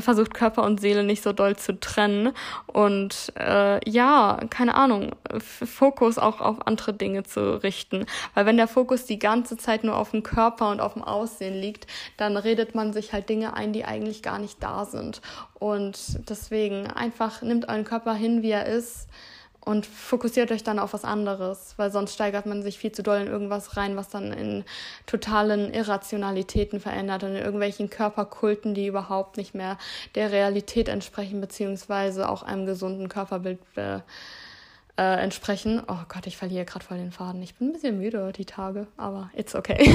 versucht 0.00 0.34
Körper 0.34 0.64
und 0.64 0.80
Seele 0.80 1.02
nicht 1.02 1.22
so 1.22 1.32
doll 1.32 1.56
zu 1.56 1.80
trennen 1.80 2.32
und 2.66 3.32
äh, 3.38 3.80
ja, 3.88 4.38
keine 4.50 4.74
Ahnung, 4.74 5.12
Fokus 5.38 6.18
auch 6.18 6.40
auf 6.42 6.66
andere 6.66 6.92
Dinge 6.92 7.22
zu 7.22 7.62
richten. 7.62 8.04
Weil 8.34 8.44
wenn 8.44 8.58
der 8.58 8.68
Fokus 8.68 9.06
die 9.06 9.18
ganze 9.18 9.56
Zeit 9.56 9.82
nur 9.82 9.96
auf 9.96 10.10
dem 10.10 10.22
Körper 10.22 10.70
und 10.70 10.80
auf 10.80 10.92
dem 10.92 11.02
Aussehen 11.02 11.54
liegt, 11.54 11.86
dann 12.18 12.36
redet 12.36 12.74
man 12.74 12.92
sich 12.92 13.14
halt 13.14 13.30
Dinge 13.30 13.54
ein, 13.54 13.72
die 13.72 13.86
eigentlich 13.86 14.22
gar 14.22 14.38
nicht 14.38 14.62
da 14.62 14.84
sind. 14.84 15.22
Und 15.54 16.28
deswegen 16.28 16.86
einfach 16.86 17.40
nimmt 17.40 17.68
euren 17.68 17.84
Körper 17.84 18.12
hin, 18.12 18.42
wie 18.42 18.50
er 18.50 18.66
ist 18.66 19.08
und 19.64 19.86
fokussiert 19.86 20.50
euch 20.50 20.64
dann 20.64 20.78
auf 20.78 20.92
was 20.92 21.04
anderes, 21.04 21.74
weil 21.76 21.92
sonst 21.92 22.14
steigert 22.14 22.46
man 22.46 22.62
sich 22.62 22.78
viel 22.78 22.92
zu 22.92 23.02
doll 23.02 23.18
in 23.18 23.26
irgendwas 23.28 23.76
rein, 23.76 23.96
was 23.96 24.08
dann 24.08 24.32
in 24.32 24.64
totalen 25.06 25.72
Irrationalitäten 25.72 26.80
verändert 26.80 27.22
und 27.22 27.30
in 27.30 27.42
irgendwelchen 27.42 27.88
Körperkulten, 27.88 28.74
die 28.74 28.86
überhaupt 28.86 29.36
nicht 29.36 29.54
mehr 29.54 29.78
der 30.14 30.32
Realität 30.32 30.88
entsprechen, 30.88 31.40
beziehungsweise 31.40 32.28
auch 32.28 32.42
einem 32.42 32.66
gesunden 32.66 33.08
Körperbild 33.08 33.60
äh, 33.76 34.00
äh, 34.98 35.22
entsprechen. 35.22 35.82
Oh 35.88 36.04
Gott, 36.08 36.26
ich 36.26 36.36
verliere 36.36 36.64
gerade 36.64 36.84
voll 36.84 36.98
den 36.98 37.12
Faden. 37.12 37.42
Ich 37.42 37.54
bin 37.54 37.68
ein 37.68 37.72
bisschen 37.72 37.98
müde 37.98 38.32
die 38.32 38.44
Tage, 38.44 38.88
aber 38.96 39.30
it's 39.34 39.54
okay. 39.54 39.94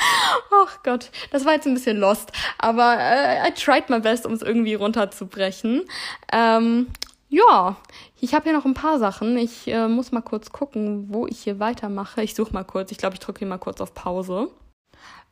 Ach 0.52 0.82
Gott, 0.82 1.10
das 1.30 1.44
war 1.44 1.54
jetzt 1.54 1.66
ein 1.66 1.74
bisschen 1.74 1.96
lost, 1.96 2.30
aber 2.58 2.96
äh, 3.00 3.48
I 3.48 3.52
tried 3.52 3.90
my 3.90 4.00
best, 4.00 4.26
um 4.26 4.32
es 4.32 4.42
irgendwie 4.42 4.74
runterzubrechen. 4.74 5.84
Ähm, 6.32 6.88
ja, 7.28 7.76
ich 8.20 8.34
habe 8.34 8.44
hier 8.44 8.52
noch 8.52 8.64
ein 8.64 8.74
paar 8.74 8.98
Sachen. 8.98 9.36
Ich 9.36 9.68
äh, 9.68 9.88
muss 9.88 10.12
mal 10.12 10.22
kurz 10.22 10.50
gucken, 10.50 11.06
wo 11.08 11.26
ich 11.26 11.40
hier 11.40 11.58
weitermache. 11.60 12.22
Ich 12.22 12.34
suche 12.34 12.52
mal 12.52 12.64
kurz. 12.64 12.90
Ich 12.90 12.98
glaube, 12.98 13.14
ich 13.14 13.20
drücke 13.20 13.40
hier 13.40 13.48
mal 13.48 13.58
kurz 13.58 13.80
auf 13.80 13.94
Pause. 13.94 14.50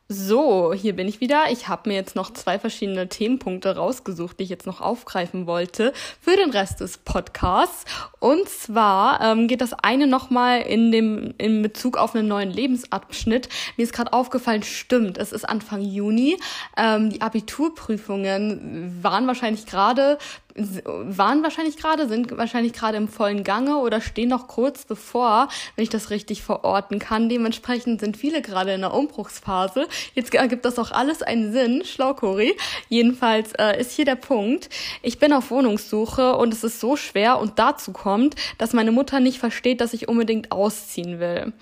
So, 0.09 0.73
hier 0.73 0.95
bin 0.95 1.09
ich 1.09 1.19
wieder. 1.19 1.51
Ich 1.51 1.67
habe 1.67 1.89
mir 1.89 1.95
jetzt 1.95 2.15
noch 2.15 2.31
zwei 2.31 2.59
verschiedene 2.59 3.09
Themenpunkte 3.09 3.75
rausgesucht, 3.75 4.39
die 4.39 4.43
ich 4.43 4.49
jetzt 4.49 4.65
noch 4.65 4.79
aufgreifen 4.79 5.47
wollte 5.47 5.91
für 6.21 6.37
den 6.37 6.49
Rest 6.51 6.79
des 6.79 6.97
Podcasts. 6.97 7.83
Und 8.19 8.47
zwar 8.47 9.19
ähm, 9.19 9.49
geht 9.49 9.59
das 9.59 9.73
eine 9.73 10.07
nochmal 10.07 10.61
in 10.61 10.93
dem 10.93 11.33
in 11.37 11.61
Bezug 11.61 11.97
auf 11.97 12.15
einen 12.15 12.29
neuen 12.29 12.51
Lebensabschnitt. 12.51 13.49
Mir 13.75 13.83
ist 13.83 13.91
gerade 13.91 14.13
aufgefallen, 14.13 14.63
stimmt, 14.63 15.17
es 15.17 15.33
ist 15.33 15.43
Anfang 15.43 15.81
Juni. 15.81 16.37
Ähm, 16.77 17.09
die 17.09 17.19
Abiturprüfungen 17.19 19.03
waren 19.03 19.27
wahrscheinlich 19.27 19.65
gerade 19.65 20.19
waren 20.57 21.43
wahrscheinlich 21.43 21.77
gerade, 21.77 22.07
sind 22.07 22.35
wahrscheinlich 22.37 22.73
gerade 22.73 22.97
im 22.97 23.07
vollen 23.07 23.43
Gange 23.43 23.77
oder 23.77 24.01
stehen 24.01 24.29
noch 24.29 24.47
kurz 24.47 24.85
bevor, 24.85 25.49
wenn 25.75 25.83
ich 25.83 25.89
das 25.89 26.09
richtig 26.09 26.41
verorten 26.41 26.99
kann. 26.99 27.29
Dementsprechend 27.29 27.99
sind 27.99 28.17
viele 28.17 28.41
gerade 28.41 28.73
in 28.73 28.81
der 28.81 28.93
Umbruchsphase. 28.93 29.87
Jetzt 30.15 30.33
ergibt 30.33 30.65
das 30.65 30.79
auch 30.79 30.91
alles 30.91 31.21
einen 31.21 31.51
Sinn, 31.51 31.83
schlau 31.85 32.13
Cori. 32.13 32.55
Jedenfalls 32.89 33.53
äh, 33.53 33.79
ist 33.79 33.91
hier 33.91 34.05
der 34.05 34.15
Punkt. 34.15 34.69
Ich 35.01 35.19
bin 35.19 35.33
auf 35.33 35.51
Wohnungssuche 35.51 36.35
und 36.35 36.53
es 36.53 36.63
ist 36.63 36.79
so 36.79 36.95
schwer 36.95 37.39
und 37.39 37.59
dazu 37.59 37.93
kommt, 37.93 38.35
dass 38.57 38.73
meine 38.73 38.91
Mutter 38.91 39.19
nicht 39.19 39.39
versteht, 39.39 39.81
dass 39.81 39.93
ich 39.93 40.07
unbedingt 40.07 40.51
ausziehen 40.51 41.19
will. 41.19 41.53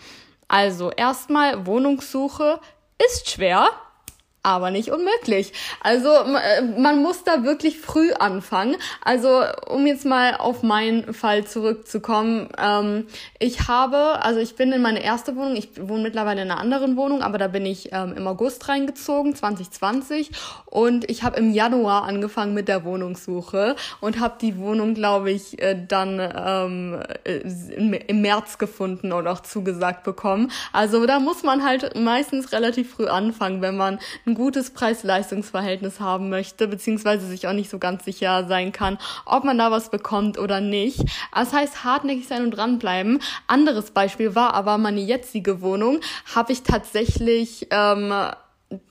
Also 0.47 0.91
erstmal 0.91 1.65
Wohnungssuche 1.65 2.59
ist 2.97 3.29
schwer, 3.29 3.69
aber 4.45 4.69
nicht 4.69 4.91
unmöglich. 4.91 5.53
Also 5.81 6.09
äh, 6.09 6.61
man 6.61 7.01
muss 7.01 7.23
da 7.23 7.43
wirklich 7.43 7.79
früh 7.79 8.13
anfangen. 8.13 8.75
Also 9.03 9.41
um 9.67 9.87
jetzt 9.87 10.05
mal 10.05 10.35
auf 10.37 10.61
meinen 10.61 11.13
Fall 11.13 11.45
zurückzukommen, 11.45 12.49
ähm, 12.61 13.07
ich 13.39 13.67
habe, 13.67 14.23
also 14.23 14.39
ich 14.39 14.55
bin 14.55 14.71
in 14.71 14.81
meine 14.81 15.03
erste 15.03 15.35
Wohnung, 15.35 15.55
ich 15.55 15.69
wohne 15.79 16.03
mittlerweile 16.03 16.43
in 16.43 16.51
einer 16.51 16.59
anderen 16.59 16.95
Wohnung, 16.95 17.23
aber 17.23 17.39
da 17.39 17.47
bin 17.47 17.65
ich 17.65 17.89
ähm, 17.91 18.13
im 18.15 18.27
August 18.27 18.69
reingezogen, 18.69 19.35
2020 19.35 20.29
und 20.65 21.09
ich 21.09 21.23
habe 21.23 21.37
im 21.37 21.51
Januar 21.51 22.03
angefangen 22.03 22.53
mit 22.53 22.67
der 22.67 22.83
Wohnungssuche 22.83 23.75
und 23.99 24.19
habe 24.19 24.35
die 24.39 24.57
Wohnung, 24.59 24.93
glaube 24.93 25.31
ich, 25.31 25.59
äh, 25.59 25.75
dann 25.87 26.19
ähm, 26.19 26.99
äh, 27.23 27.39
im 28.07 28.21
März 28.21 28.59
gefunden 28.59 29.11
und 29.11 29.27
auch 29.27 29.39
zugesagt 29.39 30.03
bekommen. 30.03 30.51
Also 30.71 31.07
da 31.07 31.19
muss 31.19 31.41
man 31.41 31.63
halt 31.63 31.95
meistens 31.95 32.51
relativ 32.51 32.91
früh 32.93 33.07
anfangen, 33.07 33.61
wenn 33.61 33.75
man 33.75 33.99
ein 34.27 34.34
gutes 34.35 34.71
Preis-Leistungs-Verhältnis 34.71 35.99
haben 35.99 36.29
möchte, 36.29 36.67
beziehungsweise 36.67 37.25
sich 37.27 37.47
auch 37.47 37.53
nicht 37.53 37.69
so 37.69 37.79
ganz 37.79 38.05
sicher 38.05 38.47
sein 38.47 38.71
kann, 38.71 38.97
ob 39.25 39.43
man 39.43 39.57
da 39.57 39.71
was 39.71 39.89
bekommt 39.89 40.37
oder 40.37 40.61
nicht. 40.61 41.03
Das 41.33 41.53
heißt, 41.53 41.83
hartnäckig 41.83 42.27
sein 42.27 42.43
und 42.43 42.51
dranbleiben. 42.51 43.19
Anderes 43.47 43.91
Beispiel 43.91 44.35
war 44.35 44.53
aber 44.53 44.77
meine 44.77 45.01
jetzige 45.01 45.61
Wohnung, 45.61 45.99
habe 46.35 46.51
ich 46.51 46.63
tatsächlich 46.63 47.67
ähm, 47.71 48.13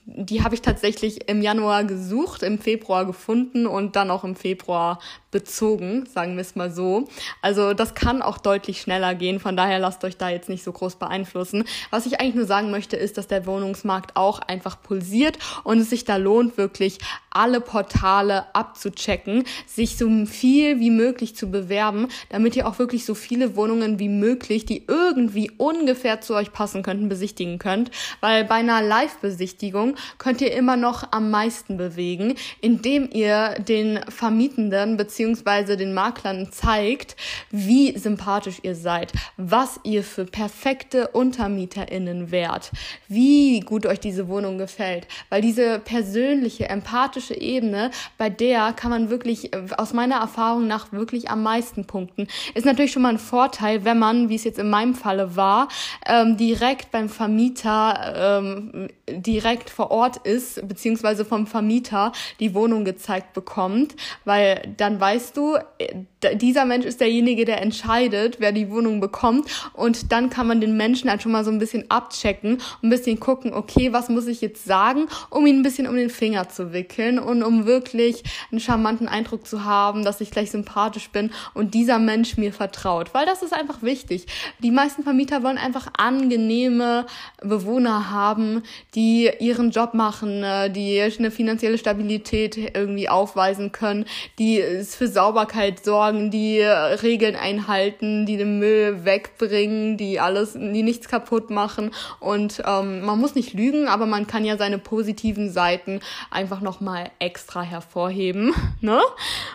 die 0.07 0.43
habe 0.43 0.53
ich 0.53 0.61
tatsächlich 0.61 1.27
im 1.27 1.41
Januar 1.41 1.83
gesucht, 1.83 2.43
im 2.43 2.59
Februar 2.59 3.05
gefunden 3.05 3.65
und 3.65 3.95
dann 3.95 4.11
auch 4.11 4.23
im 4.23 4.35
Februar 4.35 4.99
bezogen, 5.31 6.05
sagen 6.05 6.35
wir 6.35 6.41
es 6.41 6.55
mal 6.55 6.71
so. 6.71 7.09
Also 7.41 7.73
das 7.73 7.93
kann 7.95 8.21
auch 8.21 8.37
deutlich 8.37 8.79
schneller 8.79 9.15
gehen, 9.15 9.39
von 9.39 9.57
daher 9.57 9.79
lasst 9.79 10.03
euch 10.05 10.15
da 10.15 10.29
jetzt 10.29 10.47
nicht 10.47 10.63
so 10.63 10.71
groß 10.71 10.95
beeinflussen. 10.95 11.65
Was 11.89 12.05
ich 12.05 12.21
eigentlich 12.21 12.35
nur 12.35 12.45
sagen 12.45 12.71
möchte, 12.71 12.95
ist, 12.95 13.17
dass 13.17 13.27
der 13.27 13.45
Wohnungsmarkt 13.45 14.15
auch 14.15 14.39
einfach 14.39 14.81
pulsiert 14.81 15.39
und 15.63 15.79
es 15.79 15.89
sich 15.89 16.05
da 16.05 16.17
lohnt, 16.17 16.57
wirklich 16.57 16.99
alle 17.31 17.59
Portale 17.59 18.45
abzuchecken, 18.55 19.43
sich 19.65 19.97
so 19.97 20.07
viel 20.25 20.79
wie 20.79 20.91
möglich 20.91 21.35
zu 21.35 21.51
bewerben, 21.51 22.07
damit 22.29 22.55
ihr 22.55 22.65
auch 22.65 22.79
wirklich 22.79 23.03
so 23.03 23.13
viele 23.13 23.57
Wohnungen 23.57 23.99
wie 23.99 24.07
möglich, 24.07 24.65
die 24.65 24.85
irgendwie 24.87 25.51
ungefähr 25.57 26.21
zu 26.21 26.33
euch 26.33 26.53
passen 26.53 26.81
könnten, 26.81 27.09
besichtigen 27.09 27.59
könnt. 27.59 27.91
Weil 28.21 28.45
bei 28.45 28.55
einer 28.55 28.81
Live-Besichtigung 28.81 29.94
könnt 30.17 30.41
ihr 30.41 30.53
immer 30.53 30.77
noch 30.77 31.11
am 31.11 31.31
meisten 31.31 31.77
bewegen, 31.77 32.35
indem 32.61 33.09
ihr 33.11 33.55
den 33.59 33.99
Vermietenden 34.09 34.97
bzw 34.97 35.15
beziehungsweise 35.15 35.77
den 35.77 35.93
Maklern 35.93 36.51
zeigt, 36.51 37.15
wie 37.49 37.97
sympathisch 37.97 38.59
ihr 38.63 38.75
seid, 38.75 39.11
was 39.37 39.79
ihr 39.83 40.03
für 40.03 40.25
perfekte 40.25 41.07
UntermieterInnen 41.09 42.31
wärt, 42.31 42.71
wie 43.07 43.59
gut 43.61 43.85
euch 43.85 43.99
diese 43.99 44.27
Wohnung 44.27 44.57
gefällt. 44.57 45.07
Weil 45.29 45.41
diese 45.41 45.79
persönliche, 45.79 46.69
empathische 46.69 47.33
Ebene, 47.33 47.91
bei 48.17 48.29
der 48.29 48.73
kann 48.73 48.91
man 48.91 49.09
wirklich 49.09 49.53
äh, 49.53 49.65
aus 49.77 49.93
meiner 49.93 50.17
Erfahrung 50.17 50.67
nach 50.67 50.91
wirklich 50.91 51.29
am 51.29 51.41
meisten 51.41 51.85
punkten. 51.85 52.27
Ist 52.53 52.65
natürlich 52.65 52.91
schon 52.91 53.01
mal 53.01 53.09
ein 53.09 53.19
Vorteil, 53.19 53.85
wenn 53.85 53.97
man, 53.97 54.29
wie 54.29 54.35
es 54.35 54.43
jetzt 54.43 54.59
in 54.59 54.69
meinem 54.69 54.95
Falle 54.95 55.35
war, 55.35 55.69
ähm, 56.05 56.37
direkt 56.37 56.91
beim 56.91 57.09
Vermieter 57.09 58.41
ähm, 58.43 58.89
direkt 59.09 59.69
vor 59.69 59.91
Ort 59.91 60.17
ist, 60.17 60.67
beziehungsweise 60.67 61.25
vom 61.25 61.47
Vermieter 61.47 62.11
die 62.39 62.53
Wohnung 62.53 62.85
gezeigt 62.85 63.33
bekommt, 63.33 63.95
weil 64.23 64.73
dann 64.77 64.99
weiß 64.99 65.15
weißt 65.15 65.37
du, 65.37 65.55
äh, 65.77 65.95
dieser 66.33 66.65
Mensch 66.65 66.85
ist 66.85 66.99
derjenige, 67.01 67.45
der 67.45 67.61
entscheidet, 67.61 68.37
wer 68.39 68.51
die 68.51 68.69
Wohnung 68.71 68.99
bekommt. 68.99 69.47
Und 69.73 70.11
dann 70.11 70.29
kann 70.29 70.47
man 70.47 70.61
den 70.61 70.77
Menschen 70.77 71.09
halt 71.09 71.21
schon 71.21 71.31
mal 71.31 71.43
so 71.43 71.51
ein 71.51 71.59
bisschen 71.59 71.85
abchecken 71.89 72.57
ein 72.83 72.89
bisschen 72.89 73.19
gucken, 73.19 73.53
okay, 73.53 73.93
was 73.93 74.09
muss 74.09 74.27
ich 74.27 74.41
jetzt 74.41 74.65
sagen, 74.65 75.07
um 75.29 75.45
ihn 75.45 75.59
ein 75.59 75.63
bisschen 75.63 75.87
um 75.87 75.95
den 75.95 76.09
Finger 76.09 76.49
zu 76.49 76.73
wickeln 76.73 77.19
und 77.19 77.43
um 77.43 77.65
wirklich 77.65 78.23
einen 78.51 78.59
charmanten 78.59 79.07
Eindruck 79.07 79.47
zu 79.47 79.65
haben, 79.65 80.03
dass 80.03 80.21
ich 80.21 80.31
gleich 80.31 80.51
sympathisch 80.51 81.09
bin 81.09 81.31
und 81.53 81.73
dieser 81.73 81.99
Mensch 81.99 82.37
mir 82.37 82.53
vertraut. 82.53 83.13
Weil 83.13 83.25
das 83.25 83.41
ist 83.41 83.53
einfach 83.53 83.81
wichtig. 83.81 84.27
Die 84.59 84.71
meisten 84.71 85.03
Vermieter 85.03 85.43
wollen 85.43 85.57
einfach 85.57 85.87
angenehme 85.97 87.05
Bewohner 87.41 88.11
haben, 88.11 88.63
die 88.93 89.29
ihren 89.39 89.71
Job 89.71 89.93
machen, 89.93 90.43
äh, 90.43 90.69
die 90.69 91.01
eine 91.01 91.31
finanzielle 91.31 91.77
Stabilität 91.77 92.57
irgendwie 92.75 93.09
aufweisen 93.09 93.71
können, 93.71 94.05
die 94.39 94.59
es 94.59 94.95
für 94.95 95.07
Sauberkeit 95.07 95.83
sorgen, 95.83 96.14
sozusagen 96.15 96.31
die 96.31 96.61
Regeln 96.61 97.35
einhalten, 97.35 98.25
die 98.25 98.37
den 98.37 98.59
Müll 98.59 99.05
wegbringen, 99.05 99.97
die 99.97 100.19
alles, 100.19 100.53
die 100.53 100.83
nichts 100.83 101.07
kaputt 101.07 101.49
machen. 101.49 101.91
Und 102.19 102.61
ähm, 102.65 103.01
man 103.01 103.19
muss 103.19 103.35
nicht 103.35 103.53
lügen, 103.53 103.87
aber 103.87 104.05
man 104.05 104.27
kann 104.27 104.45
ja 104.45 104.57
seine 104.57 104.77
positiven 104.77 105.51
Seiten 105.51 105.99
einfach 106.31 106.61
nochmal 106.61 107.09
extra 107.19 107.61
hervorheben, 107.61 108.53
ne? 108.81 108.99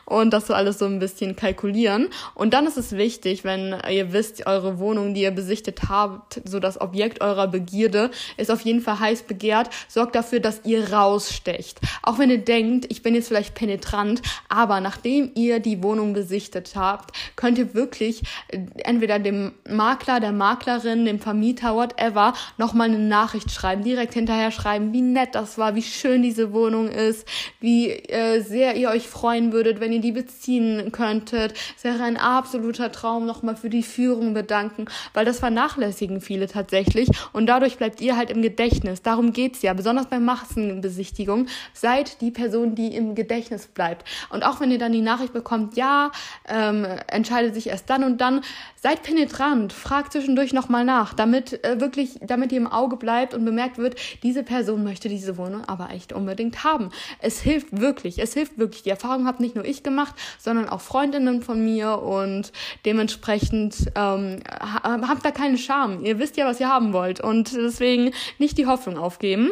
Und 0.04 0.30
das 0.30 0.46
so 0.46 0.54
alles 0.54 0.78
so 0.78 0.86
ein 0.86 0.98
bisschen 0.98 1.36
kalkulieren. 1.36 2.08
Und 2.34 2.52
dann 2.54 2.66
ist 2.66 2.76
es 2.76 2.92
wichtig, 2.92 3.44
wenn 3.44 3.76
ihr 3.90 4.12
wisst, 4.12 4.46
eure 4.46 4.78
Wohnung, 4.78 5.14
die 5.14 5.22
ihr 5.22 5.30
besichtet 5.30 5.88
habt, 5.88 6.40
so 6.44 6.61
das 6.61 6.80
Objekt 6.80 7.20
eurer 7.20 7.48
Begierde 7.48 8.11
ist 8.36 8.50
auf 8.50 8.61
jeden 8.62 8.80
Fall 8.80 9.00
heiß 9.00 9.22
begehrt, 9.22 9.70
sorgt 9.88 10.14
dafür, 10.14 10.40
dass 10.40 10.62
ihr 10.64 10.92
rausstecht. 10.92 11.80
Auch 12.02 12.18
wenn 12.18 12.30
ihr 12.30 12.38
denkt, 12.38 12.86
ich 12.90 13.02
bin 13.02 13.14
jetzt 13.14 13.28
vielleicht 13.28 13.54
penetrant, 13.54 14.22
aber 14.48 14.80
nachdem 14.80 15.30
ihr 15.34 15.61
die 15.61 15.82
Wohnung 15.82 16.14
besichtet 16.51 16.76
habt, 16.76 17.16
könnt 17.36 17.59
ihr 17.59 17.74
wirklich 17.74 18.22
äh, 18.48 18.59
entweder 18.84 19.18
dem 19.18 19.53
Makler, 19.68 20.20
der 20.20 20.32
Maklerin, 20.32 21.05
dem 21.05 21.20
Vermieter, 21.20 21.74
whatever, 21.74 22.34
nochmal 22.59 22.88
eine 22.88 22.98
Nachricht 22.98 23.51
schreiben, 23.51 23.84
direkt 23.84 24.14
hinterher 24.14 24.51
schreiben, 24.51 24.92
wie 24.92 25.03
nett 25.03 25.34
das 25.34 25.59
war, 25.59 25.74
wie 25.74 25.82
schön 25.82 26.22
diese 26.22 26.53
Wohnung 26.53 26.88
ist, 26.88 27.26
wie 27.61 27.90
äh, 27.90 28.40
sehr 28.40 28.76
ihr 28.76 28.90
euch 28.90 29.07
freuen 29.07 29.53
würdet, 29.53 29.80
wenn 29.80 29.92
ihr 29.92 30.01
die 30.01 30.12
beziehen 30.12 30.92
könntet. 30.92 31.55
Es 31.76 31.84
wäre 31.84 32.03
ein 32.03 32.16
absoluter 32.16 32.92
Traum, 32.92 33.26
nochmal 33.26 33.57
für 33.57 33.70
die 33.70 33.82
Führung 33.82 34.34
bedanken, 34.34 34.86
weil 35.14 35.24
das 35.24 35.38
vernachlässigen 35.38 36.20
viele 36.20 36.46
tatsächlich 36.46 37.09
und 37.32 37.46
dadurch 37.46 37.76
bleibt 37.76 38.01
ihr 38.01 38.16
halt 38.16 38.30
im 38.30 38.42
Gedächtnis. 38.42 39.03
Darum 39.03 39.32
geht's 39.32 39.62
ja, 39.62 39.72
besonders 39.72 40.07
bei 40.07 40.18
Massenbesichtigung. 40.18 41.46
Seid 41.72 42.20
die 42.20 42.30
Person, 42.30 42.74
die 42.74 42.94
im 42.94 43.14
Gedächtnis 43.14 43.66
bleibt. 43.66 44.07
Und 44.30 44.44
auch 44.44 44.61
wenn 44.61 44.70
ihr 44.70 44.78
dann 44.78 44.92
die 44.92 45.01
Nachricht 45.01 45.32
bekommt, 45.32 45.76
ja, 45.76 46.11
ähm, 46.49 46.87
entscheidet 47.09 47.55
sich 47.55 47.68
erst 47.68 47.89
dann 47.91 48.05
und 48.05 48.20
dann, 48.20 48.43
seid 48.83 49.03
penetrant, 49.03 49.72
fragt 49.72 50.12
zwischendurch 50.12 50.53
nochmal 50.53 50.85
nach, 50.85 51.12
damit 51.12 51.64
äh, 51.64 51.81
wirklich, 51.81 52.18
damit 52.22 52.51
ihr 52.51 52.59
im 52.59 52.66
Auge 52.66 52.97
bleibt 52.97 53.35
und 53.35 53.45
bemerkt 53.45 53.76
wird, 53.76 53.97
diese 54.22 54.43
Person 54.43 54.85
möchte 54.85 55.09
diese 55.09 55.37
Wohnung 55.37 55.64
aber 55.66 55.91
echt 55.91 56.12
unbedingt 56.12 56.64
haben. 56.64 56.91
Es 57.20 57.41
hilft 57.41 57.78
wirklich, 57.78 58.18
es 58.18 58.33
hilft 58.33 58.59
wirklich. 58.59 58.83
Die 58.83 58.91
Erfahrung 58.91 59.26
habe 59.26 59.43
nicht 59.43 59.55
nur 59.55 59.64
ich 59.64 59.83
gemacht, 59.83 60.14
sondern 60.39 60.68
auch 60.68 60.81
Freundinnen 60.81 61.43
von 61.43 61.62
mir 61.62 62.01
und 62.01 62.53
dementsprechend 62.87 63.93
ähm, 63.95 64.43
habt 64.83 65.24
da 65.24 65.31
keine 65.31 65.59
Scham. 65.59 66.05
Ihr 66.05 66.18
wisst 66.18 66.37
ja, 66.37 66.47
was 66.47 66.61
ihr 66.61 66.68
haben 66.68 66.93
wollt 66.93 67.20
und 67.20 67.55
deswegen 67.55 68.12
nicht 68.39 68.57
die 68.57 68.66
Hoffnung 68.66 68.97
aufgeben. 68.97 69.51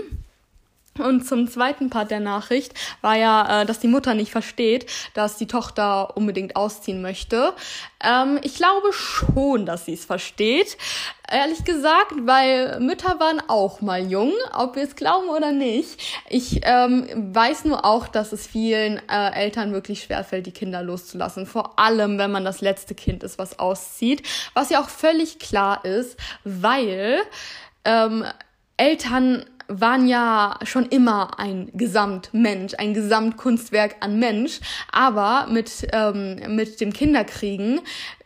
Und 0.98 1.26
zum 1.26 1.48
zweiten 1.48 1.90
Part 1.90 2.10
der 2.10 2.20
Nachricht 2.20 2.74
war 3.00 3.16
ja, 3.16 3.62
äh, 3.62 3.66
dass 3.66 3.80
die 3.80 3.88
Mutter 3.88 4.14
nicht 4.14 4.32
versteht, 4.32 4.86
dass 5.14 5.36
die 5.36 5.46
Tochter 5.46 6.16
unbedingt 6.16 6.56
ausziehen 6.56 7.02
möchte. 7.02 7.52
Ähm, 8.02 8.38
ich 8.42 8.54
glaube 8.56 8.92
schon, 8.92 9.66
dass 9.66 9.84
sie 9.84 9.94
es 9.94 10.04
versteht. 10.04 10.76
Ehrlich 11.30 11.64
gesagt, 11.64 12.14
weil 12.22 12.80
Mütter 12.80 13.20
waren 13.20 13.42
auch 13.48 13.80
mal 13.80 14.10
jung, 14.10 14.32
ob 14.54 14.76
wir 14.76 14.84
es 14.84 14.96
glauben 14.96 15.28
oder 15.28 15.52
nicht. 15.52 16.00
Ich 16.28 16.60
ähm, 16.62 17.06
weiß 17.34 17.66
nur 17.66 17.84
auch, 17.84 18.08
dass 18.08 18.32
es 18.32 18.46
vielen 18.46 19.00
äh, 19.08 19.32
Eltern 19.34 19.72
wirklich 19.72 20.02
schwerfällt, 20.02 20.46
die 20.46 20.52
Kinder 20.52 20.82
loszulassen. 20.82 21.44
Vor 21.44 21.78
allem, 21.78 22.18
wenn 22.18 22.30
man 22.30 22.44
das 22.44 22.60
letzte 22.60 22.94
Kind 22.94 23.22
ist, 23.22 23.38
was 23.38 23.58
auszieht. 23.58 24.26
Was 24.54 24.70
ja 24.70 24.80
auch 24.80 24.88
völlig 24.88 25.38
klar 25.38 25.84
ist, 25.84 26.16
weil 26.44 27.18
ähm, 27.84 28.24
Eltern 28.78 29.44
waren 29.68 30.08
ja 30.08 30.58
schon 30.64 30.86
immer 30.86 31.38
ein 31.38 31.70
Gesamtmensch, 31.74 32.72
ein 32.78 32.94
Gesamtkunstwerk 32.94 33.96
an 34.00 34.18
Mensch, 34.18 34.60
aber 34.90 35.46
mit, 35.50 35.86
ähm, 35.92 36.56
mit 36.56 36.80
dem 36.80 36.92
Kinderkriegen 36.92 37.80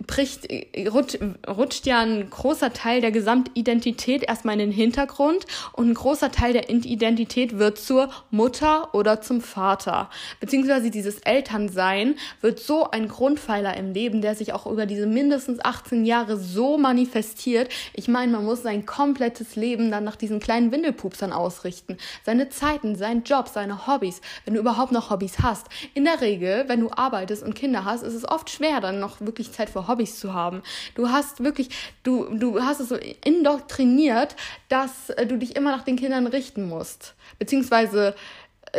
bricht, 0.06 0.48
rutscht, 0.92 1.18
rutscht 1.48 1.86
ja 1.86 2.00
ein 2.00 2.30
großer 2.30 2.72
Teil 2.72 3.00
der 3.00 3.10
Gesamtidentität 3.10 4.22
erstmal 4.22 4.54
in 4.54 4.70
den 4.70 4.72
Hintergrund 4.72 5.46
und 5.72 5.90
ein 5.90 5.94
großer 5.94 6.30
Teil 6.30 6.52
der 6.52 6.70
Identität 6.70 7.58
wird 7.58 7.76
zur 7.76 8.08
Mutter 8.30 8.94
oder 8.94 9.20
zum 9.20 9.40
Vater. 9.40 10.10
Beziehungsweise 10.38 10.90
dieses 10.90 11.18
Elternsein 11.18 12.14
wird 12.40 12.60
so 12.60 12.88
ein 12.90 13.08
Grundpfeiler 13.08 13.76
im 13.76 13.92
Leben, 13.92 14.22
der 14.22 14.36
sich 14.36 14.52
auch 14.52 14.66
über 14.66 14.86
diese 14.86 15.06
mindestens 15.06 15.58
18 15.64 16.04
Jahre 16.04 16.36
so 16.36 16.78
manifestiert. 16.78 17.68
Ich 17.94 18.06
meine, 18.06 18.30
man 18.30 18.44
muss 18.44 18.62
sein 18.62 18.86
komplettes 18.86 19.56
Leben 19.56 19.90
dann 19.90 20.04
nach 20.04 20.16
diesen 20.16 20.38
kleinen 20.38 20.70
Windelpupsern 20.70 21.31
ausrichten. 21.32 21.98
Seine 22.24 22.48
Zeiten, 22.48 22.96
sein 22.96 23.22
Job, 23.24 23.48
seine 23.48 23.86
Hobbys, 23.86 24.20
wenn 24.44 24.54
du 24.54 24.60
überhaupt 24.60 24.92
noch 24.92 25.10
Hobbys 25.10 25.40
hast. 25.40 25.66
In 25.94 26.04
der 26.04 26.20
Regel, 26.20 26.64
wenn 26.68 26.80
du 26.80 26.90
arbeitest 26.90 27.42
und 27.42 27.54
Kinder 27.54 27.84
hast, 27.84 28.02
ist 28.02 28.14
es 28.14 28.28
oft 28.28 28.50
schwer, 28.50 28.80
dann 28.80 29.00
noch 29.00 29.20
wirklich 29.20 29.52
Zeit 29.52 29.70
für 29.70 29.88
Hobbys 29.88 30.18
zu 30.18 30.34
haben. 30.34 30.62
Du 30.94 31.10
hast 31.10 31.42
wirklich, 31.42 31.70
du, 32.02 32.26
du 32.34 32.62
hast 32.62 32.80
es 32.80 32.88
so 32.88 32.96
indoktriniert, 33.24 34.36
dass 34.68 35.10
äh, 35.10 35.26
du 35.26 35.38
dich 35.38 35.56
immer 35.56 35.70
nach 35.70 35.84
den 35.84 35.96
Kindern 35.96 36.26
richten 36.26 36.68
musst. 36.68 37.14
Beziehungsweise 37.38 38.14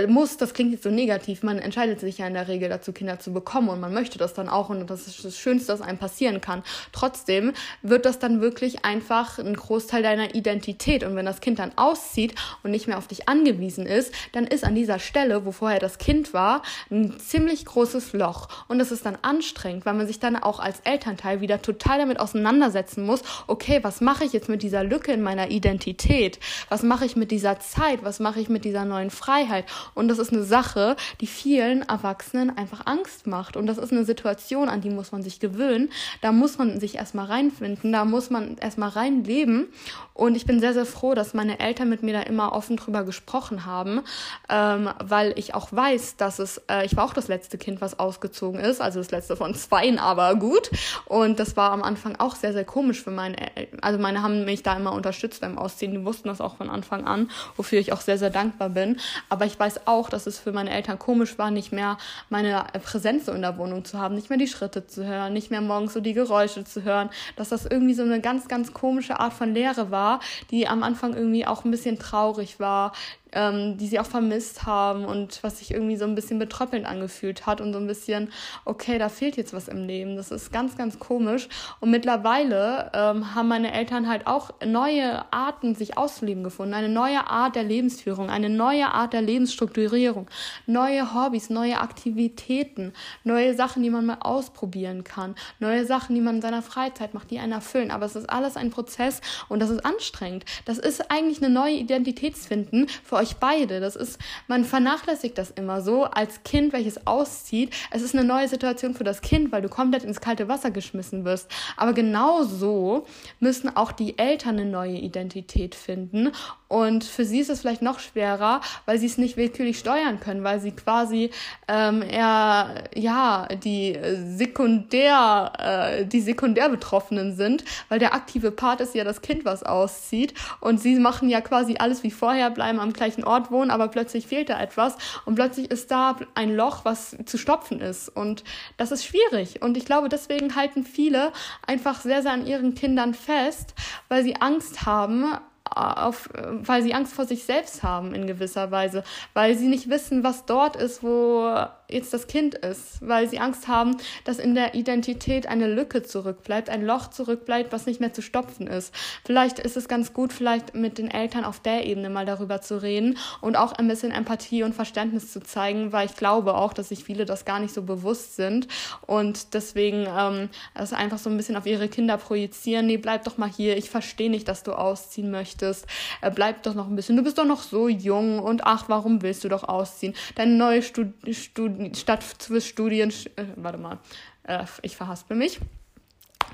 muss, 0.07 0.37
das 0.37 0.53
klingt 0.53 0.71
jetzt 0.71 0.83
so 0.83 0.89
negativ, 0.89 1.43
man 1.43 1.59
entscheidet 1.59 1.99
sich 1.99 2.17
ja 2.17 2.27
in 2.27 2.33
der 2.33 2.47
Regel 2.47 2.67
dazu, 2.67 2.93
Kinder 2.93 3.19
zu 3.19 3.31
bekommen 3.31 3.69
und 3.69 3.79
man 3.79 3.93
möchte 3.93 4.17
das 4.17 4.33
dann 4.33 4.49
auch 4.49 4.69
und 4.69 4.89
das 4.89 5.07
ist 5.07 5.23
das 5.23 5.37
Schönste, 5.37 5.71
was 5.71 5.81
einem 5.81 5.99
passieren 5.99 6.41
kann. 6.41 6.63
Trotzdem 6.91 7.53
wird 7.83 8.05
das 8.05 8.17
dann 8.17 8.41
wirklich 8.41 8.85
einfach 8.85 9.37
ein 9.37 9.53
Großteil 9.53 10.01
deiner 10.01 10.33
Identität 10.33 11.03
und 11.03 11.15
wenn 11.15 11.25
das 11.25 11.41
Kind 11.41 11.59
dann 11.59 11.71
auszieht 11.75 12.33
und 12.63 12.71
nicht 12.71 12.87
mehr 12.87 12.97
auf 12.97 13.07
dich 13.07 13.29
angewiesen 13.29 13.85
ist, 13.85 14.13
dann 14.31 14.47
ist 14.47 14.63
an 14.63 14.73
dieser 14.73 14.97
Stelle, 14.97 15.45
wo 15.45 15.51
vorher 15.51 15.79
das 15.79 15.99
Kind 15.99 16.33
war, 16.33 16.63
ein 16.89 17.19
ziemlich 17.19 17.65
großes 17.65 18.13
Loch 18.13 18.47
und 18.67 18.79
das 18.79 18.91
ist 18.91 19.05
dann 19.05 19.17
anstrengend, 19.21 19.85
weil 19.85 19.93
man 19.93 20.07
sich 20.07 20.19
dann 20.19 20.35
auch 20.35 20.59
als 20.59 20.79
Elternteil 20.85 21.39
wieder 21.39 21.61
total 21.61 21.99
damit 21.99 22.19
auseinandersetzen 22.19 23.05
muss, 23.05 23.21
okay, 23.45 23.79
was 23.83 24.01
mache 24.01 24.25
ich 24.25 24.33
jetzt 24.33 24.49
mit 24.49 24.63
dieser 24.63 24.83
Lücke 24.83 25.13
in 25.13 25.21
meiner 25.21 25.51
Identität? 25.51 26.39
Was 26.69 26.81
mache 26.81 27.05
ich 27.05 27.15
mit 27.15 27.29
dieser 27.29 27.59
Zeit? 27.59 28.03
Was 28.03 28.19
mache 28.19 28.39
ich 28.39 28.49
mit 28.49 28.65
dieser 28.65 28.85
neuen 28.85 29.11
Freiheit? 29.11 29.65
Und 29.93 30.07
das 30.07 30.19
ist 30.19 30.31
eine 30.31 30.43
Sache, 30.43 30.95
die 31.21 31.27
vielen 31.27 31.81
Erwachsenen 31.83 32.57
einfach 32.57 32.85
Angst 32.85 33.27
macht. 33.27 33.57
Und 33.57 33.67
das 33.67 33.77
ist 33.77 33.91
eine 33.91 34.05
Situation, 34.05 34.69
an 34.69 34.81
die 34.81 34.89
muss 34.89 35.11
man 35.11 35.23
sich 35.23 35.39
gewöhnen. 35.39 35.89
Da 36.21 36.31
muss 36.31 36.57
man 36.57 36.79
sich 36.79 36.95
erstmal 36.95 37.25
reinfinden, 37.25 37.91
da 37.91 38.05
muss 38.05 38.29
man 38.29 38.57
erstmal 38.57 38.89
reinleben. 38.89 39.67
Und 40.13 40.35
ich 40.35 40.45
bin 40.45 40.59
sehr, 40.59 40.73
sehr 40.73 40.85
froh, 40.85 41.15
dass 41.15 41.33
meine 41.33 41.59
Eltern 41.59 41.89
mit 41.89 42.03
mir 42.03 42.13
da 42.13 42.21
immer 42.21 42.53
offen 42.53 42.77
drüber 42.77 43.03
gesprochen 43.03 43.65
haben, 43.65 44.01
ähm, 44.49 44.89
weil 45.03 45.33
ich 45.37 45.55
auch 45.55 45.71
weiß, 45.71 46.17
dass 46.17 46.39
es, 46.39 46.61
äh, 46.69 46.85
ich 46.85 46.95
war 46.95 47.05
auch 47.05 47.13
das 47.13 47.27
letzte 47.27 47.57
Kind, 47.57 47.81
was 47.81 47.97
ausgezogen 47.99 48.59
ist, 48.59 48.79
also 48.79 48.99
das 48.99 49.09
letzte 49.11 49.35
von 49.35 49.55
zweien, 49.55 49.97
aber 49.97 50.35
gut. 50.35 50.69
Und 51.05 51.39
das 51.39 51.57
war 51.57 51.71
am 51.71 51.81
Anfang 51.81 52.15
auch 52.17 52.35
sehr, 52.35 52.53
sehr 52.53 52.63
komisch 52.63 53.01
für 53.01 53.11
meine 53.11 53.55
Eltern. 53.55 53.79
Also 53.81 53.99
meine 53.99 54.21
haben 54.21 54.45
mich 54.45 54.61
da 54.61 54.75
immer 54.77 54.93
unterstützt 54.93 55.41
beim 55.41 55.57
Ausziehen, 55.57 55.91
die 55.91 56.05
wussten 56.05 56.27
das 56.27 56.41
auch 56.41 56.57
von 56.57 56.69
Anfang 56.69 57.05
an, 57.05 57.31
wofür 57.55 57.79
ich 57.79 57.91
auch 57.91 58.01
sehr, 58.01 58.17
sehr 58.17 58.29
dankbar 58.29 58.69
bin. 58.69 58.99
Aber 59.29 59.45
ich 59.45 59.59
weiß 59.59 59.72
auch, 59.85 60.09
dass 60.09 60.27
es 60.27 60.39
für 60.39 60.51
meine 60.51 60.71
Eltern 60.71 60.99
komisch 60.99 61.37
war, 61.37 61.51
nicht 61.51 61.71
mehr 61.71 61.97
meine 62.29 62.65
Präsenz 62.83 63.25
so 63.25 63.31
in 63.31 63.41
der 63.41 63.57
Wohnung 63.57 63.85
zu 63.85 63.99
haben, 63.99 64.15
nicht 64.15 64.29
mehr 64.29 64.39
die 64.39 64.47
Schritte 64.47 64.87
zu 64.87 65.05
hören, 65.05 65.33
nicht 65.33 65.51
mehr 65.51 65.61
morgens 65.61 65.93
so 65.93 65.99
die 65.99 66.13
Geräusche 66.13 66.63
zu 66.63 66.83
hören, 66.83 67.09
dass 67.35 67.49
das 67.49 67.65
irgendwie 67.65 67.93
so 67.93 68.03
eine 68.03 68.21
ganz, 68.21 68.47
ganz 68.47 68.73
komische 68.73 69.19
Art 69.19 69.33
von 69.33 69.53
Lehre 69.53 69.91
war, 69.91 70.19
die 70.51 70.67
am 70.67 70.83
Anfang 70.83 71.13
irgendwie 71.13 71.45
auch 71.45 71.65
ein 71.65 71.71
bisschen 71.71 71.99
traurig 71.99 72.59
war, 72.59 72.93
ähm, 73.33 73.77
die 73.77 73.87
sie 73.87 73.99
auch 73.99 74.05
vermisst 74.05 74.65
haben 74.65 75.05
und 75.05 75.43
was 75.43 75.59
sich 75.59 75.71
irgendwie 75.71 75.95
so 75.95 76.05
ein 76.05 76.15
bisschen 76.15 76.39
betröppelnd 76.39 76.85
angefühlt 76.85 77.45
hat 77.45 77.61
und 77.61 77.73
so 77.73 77.79
ein 77.79 77.87
bisschen, 77.87 78.31
okay, 78.65 78.97
da 78.97 79.09
fehlt 79.09 79.37
jetzt 79.37 79.53
was 79.53 79.67
im 79.67 79.85
Leben. 79.85 80.15
Das 80.15 80.31
ist 80.31 80.51
ganz, 80.51 80.77
ganz 80.77 80.99
komisch. 80.99 81.49
Und 81.79 81.91
mittlerweile 81.91 82.91
ähm, 82.93 83.35
haben 83.35 83.47
meine 83.47 83.73
Eltern 83.73 84.07
halt 84.07 84.27
auch 84.27 84.51
neue 84.65 85.31
Arten, 85.33 85.75
sich 85.75 85.97
auszuleben 85.97 86.43
gefunden, 86.43 86.73
eine 86.73 86.89
neue 86.89 87.27
Art 87.27 87.55
der 87.55 87.63
Lebensführung, 87.63 88.29
eine 88.29 88.49
neue 88.49 88.91
Art 88.91 89.13
der 89.13 89.21
Lebensstrukturierung, 89.21 90.27
neue 90.65 91.13
Hobbys, 91.13 91.49
neue 91.49 91.79
Aktivitäten, 91.79 92.93
neue 93.23 93.55
Sachen, 93.55 93.83
die 93.83 93.89
man 93.89 94.05
mal 94.05 94.17
ausprobieren 94.19 95.03
kann, 95.03 95.35
neue 95.59 95.85
Sachen, 95.85 96.15
die 96.15 96.21
man 96.21 96.35
in 96.35 96.41
seiner 96.41 96.61
Freizeit 96.61 97.13
macht, 97.13 97.31
die 97.31 97.39
einen 97.39 97.53
erfüllen. 97.53 97.91
Aber 97.91 98.05
es 98.05 98.15
ist 98.15 98.29
alles 98.29 98.57
ein 98.57 98.69
Prozess 98.69 99.21
und 99.49 99.59
das 99.59 99.69
ist 99.69 99.85
anstrengend. 99.85 100.45
Das 100.65 100.77
ist 100.77 101.11
eigentlich 101.11 101.43
eine 101.43 101.53
neue 101.53 101.75
Identitätsfinden 101.75 102.87
für 103.03 103.15
euch 103.15 103.22
euch 103.23 103.37
beide. 103.37 103.79
Das 103.79 103.95
ist, 103.95 104.19
man 104.47 104.65
vernachlässigt 104.65 105.37
das 105.37 105.49
immer 105.51 105.81
so 105.81 106.03
als 106.03 106.43
Kind, 106.43 106.73
welches 106.73 107.07
auszieht. 107.07 107.73
Es 107.91 108.01
ist 108.01 108.15
eine 108.15 108.23
neue 108.23 108.47
Situation 108.47 108.93
für 108.93 109.03
das 109.03 109.21
Kind, 109.21 109.51
weil 109.51 109.61
du 109.61 109.69
komplett 109.69 110.03
ins 110.03 110.21
kalte 110.21 110.47
Wasser 110.47 110.71
geschmissen 110.71 111.25
wirst. 111.25 111.49
Aber 111.77 111.93
genau 111.93 112.43
so 112.43 113.05
müssen 113.39 113.75
auch 113.75 113.91
die 113.91 114.17
Eltern 114.17 114.59
eine 114.59 114.69
neue 114.69 114.97
Identität 114.97 115.73
finden. 115.73 116.31
Und 116.67 117.03
für 117.03 117.23
sie 117.23 117.39
ist 117.39 117.51
es 117.51 117.61
vielleicht 117.61 117.83
noch 117.83 117.99
schwerer, 117.99 118.59
weil 118.85 118.97
sie 118.97 119.05
es 119.05 119.19
nicht 119.19 119.37
willkürlich 119.37 119.77
steuern 119.77 120.19
können, 120.19 120.43
weil 120.43 120.59
sie 120.59 120.71
quasi 120.71 121.29
ähm, 121.67 122.01
eher 122.01 122.83
ja 122.95 123.47
die 123.63 123.95
sekundär 124.35 125.53
äh, 125.59 126.05
die 126.05 126.19
sekundär 126.19 126.69
Betroffenen 126.69 127.35
sind, 127.35 127.63
weil 127.89 127.99
der 127.99 128.15
aktive 128.15 128.49
Part 128.49 128.81
ist 128.81 128.95
ja 128.95 129.03
das 129.03 129.21
Kind, 129.21 129.45
was 129.45 129.61
auszieht 129.61 130.33
und 130.61 130.81
sie 130.81 130.97
machen 130.97 131.29
ja 131.29 131.41
quasi 131.41 131.75
alles 131.77 132.01
wie 132.01 132.09
vorher, 132.09 132.49
bleiben 132.49 132.79
am 132.79 132.91
gleichen 132.91 133.12
gleichen 133.13 133.23
Ort 133.23 133.51
wohnen, 133.51 133.71
aber 133.71 133.87
plötzlich 133.87 134.27
fehlt 134.27 134.49
da 134.49 134.59
etwas 134.59 134.97
und 135.25 135.35
plötzlich 135.35 135.71
ist 135.71 135.91
da 135.91 136.15
ein 136.35 136.55
Loch, 136.55 136.85
was 136.85 137.15
zu 137.25 137.37
stopfen 137.37 137.79
ist. 137.79 138.09
Und 138.09 138.43
das 138.77 138.91
ist 138.91 139.05
schwierig. 139.05 139.61
Und 139.61 139.77
ich 139.77 139.85
glaube, 139.85 140.09
deswegen 140.09 140.55
halten 140.55 140.83
viele 140.83 141.31
einfach 141.65 142.01
sehr, 142.01 142.21
sehr 142.21 142.33
an 142.33 142.45
ihren 142.45 142.75
Kindern 142.75 143.13
fest, 143.13 143.73
weil 144.09 144.23
sie 144.23 144.35
Angst 144.37 144.85
haben, 144.85 145.37
auf, 145.65 146.29
weil 146.33 146.83
sie 146.83 146.93
Angst 146.93 147.13
vor 147.13 147.25
sich 147.25 147.45
selbst 147.45 147.83
haben 147.83 148.13
in 148.13 148.27
gewisser 148.27 148.69
Weise, 148.69 149.03
weil 149.33 149.55
sie 149.55 149.67
nicht 149.67 149.89
wissen, 149.89 150.23
was 150.23 150.45
dort 150.45 150.75
ist, 150.75 151.01
wo 151.03 151.55
jetzt 151.93 152.13
das 152.13 152.27
Kind 152.27 152.55
ist, 152.55 152.97
weil 153.01 153.29
sie 153.29 153.39
Angst 153.39 153.67
haben, 153.67 153.95
dass 154.25 154.39
in 154.39 154.55
der 154.55 154.75
Identität 154.75 155.47
eine 155.47 155.67
Lücke 155.67 156.03
zurückbleibt, 156.03 156.69
ein 156.69 156.85
Loch 156.85 157.09
zurückbleibt, 157.09 157.71
was 157.71 157.85
nicht 157.85 157.99
mehr 157.99 158.13
zu 158.13 158.21
stopfen 158.21 158.67
ist. 158.67 158.93
Vielleicht 159.25 159.59
ist 159.59 159.77
es 159.77 159.87
ganz 159.87 160.13
gut, 160.13 160.33
vielleicht 160.33 160.75
mit 160.75 160.97
den 160.97 161.09
Eltern 161.09 161.45
auf 161.45 161.59
der 161.59 161.85
Ebene 161.85 162.09
mal 162.09 162.25
darüber 162.25 162.61
zu 162.61 162.81
reden 162.81 163.17
und 163.41 163.55
auch 163.55 163.73
ein 163.73 163.87
bisschen 163.87 164.11
Empathie 164.11 164.63
und 164.63 164.73
Verständnis 164.73 165.31
zu 165.31 165.41
zeigen, 165.41 165.91
weil 165.91 166.07
ich 166.07 166.15
glaube 166.15 166.55
auch, 166.55 166.73
dass 166.73 166.89
sich 166.89 167.03
viele 167.03 167.25
das 167.25 167.45
gar 167.45 167.59
nicht 167.59 167.73
so 167.73 167.83
bewusst 167.83 168.35
sind 168.35 168.67
und 169.05 169.53
deswegen 169.53 170.07
ähm, 170.07 170.49
einfach 170.73 171.17
so 171.17 171.29
ein 171.29 171.37
bisschen 171.37 171.55
auf 171.55 171.65
ihre 171.65 171.87
Kinder 171.87 172.17
projizieren. 172.17 172.87
Nee, 172.87 172.97
bleib 172.97 173.23
doch 173.23 173.37
mal 173.37 173.49
hier, 173.49 173.77
ich 173.77 173.89
verstehe 173.89 174.29
nicht, 174.29 174.47
dass 174.47 174.63
du 174.63 174.73
ausziehen 174.73 175.31
möchtest, 175.31 175.85
äh, 176.21 176.31
bleib 176.31 176.63
doch 176.63 176.73
noch 176.73 176.87
ein 176.87 176.95
bisschen, 176.95 177.15
du 177.15 177.23
bist 177.23 177.37
doch 177.37 177.45
noch 177.45 177.61
so 177.61 177.87
jung 177.87 178.39
und 178.39 178.65
ach, 178.65 178.85
warum 178.87 179.21
willst 179.21 179.43
du 179.43 179.49
doch 179.49 179.63
ausziehen? 179.63 180.13
Deine 180.35 180.53
neue 180.53 180.81
Stud 180.81 181.13
Stud 181.31 181.82
Stadt 181.95 182.23
Swiss 182.41 182.67
Studien, 182.67 183.11
äh, 183.35 183.45
warte 183.55 183.77
mal, 183.77 183.99
äh, 184.43 184.65
ich 184.81 184.95
verhaspel 184.95 185.37
mich. 185.37 185.59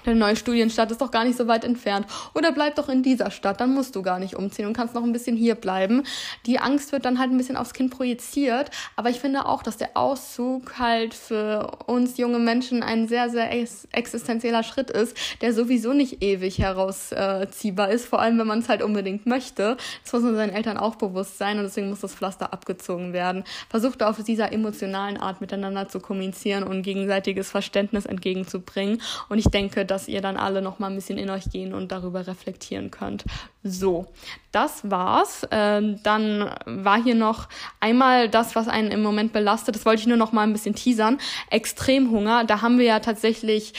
Eine 0.06 0.16
neue 0.16 0.36
Studienstadt 0.36 0.92
ist 0.92 1.02
doch 1.02 1.12
gar 1.12 1.24
nicht 1.24 1.38
so 1.38 1.48
weit 1.48 1.64
entfernt. 1.64 2.08
Oder 2.34 2.52
bleib 2.52 2.76
doch 2.76 2.90
in 2.90 3.04
dieser 3.04 3.32
Stadt, 3.32 3.60
dann 3.62 3.74
musst 3.74 3.96
du 3.96 4.02
gar 4.02 4.20
nicht 4.20 4.36
umziehen 4.36 4.66
und 4.66 4.74
kannst 4.74 4.96
noch 4.96 5.04
ein 5.04 5.14
bisschen 5.14 5.36
hier 5.36 5.56
bleiben. 5.56 6.04
Die 6.46 6.60
Angst 6.60 6.92
wird 6.92 7.06
dann 7.06 7.20
halt 7.20 7.32
ein 7.32 7.38
bisschen 7.38 7.58
aufs 7.58 7.74
Kind 7.74 7.92
projiziert. 7.92 8.72
Aber 8.96 9.10
ich 9.10 9.20
finde 9.20 9.46
auch, 9.46 9.64
dass 9.64 9.78
der 9.78 9.96
Auszug 9.96 10.80
halt 10.80 11.14
für 11.14 11.78
uns 11.86 12.18
junge 12.18 12.40
Menschen 12.40 12.82
ein 12.84 13.08
sehr, 13.08 13.30
sehr 13.30 13.52
existenzieller 13.52 14.64
Schritt 14.64 14.90
ist, 14.90 15.16
der 15.42 15.54
sowieso 15.54 15.94
nicht 15.94 16.24
ewig 16.24 16.60
herausziehbar 16.60 17.90
ist. 17.90 18.06
Vor 18.06 18.20
allem, 18.22 18.40
wenn 18.40 18.48
man 18.48 18.60
es 18.60 18.70
halt 18.70 18.82
unbedingt 18.82 19.26
möchte. 19.26 19.78
Das 20.04 20.14
muss 20.14 20.24
man 20.24 20.36
seinen 20.36 20.54
Eltern 20.54 20.78
auch 20.78 20.96
bewusst 20.96 21.38
sein 21.38 21.58
und 21.58 21.64
deswegen 21.64 21.90
muss 21.90 22.00
das 22.02 22.16
Pflaster 22.16 22.54
abgezogen 22.54 23.14
werden. 23.14 23.44
Versucht 23.70 24.02
auf 24.02 24.24
dieser 24.24 24.52
emotionalen 24.52 25.18
Art 25.18 25.42
miteinander 25.42 25.88
zu 25.88 26.00
kommunizieren 26.00 26.64
und 26.64 26.84
gegenseitiges 26.84 27.50
Verständnis 27.50 28.06
entgegenzubringen. 28.06 29.02
Und 29.28 29.38
ich 29.38 29.46
denke, 29.46 29.79
dass 29.86 30.08
ihr 30.08 30.22
dann 30.22 30.38
alle 30.38 30.62
noch 30.62 30.80
mal 30.80 30.88
ein 30.88 30.96
bisschen 30.96 31.18
in 31.18 31.30
euch 31.30 31.50
gehen 31.52 31.74
und 31.74 31.92
darüber 31.92 32.28
reflektieren 32.28 32.92
könnt. 32.92 33.26
So, 33.64 34.08
das 34.52 34.90
war's. 34.90 35.46
Ähm, 35.52 36.00
dann 36.04 36.50
war 36.66 37.04
hier 37.04 37.16
noch 37.16 37.50
einmal 37.82 38.30
das, 38.30 38.56
was 38.56 38.70
einen 38.70 38.92
im 38.92 39.04
Moment 39.04 39.34
belastet. 39.34 39.76
Das 39.76 39.86
wollte 39.86 40.02
ich 40.02 40.08
nur 40.08 40.18
noch 40.18 40.32
mal 40.32 40.44
ein 40.44 40.54
bisschen 40.54 40.76
teasern. 40.76 41.18
Extremhunger. 41.50 42.46
Da 42.46 42.62
haben 42.62 42.80
wir 42.80 42.86
ja 42.86 43.00
tatsächlich 43.00 43.74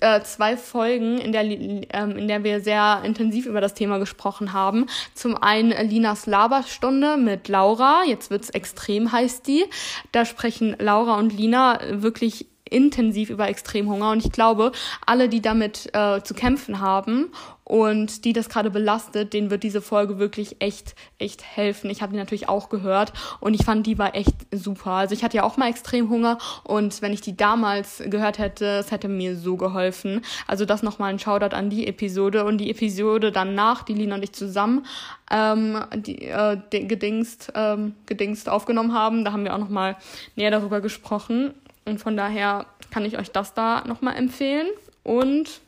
äh, 0.00 0.20
zwei 0.22 0.56
Folgen, 0.56 1.18
in 1.18 1.32
der, 1.32 1.44
ähm, 1.44 2.16
in 2.18 2.28
der 2.28 2.44
wir 2.44 2.60
sehr 2.60 3.00
intensiv 3.04 3.46
über 3.46 3.60
das 3.60 3.74
Thema 3.74 3.98
gesprochen 3.98 4.52
haben. 4.52 4.86
Zum 5.14 5.36
einen 5.36 5.70
Linas 5.88 6.26
Laberstunde 6.26 7.16
mit 7.16 7.48
Laura. 7.48 8.02
Jetzt 8.06 8.30
wird's 8.30 8.50
extrem 8.50 9.12
heißt 9.12 9.46
die. 9.46 9.64
Da 10.12 10.24
sprechen 10.24 10.76
Laura 10.78 11.16
und 11.16 11.32
Lina 11.32 11.80
wirklich 11.90 12.51
intensiv 12.72 13.30
über 13.30 13.48
Extremhunger 13.48 14.10
und 14.10 14.24
ich 14.24 14.32
glaube, 14.32 14.72
alle, 15.06 15.28
die 15.28 15.42
damit 15.42 15.90
äh, 15.94 16.22
zu 16.22 16.34
kämpfen 16.34 16.80
haben 16.80 17.30
und 17.64 18.24
die 18.24 18.32
das 18.32 18.48
gerade 18.48 18.70
belastet, 18.70 19.32
denen 19.32 19.50
wird 19.50 19.62
diese 19.62 19.80
Folge 19.80 20.18
wirklich 20.18 20.56
echt, 20.58 20.94
echt 21.18 21.44
helfen. 21.44 21.90
Ich 21.90 22.02
habe 22.02 22.12
die 22.12 22.18
natürlich 22.18 22.48
auch 22.48 22.68
gehört 22.68 23.12
und 23.40 23.54
ich 23.54 23.64
fand, 23.64 23.86
die 23.86 23.98
war 23.98 24.14
echt 24.14 24.34
super. 24.50 24.90
Also 24.90 25.14
ich 25.14 25.22
hatte 25.22 25.36
ja 25.36 25.44
auch 25.44 25.56
mal 25.56 25.70
Extremhunger 25.70 26.38
und 26.64 27.02
wenn 27.02 27.12
ich 27.12 27.20
die 27.20 27.36
damals 27.36 28.02
gehört 28.06 28.38
hätte, 28.38 28.66
es 28.66 28.90
hätte 28.90 29.08
mir 29.08 29.36
so 29.36 29.56
geholfen. 29.56 30.22
Also 30.46 30.64
das 30.64 30.82
nochmal 30.82 31.12
ein 31.12 31.18
Shoutout 31.18 31.54
an 31.54 31.70
die 31.70 31.86
Episode 31.86 32.44
und 32.44 32.58
die 32.58 32.70
Episode 32.70 33.32
danach, 33.32 33.84
die 33.84 33.94
Lina 33.94 34.16
und 34.16 34.22
ich 34.22 34.32
zusammen 34.32 34.84
ähm, 35.30 35.78
die, 35.94 36.26
äh, 36.26 36.58
gedingst, 36.68 37.52
ähm, 37.54 37.94
gedingst 38.06 38.48
aufgenommen 38.48 38.92
haben, 38.92 39.24
da 39.24 39.32
haben 39.32 39.44
wir 39.44 39.54
auch 39.54 39.58
nochmal 39.58 39.96
näher 40.36 40.50
darüber 40.50 40.80
gesprochen. 40.80 41.54
Und 41.84 41.98
von 41.98 42.16
daher 42.16 42.66
kann 42.90 43.04
ich 43.04 43.18
euch 43.18 43.30
das 43.30 43.54
da 43.54 43.84
nochmal 43.86 44.16
empfehlen. 44.16 44.68
Und 45.02 45.60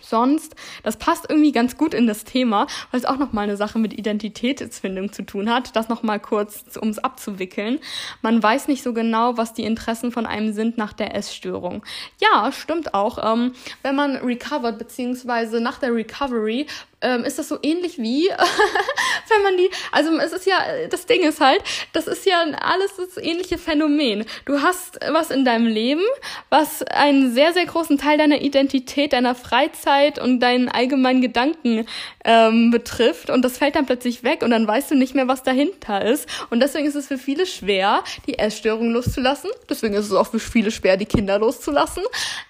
sonst, 0.00 0.56
das 0.82 0.96
passt 0.96 1.26
irgendwie 1.28 1.52
ganz 1.52 1.76
gut 1.76 1.94
in 1.94 2.06
das 2.06 2.24
Thema, 2.24 2.66
weil 2.90 3.00
es 3.00 3.06
auch 3.06 3.18
nochmal 3.18 3.44
eine 3.44 3.56
Sache 3.56 3.78
mit 3.78 3.92
Identitätsfindung 3.92 5.12
zu 5.12 5.22
tun 5.22 5.50
hat. 5.50 5.74
Das 5.76 5.88
nochmal 5.88 6.20
kurz, 6.20 6.76
um 6.76 6.88
es 6.88 6.98
abzuwickeln. 6.98 7.78
Man 8.20 8.42
weiß 8.42 8.68
nicht 8.68 8.82
so 8.82 8.92
genau, 8.92 9.36
was 9.36 9.54
die 9.54 9.64
Interessen 9.64 10.12
von 10.12 10.26
einem 10.26 10.52
sind 10.52 10.78
nach 10.78 10.92
der 10.92 11.14
Essstörung. 11.14 11.84
Ja, 12.20 12.50
stimmt 12.52 12.94
auch. 12.94 13.18
Ähm, 13.22 13.52
wenn 13.82 13.96
man 13.96 14.16
recovered, 14.16 14.78
beziehungsweise 14.78 15.60
nach 15.60 15.78
der 15.78 15.94
Recovery, 15.94 16.66
ähm, 17.02 17.24
ist 17.24 17.38
das 17.38 17.48
so 17.48 17.58
ähnlich 17.62 17.98
wie, 17.98 18.28
wenn 19.28 19.42
man 19.42 19.56
die, 19.56 19.70
also 19.90 20.16
es 20.18 20.32
ist 20.32 20.46
ja, 20.46 20.58
das 20.90 21.06
Ding 21.06 21.22
ist 21.22 21.40
halt, 21.40 21.62
das 21.92 22.06
ist 22.06 22.24
ja 22.24 22.40
alles 22.60 22.96
das 22.96 23.16
ähnliche 23.22 23.58
Phänomen. 23.58 24.24
Du 24.46 24.62
hast 24.62 24.98
was 25.10 25.30
in 25.30 25.44
deinem 25.44 25.66
Leben, 25.66 26.02
was 26.48 26.82
einen 26.82 27.34
sehr, 27.34 27.52
sehr 27.52 27.66
großen 27.66 27.98
Teil 27.98 28.18
deiner 28.18 28.40
Identität, 28.40 29.12
deiner 29.12 29.34
Freizeit 29.34 30.18
und 30.18 30.40
deinen 30.40 30.68
allgemeinen 30.68 31.20
Gedanken 31.20 31.86
ähm, 32.24 32.70
betrifft 32.70 33.30
und 33.30 33.42
das 33.42 33.58
fällt 33.58 33.74
dann 33.74 33.86
plötzlich 33.86 34.22
weg 34.22 34.42
und 34.42 34.50
dann 34.50 34.66
weißt 34.66 34.90
du 34.90 34.94
nicht 34.94 35.14
mehr, 35.14 35.28
was 35.28 35.42
dahinter 35.42 36.04
ist. 36.04 36.28
Und 36.50 36.60
deswegen 36.60 36.86
ist 36.86 36.94
es 36.94 37.08
für 37.08 37.18
viele 37.18 37.46
schwer, 37.46 38.04
die 38.26 38.38
Essstörung 38.38 38.90
loszulassen. 38.90 39.50
Deswegen 39.68 39.94
ist 39.94 40.06
es 40.06 40.12
auch 40.12 40.28
für 40.28 40.38
viele 40.38 40.70
schwer, 40.70 40.96
die 40.96 41.06
Kinder 41.06 41.38
loszulassen, 41.38 42.02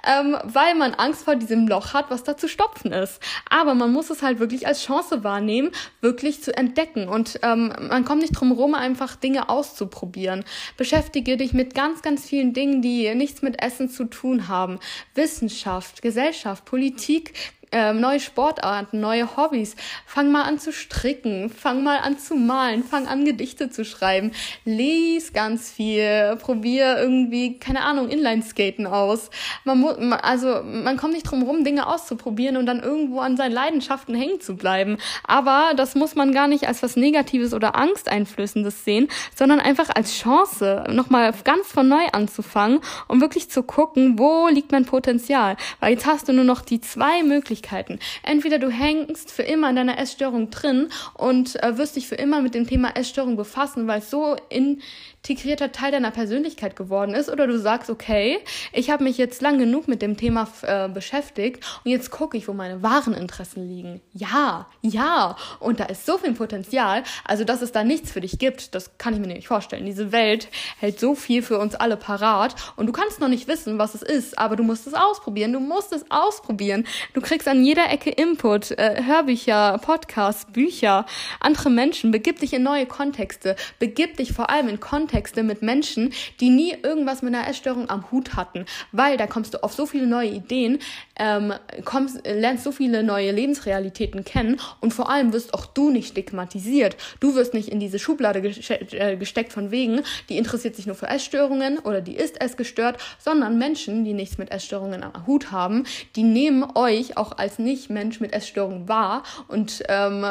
ähm, 0.07 0.37
weil 0.45 0.75
man 0.75 0.95
Angst 0.95 1.25
vor 1.25 1.37
diesem 1.37 1.67
Loch 1.69 1.95
hat, 1.95 2.11
was 2.11 2.23
da 2.23 2.37
zu 2.37 2.49
stopfen 2.49 2.93
ist. 2.93 3.21
Aber 3.49 3.75
man 3.75 3.93
muss 3.93 4.11
es 4.11 4.23
halt 4.23 4.41
wirklich 4.43 4.67
als 4.67 4.85
Chance 4.85 5.25
wahrnehmen, 5.25 5.71
wirklich 6.03 6.43
zu 6.43 6.55
entdecken. 6.55 7.09
Und 7.09 7.41
ähm, 7.43 7.73
man 7.89 8.05
kommt 8.05 8.21
nicht 8.21 8.33
drum 8.33 8.53
rum, 8.53 8.75
einfach 8.75 9.17
Dinge 9.17 9.49
auszuprobieren. 9.49 10.45
Beschäftige 10.77 11.37
dich 11.39 11.55
mit 11.55 11.75
ganz, 11.75 12.03
ganz 12.03 12.27
vielen 12.27 12.53
Dingen, 12.53 12.83
die 12.83 13.15
nichts 13.15 13.41
mit 13.41 13.63
Essen 13.63 13.89
zu 13.89 14.05
tun 14.05 14.49
haben. 14.49 14.79
Wissenschaft, 15.15 16.03
Gesellschaft, 16.03 16.65
Politik, 16.65 17.33
ähm, 17.73 18.01
neue 18.01 18.21
Sportarten, 18.21 19.01
neue 19.01 19.37
Hobbys. 19.37 19.75
Fang 20.07 20.31
mal 20.31 20.43
an 20.43 20.59
zu 20.59 20.73
stricken, 20.73 21.51
fang 21.51 21.83
mal 21.83 21.99
an 21.99 22.19
zu 22.19 22.35
malen, 22.35 22.85
fang 22.85 23.09
an 23.09 23.25
Gedichte 23.25 23.71
zu 23.71 23.85
schreiben, 23.85 24.33
lies 24.67 25.33
ganz 25.33 25.71
viel, 25.71 26.37
probier 26.37 26.99
irgendwie, 26.99 27.59
keine 27.59 27.83
Ahnung, 27.83 28.11
Inlineskaten 28.11 28.87
aus. 28.87 29.31
Man 29.65 29.81
muss, 29.81 29.97
also 30.23 30.63
man 30.63 30.99
kommt 30.99 31.15
nicht 31.15 31.25
drum 31.25 31.43
rum, 31.43 31.65
Dinge 31.65 31.87
auszuprobieren 31.87 32.59
und 32.59 32.67
dann 32.67 32.81
irgendwo 32.81 33.21
an 33.21 33.39
seinen 33.39 33.53
Leidenschaften 33.53 34.15
hängen 34.15 34.41
zu 34.41 34.55
bleiben. 34.57 34.99
Aber 35.25 35.73
das 35.75 35.95
muss 35.95 36.15
man 36.15 36.33
gar 36.33 36.49
nicht 36.49 36.69
als 36.69 36.83
was 36.83 36.97
Negatives 36.97 37.55
oder 37.55 37.75
Angsteinflößendes 37.75 38.85
sehen, 38.85 39.09
sondern 39.35 39.61
einfach 39.61 39.89
als 39.95 40.15
Chance, 40.15 40.85
nochmal 40.91 41.33
ganz 41.45 41.69
von 41.69 41.89
neu 41.89 42.07
anzufangen, 42.13 42.81
um 43.09 43.23
wirklich 43.23 43.51
zu 43.51 43.63
gucken, 43.63 44.19
wo 44.19 44.49
liegt 44.49 44.73
mein 44.73 44.85
Potenzial. 44.85 45.57
Weil 45.81 45.95
jetzt 45.95 46.07
hast 46.07 46.29
du 46.29 46.35
nur 46.35 46.45
noch 46.45 46.61
die 46.61 46.81
zwei 46.81 47.23
Möglichkeiten, 47.23 47.62
Möglichkeiten. 47.63 47.99
Entweder 48.23 48.59
du 48.59 48.71
hängst 48.71 49.31
für 49.31 49.43
immer 49.43 49.71
in 49.71 49.77
deiner 49.77 49.99
Essstörung 49.99 50.51
drin 50.51 50.89
und 51.15 51.63
äh, 51.63 51.79
wirst 51.79 51.97
dich 51.97 52.09
für 52.09 52.17
immer 52.17 52.43
mit 52.43 52.55
dem 52.55 52.67
Thema 52.67 52.97
Essstörung 52.97 53.37
befassen, 53.37 53.87
weil 53.87 54.01
es 54.01 54.11
so 54.11 54.37
in 54.49 54.83
integrierter 55.25 55.71
Teil 55.71 55.93
deiner 55.93 56.11
Persönlichkeit 56.11 56.75
geworden 56.75 57.15
ist 57.15 57.31
oder 57.31 57.47
du 57.47 57.57
sagst, 57.57 57.91
okay, 57.91 58.41
ich 58.73 58.91
habe 58.91 59.05
mich 59.05 59.19
jetzt 59.19 59.41
lang 59.41 59.57
genug 59.57 59.87
mit 59.87 60.03
dem 60.03 60.17
Thema 60.17 60.49
äh, 60.63 60.89
beschäftigt 60.89 61.65
und 61.85 61.93
jetzt 61.93 62.11
gucke 62.11 62.37
ich, 62.37 62.49
wo 62.49 62.53
meine 62.53 62.83
wahren 62.83 63.15
Interessen 63.15 63.69
liegen. 63.69 64.01
Ja, 64.13 64.67
ja, 64.81 65.37
und 65.61 65.79
da 65.79 65.85
ist 65.85 66.07
so 66.07 66.19
viel 66.19 66.33
Potenzial, 66.33 67.05
also 67.25 67.45
dass 67.45 67.63
es 67.63 67.71
da 67.71 67.85
nichts 67.85 68.11
für 68.11 68.21
dich 68.21 68.41
gibt, 68.41 68.75
das 68.75 68.99
kann 68.99 69.15
ich 69.15 69.21
mir 69.21 69.29
nicht 69.29 69.47
vorstellen. 69.47 69.87
Diese 69.87 70.11
Welt 70.11 70.49
hält 70.81 70.99
so 70.99 71.15
viel 71.15 71.43
für 71.43 71.61
uns 71.61 71.77
alle 71.77 71.97
parat 71.97 72.57
und 72.75 72.87
du 72.87 72.93
kannst 72.93 73.21
noch 73.21 73.29
nicht 73.29 73.47
wissen, 73.47 73.79
was 73.79 73.95
es 73.95 74.03
ist, 74.03 74.37
aber 74.37 74.57
du 74.57 74.65
musst 74.65 74.89
es 74.89 74.95
ausprobieren, 74.95 75.53
du 75.53 75.61
musst 75.61 75.93
es 75.93 76.05
ausprobieren. 76.11 76.85
Du 77.15 77.21
kriegst 77.21 77.47
an 77.47 77.65
jeder 77.65 77.89
Ecke 77.91 78.11
Input, 78.11 78.73
äh, 78.73 79.05
Hörbücher, 79.07 79.79
Podcasts, 79.83 80.47
Bücher, 80.53 81.07
andere 81.39 81.71
Menschen, 81.71 82.11
begib 82.11 82.41
dich 82.41 82.53
in 82.55 82.65
neue 82.65 82.87
Kontexte, 82.87 83.55
begib 83.79 84.17
dich 84.17 84.33
vor 84.33 84.51
allem 84.51 84.69
in 84.69 84.81
Kontexte, 84.81 85.12
Kontexte 85.13 85.43
mit 85.43 85.61
Menschen, 85.61 86.15
die 86.41 86.49
nie 86.49 86.75
irgendwas 86.83 87.21
mit 87.21 87.35
einer 87.35 87.47
Essstörung 87.47 87.91
am 87.91 88.11
Hut 88.11 88.35
hatten, 88.35 88.65
weil 88.93 89.19
da 89.19 89.27
kommst 89.27 89.53
du 89.53 89.63
auf 89.63 89.75
so 89.75 89.85
viele 89.85 90.07
neue 90.07 90.31
Ideen, 90.31 90.79
ähm, 91.17 91.53
kommst, 91.85 92.27
lernst 92.27 92.65
so 92.65 92.73
viele 92.73 93.03
neue 93.03 93.31
Lebensrealitäten 93.31 94.25
kennen 94.25 94.59
und 94.81 94.95
vor 94.95 95.11
allem 95.11 95.35
wirst 95.35 95.53
auch 95.53 95.67
du 95.67 95.91
nicht 95.91 96.09
stigmatisiert. 96.09 96.97
Du 97.21 97.35
wirst 97.35 97.53
nicht 97.53 97.69
in 97.69 97.79
diese 97.79 97.99
Schublade 97.99 98.39
äh, 98.41 99.17
gesteckt 99.19 99.53
von 99.53 99.71
wegen, 99.71 100.01
die 100.31 100.39
interessiert 100.39 100.77
sich 100.77 100.87
nur 100.87 100.97
für 100.97 101.09
Essstörungen 101.09 101.79
oder 101.81 102.01
die 102.01 102.17
ist 102.17 102.41
essgestört, 102.41 102.97
sondern 103.19 103.59
Menschen, 103.59 104.07
die 104.07 104.15
nichts 104.15 104.39
mit 104.39 104.51
Essstörungen 104.51 105.03
am 105.03 105.27
Hut 105.27 105.53
haben, 105.53 105.85
die 106.17 106.23
nehmen 106.23 106.65
euch 106.75 107.19
auch 107.19 107.37
als 107.37 107.59
Nicht-Mensch 107.59 108.21
mit 108.21 108.33
Essstörung 108.33 108.89
wahr 108.89 109.25
und 109.49 109.83
ähm, 109.91 110.23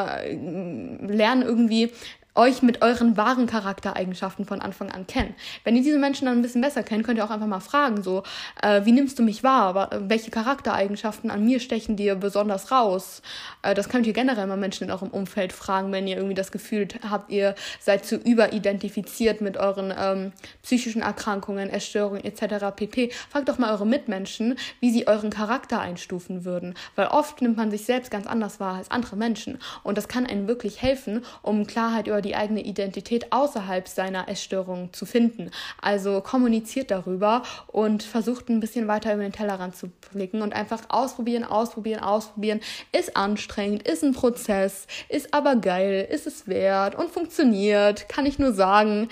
lernen 1.08 1.44
irgendwie 1.44 1.92
euch 2.36 2.62
mit 2.62 2.82
euren 2.82 3.18
wahren 3.18 3.46
Charaktereigenschaften 3.46 4.46
von 4.46 4.62
Anfang 4.62 4.90
an 4.90 5.06
kennen. 5.06 5.36
Wenn 5.64 5.76
ihr 5.76 5.84
diese 5.84 5.98
Menschen 5.98 6.26
dann 6.26 6.38
ein 6.38 6.42
bisschen 6.42 6.62
besser 6.62 6.82
kennt, 6.84 7.06
könnt 7.06 7.18
ihr 7.18 7.26
auch 7.26 7.30
einfach 7.30 7.48
mal 7.48 7.60
fragen, 7.60 8.04
so, 8.04 8.24
äh, 8.62 8.86
wie 8.86 8.94
nimmst 8.94 9.20
du 9.20 9.24
mich 9.24 9.44
wahr? 9.44 9.90
Welche 10.08 10.32
Charaktereigenschaften 10.32 11.30
an 11.30 11.44
mir 11.44 11.60
stechen 11.60 11.98
dir 11.98 12.16
besonders 12.16 12.72
raus? 12.72 13.22
Äh, 13.64 13.74
das 13.74 13.90
könnt 13.90 14.08
ihr 14.08 14.14
generell 14.14 14.48
mal 14.48 14.58
Menschen 14.58 14.86
in 14.86 14.92
eurem 14.92 15.10
Umfeld 15.10 15.52
fragen, 15.52 15.92
wenn 15.92 16.08
ihr 16.08 16.16
irgendwie 16.16 16.36
das 16.36 16.52
Gefühl 16.52 16.88
habt, 17.10 17.32
ihr 17.32 17.56
seid 17.80 18.06
zu 18.06 18.16
überidentifiziert 18.16 19.42
mit 19.42 19.58
euren 19.58 19.94
ähm, 19.98 20.32
psychischen 20.64 21.02
Erkrankungen, 21.02 21.70
Essstörungen 21.70 22.24
etc. 22.24 22.74
pp. 22.76 23.12
Fragt 23.30 23.50
doch 23.50 23.58
mal 23.58 23.72
eure 23.72 23.86
Mitmenschen, 23.86 24.58
wie 24.80 24.92
sie 24.92 25.08
euren 25.08 25.32
Charakter 25.32 25.82
einstufen 25.82 26.46
würden, 26.46 26.76
weil 26.96 27.08
oft 27.08 27.42
nimmt 27.42 27.58
man 27.58 27.72
sich 27.72 27.86
selbst 27.86 28.10
ganz 28.10 28.26
anders 28.26 28.60
wahr 28.60 28.76
als 28.76 28.90
andere 28.90 29.18
Menschen 29.18 29.60
und 29.84 29.98
das 29.98 30.08
kann 30.08 30.26
einen 30.26 30.48
wirklich 30.48 30.82
helfen, 30.82 31.26
um 31.42 31.68
Klarheit 31.68 32.08
über 32.08 32.21
die 32.22 32.36
eigene 32.36 32.62
Identität 32.62 33.32
außerhalb 33.32 33.88
seiner 33.88 34.30
Essstörung 34.30 34.94
zu 34.94 35.06
finden. 35.06 35.52
Also 35.82 36.22
kommuniziert 36.22 36.92
darüber 36.92 37.44
und 37.68 38.04
versucht 38.04 38.50
ein 38.50 38.60
bisschen 38.60 38.88
weiter 38.88 39.14
über 39.14 39.24
den 39.24 39.32
Tellerrand 39.32 39.76
zu 39.76 39.92
blicken 40.12 40.42
und 40.42 40.54
einfach 40.54 40.82
ausprobieren, 40.90 41.44
ausprobieren, 41.44 42.02
ausprobieren. 42.02 42.62
Ist 42.92 43.18
anstrengend, 43.18 43.88
ist 43.88 44.04
ein 44.04 44.14
Prozess, 44.14 44.88
ist 45.10 45.34
aber 45.34 45.56
geil, 45.56 46.08
ist 46.10 46.28
es 46.28 46.48
wert 46.48 46.96
und 46.96 47.12
funktioniert, 47.12 48.10
kann 48.10 48.26
ich 48.26 48.40
nur 48.40 48.54
sagen 48.54 49.10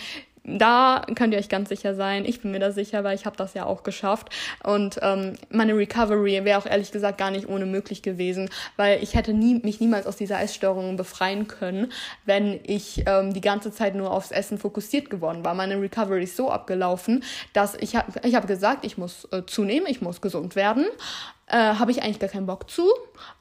da 0.58 1.06
könnt 1.16 1.34
ihr 1.34 1.40
euch 1.40 1.50
ganz 1.50 1.70
sicher 1.70 1.96
sein. 1.96 2.26
Ich 2.26 2.42
bin 2.42 2.52
mir 2.52 2.60
da 2.60 2.72
sicher, 2.72 3.04
weil 3.04 3.16
ich 3.16 3.26
habe 3.26 3.38
das 3.38 3.54
ja 3.54 3.66
auch 3.66 3.84
geschafft. 3.84 4.30
Und 4.64 5.00
ähm, 5.02 5.34
meine 5.50 5.76
Recovery 5.76 6.44
wäre 6.44 6.58
auch 6.58 6.66
ehrlich 6.66 6.92
gesagt 6.92 7.18
gar 7.18 7.32
nicht 7.32 7.48
ohne 7.48 7.66
möglich 7.66 8.02
gewesen, 8.02 8.50
weil 8.78 9.04
ich 9.04 9.16
hätte 9.16 9.34
nie, 9.34 9.60
mich 9.64 9.80
niemals 9.80 10.08
aus 10.08 10.16
dieser 10.16 10.42
Essstörung 10.42 10.98
befreien 10.98 11.48
können, 11.48 11.92
wenn 12.26 12.60
ich 12.64 13.04
ähm, 13.06 13.34
die 13.34 13.42
ganze 13.42 13.72
Zeit 13.72 13.96
nur 13.96 14.12
aufs 14.12 14.32
Essen 14.32 14.58
fokussiert 14.58 15.10
geworden 15.10 15.44
war. 15.44 15.54
Meine 15.54 15.80
Recovery 15.80 16.24
ist 16.24 16.36
so 16.36 16.50
abgelaufen, 16.50 17.24
dass 17.54 17.76
ich 17.76 17.96
habe 17.96 18.12
ich 18.24 18.36
hab 18.36 18.48
gesagt, 18.48 18.86
ich 18.86 18.98
muss 18.98 19.28
äh, 19.32 19.44
zunehmen, 19.46 19.88
ich 19.88 20.02
muss 20.02 20.22
gesund 20.22 20.56
werden 20.56 20.86
äh, 21.50 21.58
habe 21.58 21.92
ich 21.92 22.04
eigentlich 22.04 22.20
gar 22.20 22.30
keinen 22.30 22.46
Bock 22.46 22.70
zu, 22.70 22.88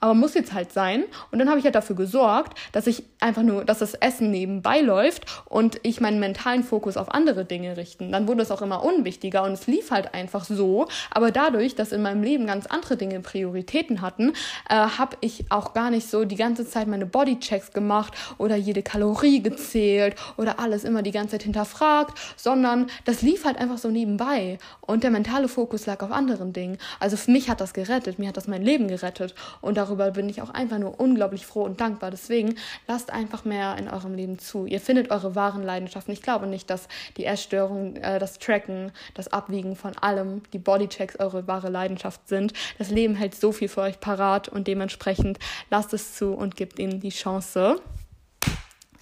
aber 0.00 0.14
muss 0.14 0.34
jetzt 0.34 0.52
halt 0.52 0.72
sein. 0.72 1.04
Und 1.30 1.38
dann 1.38 1.48
habe 1.48 1.58
ich 1.58 1.64
halt 1.64 1.74
dafür 1.74 1.96
gesorgt, 1.96 2.58
dass 2.72 2.86
ich 2.86 3.04
einfach 3.20 3.42
nur, 3.42 3.64
dass 3.64 3.78
das 3.78 3.94
Essen 3.94 4.30
nebenbei 4.30 4.80
läuft 4.80 5.26
und 5.44 5.78
ich 5.82 6.00
meinen 6.00 6.18
mentalen 6.18 6.64
Fokus 6.64 6.96
auf 6.96 7.12
andere 7.12 7.44
Dinge 7.44 7.76
richten. 7.76 8.10
Dann 8.10 8.26
wurde 8.26 8.42
es 8.42 8.50
auch 8.50 8.62
immer 8.62 8.82
unwichtiger 8.82 9.42
und 9.42 9.52
es 9.52 9.66
lief 9.66 9.90
halt 9.90 10.14
einfach 10.14 10.44
so. 10.44 10.88
Aber 11.10 11.30
dadurch, 11.30 11.74
dass 11.74 11.92
in 11.92 12.02
meinem 12.02 12.22
Leben 12.22 12.46
ganz 12.46 12.66
andere 12.66 12.96
Dinge 12.96 13.20
Prioritäten 13.20 14.00
hatten, 14.00 14.32
äh, 14.68 14.74
habe 14.74 15.16
ich 15.20 15.44
auch 15.50 15.74
gar 15.74 15.90
nicht 15.90 16.08
so 16.08 16.24
die 16.24 16.36
ganze 16.36 16.66
Zeit 16.66 16.88
meine 16.88 17.06
Bodychecks 17.06 17.72
gemacht 17.72 18.14
oder 18.38 18.56
jede 18.56 18.82
Kalorie 18.82 19.42
gezählt 19.42 20.16
oder 20.36 20.58
alles 20.58 20.84
immer 20.84 21.02
die 21.02 21.12
ganze 21.12 21.32
Zeit 21.32 21.42
hinterfragt, 21.42 22.18
sondern 22.36 22.86
das 23.04 23.22
lief 23.22 23.44
halt 23.44 23.58
einfach 23.58 23.78
so 23.78 23.90
nebenbei 23.90 24.58
und 24.80 25.04
der 25.04 25.10
mentale 25.10 25.48
Fokus 25.48 25.86
lag 25.86 26.02
auf 26.02 26.10
anderen 26.10 26.52
Dingen. 26.52 26.78
Also 27.00 27.16
für 27.16 27.30
mich 27.30 27.50
hat 27.50 27.60
das 27.60 27.74
gerettet 27.74 27.97
gerettet. 27.98 28.18
Mir 28.18 28.28
hat 28.28 28.36
das 28.36 28.46
mein 28.46 28.62
Leben 28.62 28.88
gerettet. 28.88 29.34
Und 29.60 29.76
darüber 29.76 30.10
bin 30.12 30.28
ich 30.28 30.42
auch 30.42 30.50
einfach 30.50 30.78
nur 30.78 30.98
unglaublich 30.98 31.46
froh 31.46 31.62
und 31.62 31.80
dankbar. 31.80 32.10
Deswegen 32.10 32.54
lasst 32.86 33.12
einfach 33.12 33.44
mehr 33.44 33.76
in 33.76 33.88
eurem 33.88 34.14
Leben 34.14 34.38
zu. 34.38 34.66
Ihr 34.66 34.80
findet 34.80 35.10
eure 35.10 35.34
wahren 35.34 35.62
Leidenschaften. 35.62 36.12
Ich 36.12 36.22
glaube 36.22 36.46
nicht, 36.46 36.70
dass 36.70 36.88
die 37.16 37.24
Essstörung, 37.24 37.96
äh, 37.96 38.18
das 38.18 38.38
Tracken, 38.38 38.92
das 39.14 39.28
Abwiegen 39.32 39.76
von 39.76 39.96
allem, 39.98 40.42
die 40.52 40.58
Bodychecks 40.58 41.18
eure 41.18 41.46
wahre 41.46 41.68
Leidenschaft 41.68 42.28
sind. 42.28 42.52
Das 42.78 42.90
Leben 42.90 43.14
hält 43.14 43.34
so 43.34 43.52
viel 43.52 43.68
für 43.68 43.82
euch 43.82 44.00
parat 44.00 44.48
und 44.48 44.66
dementsprechend 44.66 45.38
lasst 45.70 45.92
es 45.92 46.14
zu 46.14 46.32
und 46.32 46.56
gebt 46.56 46.78
ihnen 46.78 47.00
die 47.00 47.10
Chance. 47.10 47.80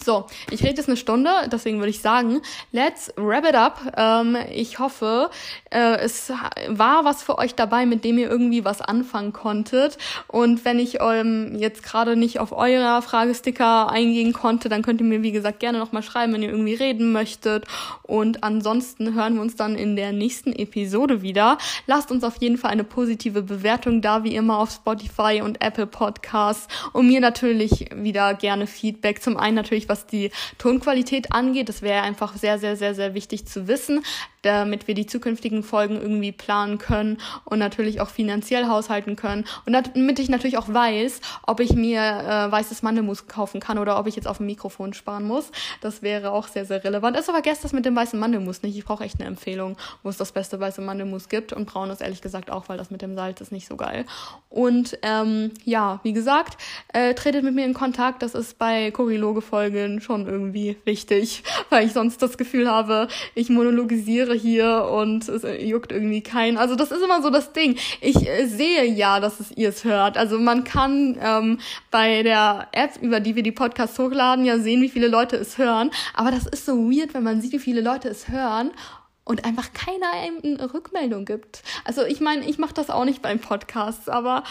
So, 0.07 0.25
ich 0.53 0.63
rede 0.63 0.77
jetzt 0.77 0.87
eine 0.87 0.97
Stunde, 0.97 1.31
deswegen 1.51 1.79
würde 1.79 1.91
ich 1.91 2.01
sagen, 2.01 2.41
let's 2.71 3.13
wrap 3.17 3.45
it 3.45 3.57
up. 3.57 3.81
Ähm, 3.97 4.37
ich 4.53 4.79
hoffe, 4.79 5.31
äh, 5.73 5.97
es 5.97 6.31
war 6.69 7.05
was 7.05 7.25
für 7.25 7.39
euch 7.39 7.57
dabei, 7.57 7.87
mit 7.87 8.05
dem 8.05 8.17
ihr 8.17 8.31
irgendwie 8.31 8.65
was 8.65 8.81
anfangen 8.81 9.33
konntet. 9.33 9.99
Und 10.29 10.65
wenn 10.65 10.79
ich 10.79 10.99
ähm, 11.01 11.57
jetzt 11.59 11.83
gerade 11.83 12.15
nicht 12.15 12.39
auf 12.39 12.53
euer 12.53 13.03
Fragesticker 13.03 13.91
eingehen 13.91 14.33
konnte, 14.33 14.69
dann 14.69 14.83
könnt 14.83 15.01
ihr 15.01 15.09
mir, 15.09 15.23
wie 15.23 15.33
gesagt, 15.33 15.59
gerne 15.59 15.81
nochmal 15.81 16.05
schreiben, 16.05 16.35
wenn 16.35 16.43
ihr 16.45 16.51
irgendwie 16.51 16.75
reden 16.75 17.11
möchtet. 17.11 17.65
Und 18.05 18.45
ansonsten 18.45 19.13
hören 19.13 19.35
wir 19.35 19.43
uns 19.43 19.57
dann 19.57 19.75
in 19.75 19.97
der 19.97 20.13
nächsten 20.13 20.53
Episode 20.53 21.23
wieder. 21.23 21.59
Lasst 21.89 22.13
uns 22.13 22.23
auf 22.23 22.37
jeden 22.37 22.59
Fall 22.59 22.71
eine 22.71 22.85
positive 22.85 23.43
Bewertung 23.43 24.03
da, 24.03 24.23
wie 24.23 24.37
immer 24.37 24.61
auf 24.61 24.71
Spotify 24.71 25.43
und 25.43 25.65
Apple 25.65 25.89
Podcasts. 25.89 26.69
Und 26.93 27.09
mir 27.09 27.21
natürlich 27.21 27.87
wieder 27.93 28.35
gerne 28.35 28.69
Feedback. 28.69 29.21
Zum 29.21 29.37
einen 29.37 29.57
natürlich, 29.57 29.89
was 29.89 29.96
was 29.97 30.07
die 30.07 30.31
Tonqualität 30.59 31.33
angeht. 31.33 31.69
Das 31.69 31.81
wäre 31.83 32.03
einfach 32.03 32.37
sehr, 32.37 32.59
sehr, 32.59 32.77
sehr, 32.77 32.95
sehr 32.95 33.15
wichtig 33.15 33.47
zu 33.47 33.67
wissen, 33.67 34.03
damit 34.43 34.87
wir 34.87 34.95
die 34.95 35.07
zukünftigen 35.07 35.63
Folgen 35.63 35.97
irgendwie 35.97 36.33
planen 36.33 36.79
können 36.79 37.19
und 37.45 37.59
natürlich 37.59 38.01
auch 38.01 38.09
finanziell 38.09 38.69
haushalten 38.69 39.17
können. 39.17 39.45
Und 39.65 39.73
damit 39.73 40.19
ich 40.19 40.29
natürlich 40.29 40.59
auch 40.59 40.69
weiß, 40.69 41.21
ob 41.47 41.61
ich 41.61 41.73
mir 41.73 42.01
äh, 42.01 42.53
weißes 42.53 42.83
Mandelmus 42.83 43.27
kaufen 43.27 43.61
kann 43.61 43.79
oder 43.79 43.99
ob 43.99 44.07
ich 44.07 44.17
jetzt 44.17 44.29
auf 44.29 44.37
dem 44.37 44.47
Mikrofon 44.47 44.93
sparen 44.93 45.25
muss. 45.25 45.51
Das 45.81 46.03
wäre 46.03 46.31
auch 46.31 46.49
sehr, 46.49 46.65
sehr 46.65 46.85
relevant. 46.85 47.17
Aber 47.17 47.25
vergesst 47.25 47.65
das 47.65 47.73
mit 47.73 47.85
dem 47.85 47.97
weißen 47.97 48.19
Mandelmus 48.19 48.63
nicht. 48.63 48.77
Ich 48.77 48.85
brauche 48.85 49.05
echt 49.05 49.19
eine 49.19 49.29
Empfehlung, 49.29 49.77
wo 50.03 50.11
es 50.11 50.17
das 50.17 50.33
beste 50.33 50.61
weiße 50.61 50.81
Mandelmus 50.81 51.29
gibt. 51.29 51.53
Und 51.53 51.67
braun 51.67 51.91
ist 51.91 52.03
ehrlich 52.03 52.21
gesagt 52.21 52.51
auch, 52.51 52.69
weil 52.69 52.79
das 52.79 52.91
mit 52.91 53.03
dem 53.03 53.15
Salz 53.15 53.41
ist 53.41 53.53
nicht 53.53 53.67
so 53.67 53.77
geil. 53.77 54.05
Und 54.49 54.99
ähm, 55.03 55.53
ja, 55.65 56.01
wie 56.03 56.13
gesagt, 56.13 56.57
äh, 56.93 57.15
tretet 57.15 57.43
mit 57.43 57.55
mir 57.55 57.65
in 57.65 57.75
Kontakt. 57.75 58.23
Das 58.23 58.35
ist 58.35 58.59
bei 58.59 58.91
Choriloge-Folge 58.91 59.86
Freundin 59.87 60.01
schon 60.01 60.27
irgendwie 60.27 60.77
wichtig, 60.85 61.43
weil 61.71 61.87
ich 61.87 61.93
sonst 61.93 62.21
das 62.23 62.37
Gefühl 62.39 62.71
habe, 62.71 63.09
ich 63.35 63.49
monologisiere 63.49 64.35
hier 64.35 64.89
und 64.91 65.29
es 65.29 65.45
juckt 65.63 65.93
irgendwie 65.93 66.23
keinen. 66.23 66.59
Also 66.59 66.75
das 66.75 66.91
ist 66.91 67.03
immer 67.03 67.23
so 67.23 67.31
das 67.31 67.53
Ding. 67.53 67.77
Ich 68.01 68.29
äh, 68.29 68.47
sehe 68.47 68.85
ja, 68.85 69.21
dass 69.21 69.41
es 69.41 69.53
ihr 69.53 69.69
es 69.69 69.85
hört. 69.85 70.17
Also 70.17 70.39
man 70.39 70.65
kann 70.65 71.17
ähm, 71.21 71.59
bei 71.91 72.23
der 72.23 72.69
App, 72.73 72.99
über 73.01 73.21
die 73.21 73.37
wir 73.37 73.43
die 73.43 73.53
Podcasts 73.53 73.99
hochladen, 73.99 74.45
ja 74.45 74.59
sehen, 74.59 74.83
wie 74.83 74.89
viele 74.89 75.09
Leute 75.09 75.37
es 75.37 75.59
hören. 75.59 75.91
Aber 76.15 76.31
das 76.31 76.47
ist 76.47 76.67
so 76.67 76.91
weird, 76.91 77.15
wenn 77.15 77.23
man 77.23 77.41
sieht, 77.41 77.53
wie 77.53 77.59
viele 77.59 77.81
Leute 77.81 78.09
es 78.09 78.29
hören 78.29 78.71
und 79.27 79.45
einfach 79.45 79.73
keiner 79.73 80.07
eine 80.13 80.73
Rückmeldung 80.73 81.25
gibt. 81.25 81.63
Also 81.85 82.05
ich 82.05 82.21
meine, 82.21 82.49
ich 82.49 82.59
mache 82.59 82.73
das 82.73 82.91
auch 82.91 83.05
nicht 83.05 83.23
beim 83.23 83.41
Podcast, 83.41 84.09
aber 84.09 84.45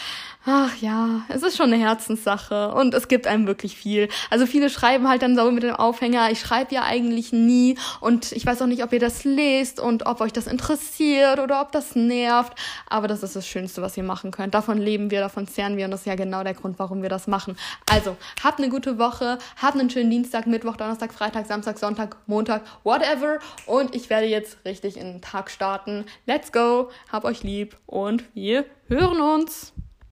ach 0.46 0.76
ja, 0.82 1.22
es 1.30 1.44
ist 1.44 1.56
schon 1.56 1.72
eine 1.72 1.82
Herzenssache 1.82 2.74
und 2.74 2.94
es 2.94 3.08
gibt 3.08 3.26
einem 3.26 3.48
wirklich 3.48 3.78
viel. 3.78 4.10
Also 4.30 4.46
viele 4.46 4.70
schreiben 4.70 5.08
halt 5.08 5.22
dann 5.22 5.38
so 5.38 5.50
mit 5.50 5.64
dem 5.64 5.76
Aufhänger, 5.76 6.30
ich 6.30 6.42
schreibe 6.42 6.76
ja 6.76 6.84
eigentlich 6.84 7.32
nie 7.32 7.78
und 8.02 8.34
ich 8.34 8.46
weiß 8.46 8.62
auch 8.62 8.68
nicht, 8.68 8.84
ob 8.84 8.92
ihr 8.92 9.00
das 9.00 9.24
lest 9.24 9.80
und 9.80 10.06
ob 10.06 10.20
euch 10.20 10.34
das 10.34 10.46
interessiert 10.46 11.40
oder 11.40 11.62
ob 11.62 11.72
das 11.72 11.96
nervt, 11.96 12.54
aber 12.90 13.08
das 13.08 13.24
ist 13.24 13.38
das 13.38 13.48
Schönste, 13.48 13.82
was 13.82 13.96
ihr 13.96 14.04
machen 14.04 14.32
könnt. 14.32 14.54
Davon 14.54 14.78
leben 14.78 15.10
wir, 15.10 15.22
davon 15.22 15.48
zehren 15.48 15.78
wir 15.78 15.86
und 15.86 15.92
das 15.92 16.02
ist 16.02 16.08
ja 16.08 16.16
genau 16.16 16.44
der 16.44 16.54
Grund, 16.54 16.80
warum 16.80 17.02
wir 17.02 17.10
das 17.10 17.28
machen. 17.28 17.58
Also, 17.90 18.18
habt 18.44 18.60
eine 18.60 18.68
gute 18.68 19.00
Woche, 19.00 19.38
habt 19.62 19.80
einen 19.80 19.90
schönen 19.90 20.10
Dienstag, 20.10 20.48
Mittwoch, 20.48 20.76
Donnerstag, 20.76 21.14
Freitag, 21.14 21.46
Samstag, 21.46 21.80
Sonntag, 21.80 22.18
Montag, 22.28 22.64
whatever 22.84 23.40
und 23.68 23.96
ich 23.96 24.10
werde 24.10 24.28
jetzt 24.28 24.65
richtig 24.66 24.98
in 24.98 25.14
den 25.14 25.22
Tag 25.22 25.50
starten. 25.50 26.06
Let's 26.26 26.52
go, 26.52 26.90
hab 27.12 27.24
euch 27.24 27.44
lieb 27.44 27.78
und 27.86 28.24
wir 28.34 28.66
hören 28.88 29.22
uns. 29.22 29.74